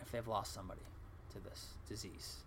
If 0.00 0.12
they've 0.12 0.26
lost 0.26 0.52
somebody 0.52 0.82
to 1.32 1.40
this 1.40 1.68
disease, 1.88 2.38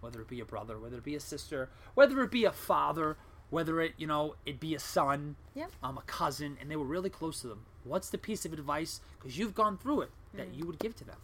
whether 0.00 0.20
it 0.20 0.28
be 0.28 0.40
a 0.40 0.44
brother, 0.44 0.78
whether 0.78 0.98
it 0.98 1.04
be 1.04 1.14
a 1.14 1.20
sister, 1.20 1.70
whether 1.94 2.20
it 2.22 2.30
be 2.30 2.44
a 2.44 2.52
father, 2.52 3.16
whether 3.50 3.80
it 3.80 3.94
you 3.96 4.06
know 4.06 4.34
it 4.44 4.58
be 4.60 4.74
a 4.74 4.78
son, 4.78 5.36
Yep. 5.54 5.70
um, 5.82 5.98
a 5.98 6.02
cousin, 6.02 6.56
and 6.60 6.70
they 6.70 6.76
were 6.76 6.84
really 6.84 7.10
close 7.10 7.40
to 7.42 7.48
them. 7.48 7.66
What's 7.84 8.10
the 8.10 8.18
piece 8.18 8.44
of 8.44 8.52
advice 8.52 9.00
because 9.18 9.38
you've 9.38 9.54
gone 9.54 9.78
through 9.78 10.02
it 10.02 10.10
that 10.34 10.52
you 10.54 10.66
would 10.66 10.78
give 10.78 10.96
to 10.96 11.04
them? 11.04 11.16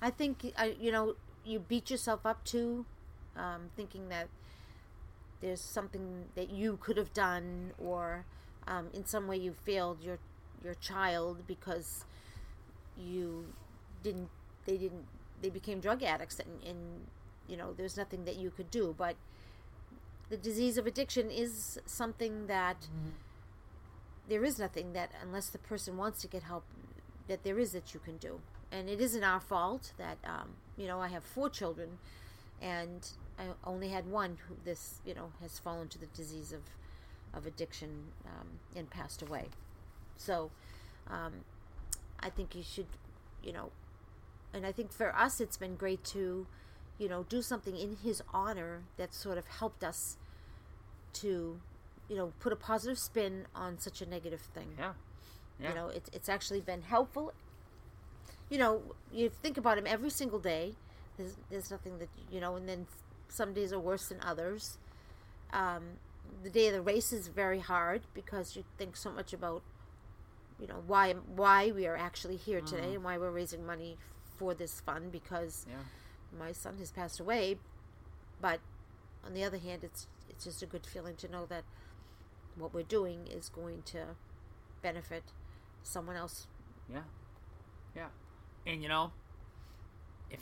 I 0.00 0.10
think 0.10 0.52
I, 0.56 0.76
you 0.80 0.90
know 0.92 1.14
you 1.44 1.58
beat 1.58 1.90
yourself 1.90 2.24
up 2.24 2.44
too, 2.44 2.86
um, 3.36 3.70
thinking 3.76 4.08
that 4.08 4.28
there's 5.40 5.60
something 5.60 6.26
that 6.34 6.50
you 6.50 6.78
could 6.80 6.96
have 6.96 7.12
done, 7.12 7.72
or 7.78 8.24
um, 8.66 8.88
in 8.92 9.04
some 9.06 9.26
way 9.26 9.36
you 9.36 9.52
failed 9.52 10.02
your 10.02 10.18
your 10.64 10.74
child 10.74 11.46
because 11.46 12.04
you 12.98 13.46
didn't. 14.02 14.28
They 14.66 14.76
didn't. 14.76 15.06
They 15.42 15.48
became 15.50 15.80
drug 15.80 16.02
addicts, 16.02 16.38
and, 16.40 16.62
and 16.66 16.78
you 17.48 17.56
know 17.56 17.72
there's 17.72 17.96
nothing 17.96 18.24
that 18.24 18.36
you 18.36 18.50
could 18.50 18.70
do. 18.70 18.94
But 18.96 19.16
the 20.30 20.36
disease 20.36 20.78
of 20.78 20.86
addiction 20.86 21.30
is 21.30 21.78
something 21.84 22.46
that 22.46 22.86
there 24.28 24.44
is 24.44 24.58
nothing 24.58 24.92
that 24.92 25.10
unless 25.22 25.48
the 25.48 25.58
person 25.58 25.96
wants 25.96 26.22
to 26.22 26.28
get 26.28 26.44
help 26.44 26.64
that 27.28 27.42
there 27.42 27.58
is 27.58 27.72
that 27.72 27.92
you 27.92 28.00
can 28.00 28.16
do. 28.16 28.40
And 28.72 28.88
it 28.88 29.00
isn't 29.00 29.24
our 29.24 29.40
fault 29.40 29.92
that 29.98 30.18
um, 30.24 30.50
you 30.76 30.86
know 30.86 31.00
i 31.00 31.08
have 31.08 31.24
four 31.24 31.50
children 31.50 31.98
and 32.62 33.10
i 33.38 33.42
only 33.64 33.88
had 33.88 34.06
one 34.06 34.38
who 34.48 34.54
this 34.64 35.00
you 35.04 35.14
know 35.14 35.32
has 35.42 35.58
fallen 35.58 35.88
to 35.88 35.98
the 35.98 36.06
disease 36.06 36.52
of 36.52 36.62
of 37.34 37.46
addiction 37.46 37.90
um, 38.26 38.46
and 38.74 38.88
passed 38.90 39.22
away. 39.22 39.46
So 40.16 40.50
um, 41.08 41.44
i 42.20 42.30
think 42.30 42.54
you 42.54 42.62
should 42.62 42.86
you 43.42 43.52
know 43.52 43.70
and 44.54 44.66
i 44.66 44.72
think 44.72 44.92
for 44.92 45.14
us 45.16 45.40
it's 45.40 45.56
been 45.56 45.74
great 45.74 46.04
to 46.04 46.46
you 47.00 47.08
know 47.08 47.24
do 47.28 47.40
something 47.42 47.74
in 47.76 47.96
his 48.04 48.22
honor 48.32 48.82
that 48.98 49.12
sort 49.14 49.38
of 49.38 49.46
helped 49.48 49.82
us 49.82 50.16
to 51.14 51.58
you 52.08 52.16
know 52.16 52.32
put 52.38 52.52
a 52.52 52.56
positive 52.56 52.98
spin 52.98 53.46
on 53.54 53.78
such 53.78 54.00
a 54.02 54.06
negative 54.06 54.42
thing 54.54 54.68
Yeah. 54.78 54.92
Yeah. 55.58 55.68
you 55.70 55.74
know 55.74 55.88
it's, 55.88 56.10
it's 56.12 56.28
actually 56.28 56.60
been 56.60 56.82
helpful 56.82 57.32
you 58.50 58.58
know 58.58 58.82
you 59.12 59.30
think 59.42 59.56
about 59.56 59.78
him 59.78 59.86
every 59.86 60.10
single 60.10 60.38
day 60.38 60.74
there's, 61.16 61.36
there's 61.50 61.70
nothing 61.70 61.98
that 61.98 62.08
you 62.30 62.40
know 62.40 62.54
and 62.56 62.68
then 62.68 62.86
some 63.28 63.52
days 63.54 63.72
are 63.72 63.80
worse 63.80 64.08
than 64.08 64.18
others 64.22 64.76
um, 65.52 65.82
the 66.44 66.50
day 66.50 66.68
of 66.68 66.74
the 66.74 66.80
race 66.82 67.12
is 67.12 67.28
very 67.28 67.60
hard 67.60 68.02
because 68.14 68.54
you 68.56 68.64
think 68.78 68.96
so 68.96 69.10
much 69.10 69.32
about 69.32 69.62
you 70.60 70.66
know 70.66 70.82
why 70.86 71.12
why 71.34 71.70
we 71.70 71.86
are 71.86 71.96
actually 71.96 72.36
here 72.36 72.60
today 72.60 72.94
and 72.94 73.02
why 73.02 73.16
we're 73.16 73.30
raising 73.30 73.64
money 73.64 73.96
for 74.36 74.52
this 74.54 74.80
fund 74.80 75.10
because 75.10 75.66
Yeah. 75.68 75.76
My 76.38 76.52
son 76.52 76.76
has 76.78 76.90
passed 76.90 77.20
away 77.20 77.56
but 78.40 78.60
on 79.24 79.34
the 79.34 79.44
other 79.44 79.58
hand 79.58 79.82
it's 79.84 80.06
it's 80.28 80.44
just 80.44 80.62
a 80.62 80.66
good 80.66 80.86
feeling 80.86 81.16
to 81.16 81.28
know 81.30 81.44
that 81.46 81.64
what 82.56 82.72
we're 82.72 82.82
doing 82.82 83.26
is 83.26 83.48
going 83.48 83.82
to 83.82 83.98
benefit 84.82 85.22
someone 85.82 86.16
else 86.16 86.46
Yeah. 86.92 87.02
Yeah. 87.96 88.08
And 88.66 88.82
you 88.82 88.88
know, 88.88 89.12
if 90.30 90.40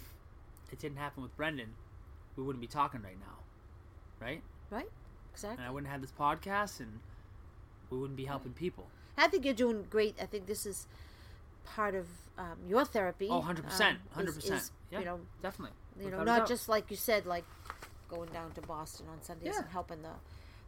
it 0.72 0.78
didn't 0.78 0.98
happen 0.98 1.22
with 1.22 1.36
Brendan, 1.36 1.74
we 2.36 2.42
wouldn't 2.42 2.60
be 2.60 2.66
talking 2.66 3.02
right 3.02 3.18
now. 3.18 3.36
Right? 4.20 4.42
right 4.70 4.88
exactly 5.32 5.58
And 5.62 5.68
I 5.68 5.72
wouldn't 5.72 5.90
have 5.90 6.00
this 6.00 6.12
podcast 6.12 6.80
and 6.80 6.98
we 7.90 7.98
wouldn't 7.98 8.16
be 8.16 8.24
helping 8.26 8.52
people. 8.52 8.86
i 9.16 9.26
think 9.28 9.44
you're 9.44 9.54
doing 9.54 9.86
great 9.88 10.14
i 10.20 10.26
think 10.26 10.46
this 10.46 10.66
is 10.66 10.86
part 11.74 11.94
of 11.94 12.06
um, 12.38 12.56
your 12.68 12.84
therapy 12.84 13.28
Oh, 13.30 13.40
100%. 13.42 13.96
um, 14.16 14.26
is- 14.26 14.36
100%. 14.36 14.52
is, 14.56 14.70
yeah. 14.90 14.98
you 15.00 15.04
know 15.04 15.20
definitely. 15.42 15.74
you 15.98 16.10
know 16.10 16.18
Without 16.18 16.36
a 16.36 16.38
not 16.40 16.48
just 16.48 16.68
like 16.68 16.90
you 16.90 16.96
said 16.96 17.26
like 17.26 17.44
going 18.08 18.30
down 18.30 18.52
to 18.52 18.60
boston 18.62 19.06
on 19.12 19.20
sundays 19.22 19.48
Yeah. 19.54 19.60
and 19.62 19.68
helping 19.70 20.02
the 20.02 20.12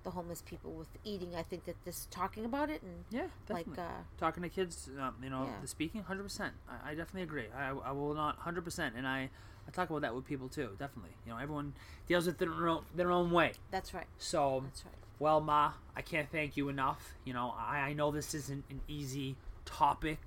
the 0.02 0.10
homeless 0.10 0.42
people 0.42 0.72
with 0.72 0.88
eating 1.04 1.34
i 1.36 1.42
think 1.42 1.64
that 1.66 1.76
this 1.84 2.06
talking 2.10 2.44
about 2.44 2.70
it 2.70 2.82
and 2.82 3.04
Yeah, 3.10 3.26
like 3.48 3.66
uh 3.78 3.82
Talking 4.18 4.42
to 4.42 4.48
kids, 4.48 4.88
um, 4.98 5.14
you 5.22 5.30
know, 5.30 5.44
Yeah. 5.44 5.60
the 5.62 5.68
speaking, 5.68 6.02
100%. 6.04 6.50
I, 6.68 6.90
I 6.90 6.94
definitely 6.94 7.22
agree. 7.22 7.46
I, 7.56 7.68
I 7.70 7.92
will 7.92 8.14
not, 8.14 8.38
100%. 8.40 8.92
And 8.96 9.06
I, 9.06 9.30
I 9.66 9.70
talk 9.72 9.88
about 9.90 10.02
that 10.02 10.14
with 10.14 10.26
people 10.26 10.48
too, 10.48 10.70
definitely. 10.78 11.14
You 11.26 11.32
know, 11.32 11.38
everyone 11.38 11.72
deals 12.06 12.26
with 12.26 12.38
their 12.38 12.52
own, 12.68 12.84
their 12.94 13.10
own 13.10 13.30
way. 13.30 13.52
that's 13.70 13.92
right 13.94 14.06
So, 14.18 14.62
that's 14.64 14.84
right 14.84 14.94
Well, 15.18 15.40
Ma, 15.40 15.72
I 15.96 16.02
can't 16.02 16.30
thank 16.30 16.56
you 16.56 16.68
enough. 16.68 17.14
You 17.24 17.32
know, 17.34 17.54
I, 17.58 17.78
I 17.88 17.92
know 17.94 18.10
this 18.10 18.34
isn't 18.34 18.64
an 18.70 18.80
easy 18.88 19.36
topic 19.66 20.18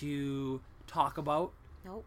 to 0.00 0.60
talk 0.86 1.18
about 1.18 1.52
nope 1.84 2.04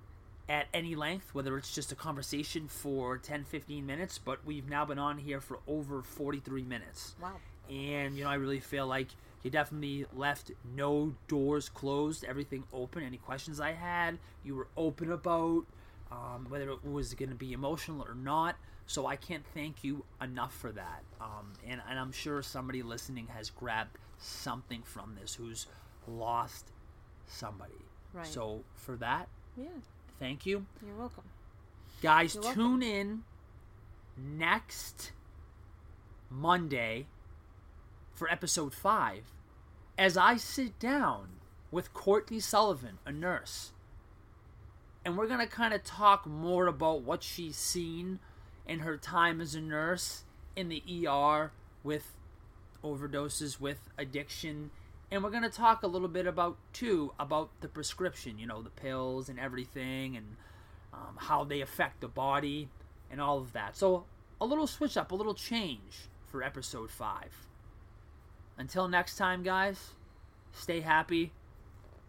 at 0.50 0.68
any 0.74 0.96
length, 0.96 1.34
whether 1.34 1.58
it's 1.58 1.74
just 1.74 1.92
a 1.92 1.96
conversation 1.96 2.68
for 2.68 3.18
10, 3.18 3.44
15 3.44 3.86
minutes, 3.86 4.18
but 4.18 4.46
we've 4.46 4.70
now 4.70 4.86
been 4.86 5.00
on 5.00 5.18
here 5.18 5.42
for 5.42 5.60
over 5.68 6.02
43 6.02 6.64
minutes. 6.64 7.16
wow 7.22 7.36
And, 7.70 8.18
you 8.18 8.24
know, 8.24 8.30
I 8.30 8.36
really 8.36 8.62
feel 8.62 8.88
like 8.88 9.10
you 9.44 9.52
definitely 9.52 10.06
left 10.16 10.52
no 10.76 11.14
doors 11.28 11.70
closed, 11.70 12.24
everything 12.24 12.64
open. 12.72 13.04
Any 13.04 13.18
questions 13.18 13.60
I 13.60 13.74
had, 13.74 14.18
you 14.44 14.56
were 14.56 14.68
open 14.78 15.12
about, 15.12 15.66
um, 16.12 16.48
whether 16.48 16.70
it 16.70 16.86
was 16.86 17.14
going 17.14 17.30
to 17.30 17.36
be 17.36 17.52
emotional 17.52 18.06
or 18.08 18.16
not. 18.16 18.56
So 18.86 19.06
I 19.06 19.18
can't 19.18 19.46
thank 19.54 19.84
you 19.84 20.06
enough 20.22 20.54
for 20.54 20.72
that. 20.72 21.04
Um, 21.20 21.52
and, 21.68 21.82
and 21.90 22.00
I'm 22.00 22.14
sure 22.14 22.42
somebody 22.42 22.84
listening 22.84 23.28
has 23.36 23.50
grabbed 23.50 23.98
something 24.18 24.82
from 24.84 25.18
this 25.20 25.36
who's 25.36 25.68
lost 26.08 26.72
somebody. 27.28 27.74
Right. 28.14 28.26
So 28.26 28.64
for 28.76 28.96
that, 28.98 29.28
yeah 29.56 29.66
thank 30.20 30.46
you. 30.46 30.66
you're 30.86 30.96
welcome 30.96 31.24
Guys, 32.02 32.36
You're 32.36 32.44
welcome. 32.44 32.62
tune 32.64 32.84
in 32.84 33.24
next 34.18 35.12
Monday 36.30 37.08
for 38.14 38.30
episode 38.30 38.74
5 38.74 39.24
as 39.98 40.16
I 40.16 40.38
sit 40.38 40.78
down 40.80 41.30
with 41.72 41.94
Courtney 41.94 42.40
Sullivan, 42.40 43.00
a 43.06 43.12
nurse. 43.12 43.72
And 45.04 45.18
we're 45.18 45.28
going 45.28 45.40
to 45.40 45.48
kind 45.48 45.74
of 45.74 45.84
talk 45.84 46.28
more 46.28 46.68
about 46.68 47.02
what 47.02 47.24
she's 47.24 47.58
seen 47.58 48.20
in 48.68 48.80
her 48.80 48.96
time 48.98 49.42
as 49.42 49.56
a 49.56 49.62
nurse 49.62 50.24
in 50.56 50.70
the 50.70 50.84
ER 51.08 51.52
with 51.84 52.14
overdoses, 52.84 53.60
with 53.60 53.90
addiction. 53.98 54.70
And 55.10 55.24
we're 55.24 55.30
going 55.30 55.44
to 55.44 55.50
talk 55.50 55.84
a 55.84 55.88
little 55.88 56.08
bit 56.10 56.28
about, 56.28 56.58
too, 56.74 57.14
about 57.20 57.50
the 57.62 57.68
prescription, 57.68 58.38
you 58.38 58.46
know, 58.46 58.62
the 58.62 58.70
pills 58.70 59.30
and 59.30 59.40
everything, 59.40 60.18
and 60.18 60.36
um, 60.94 61.18
how 61.18 61.44
they 61.44 61.62
affect 61.62 62.02
the 62.02 62.08
body 62.08 62.70
and 63.10 63.22
all 63.22 63.38
of 63.38 63.54
that. 63.54 63.78
So, 63.78 64.06
a 64.40 64.46
little 64.46 64.68
switch 64.68 64.98
up, 64.98 65.12
a 65.12 65.16
little 65.16 65.34
change 65.34 66.10
for 66.26 66.44
episode 66.44 66.92
5. 66.92 67.48
Until 68.58 68.88
next 68.88 69.18
time, 69.18 69.44
guys, 69.44 69.92
stay 70.52 70.82
happy 70.82 71.32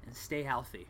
and 0.04 0.16
stay 0.16 0.42
healthy. 0.42 0.86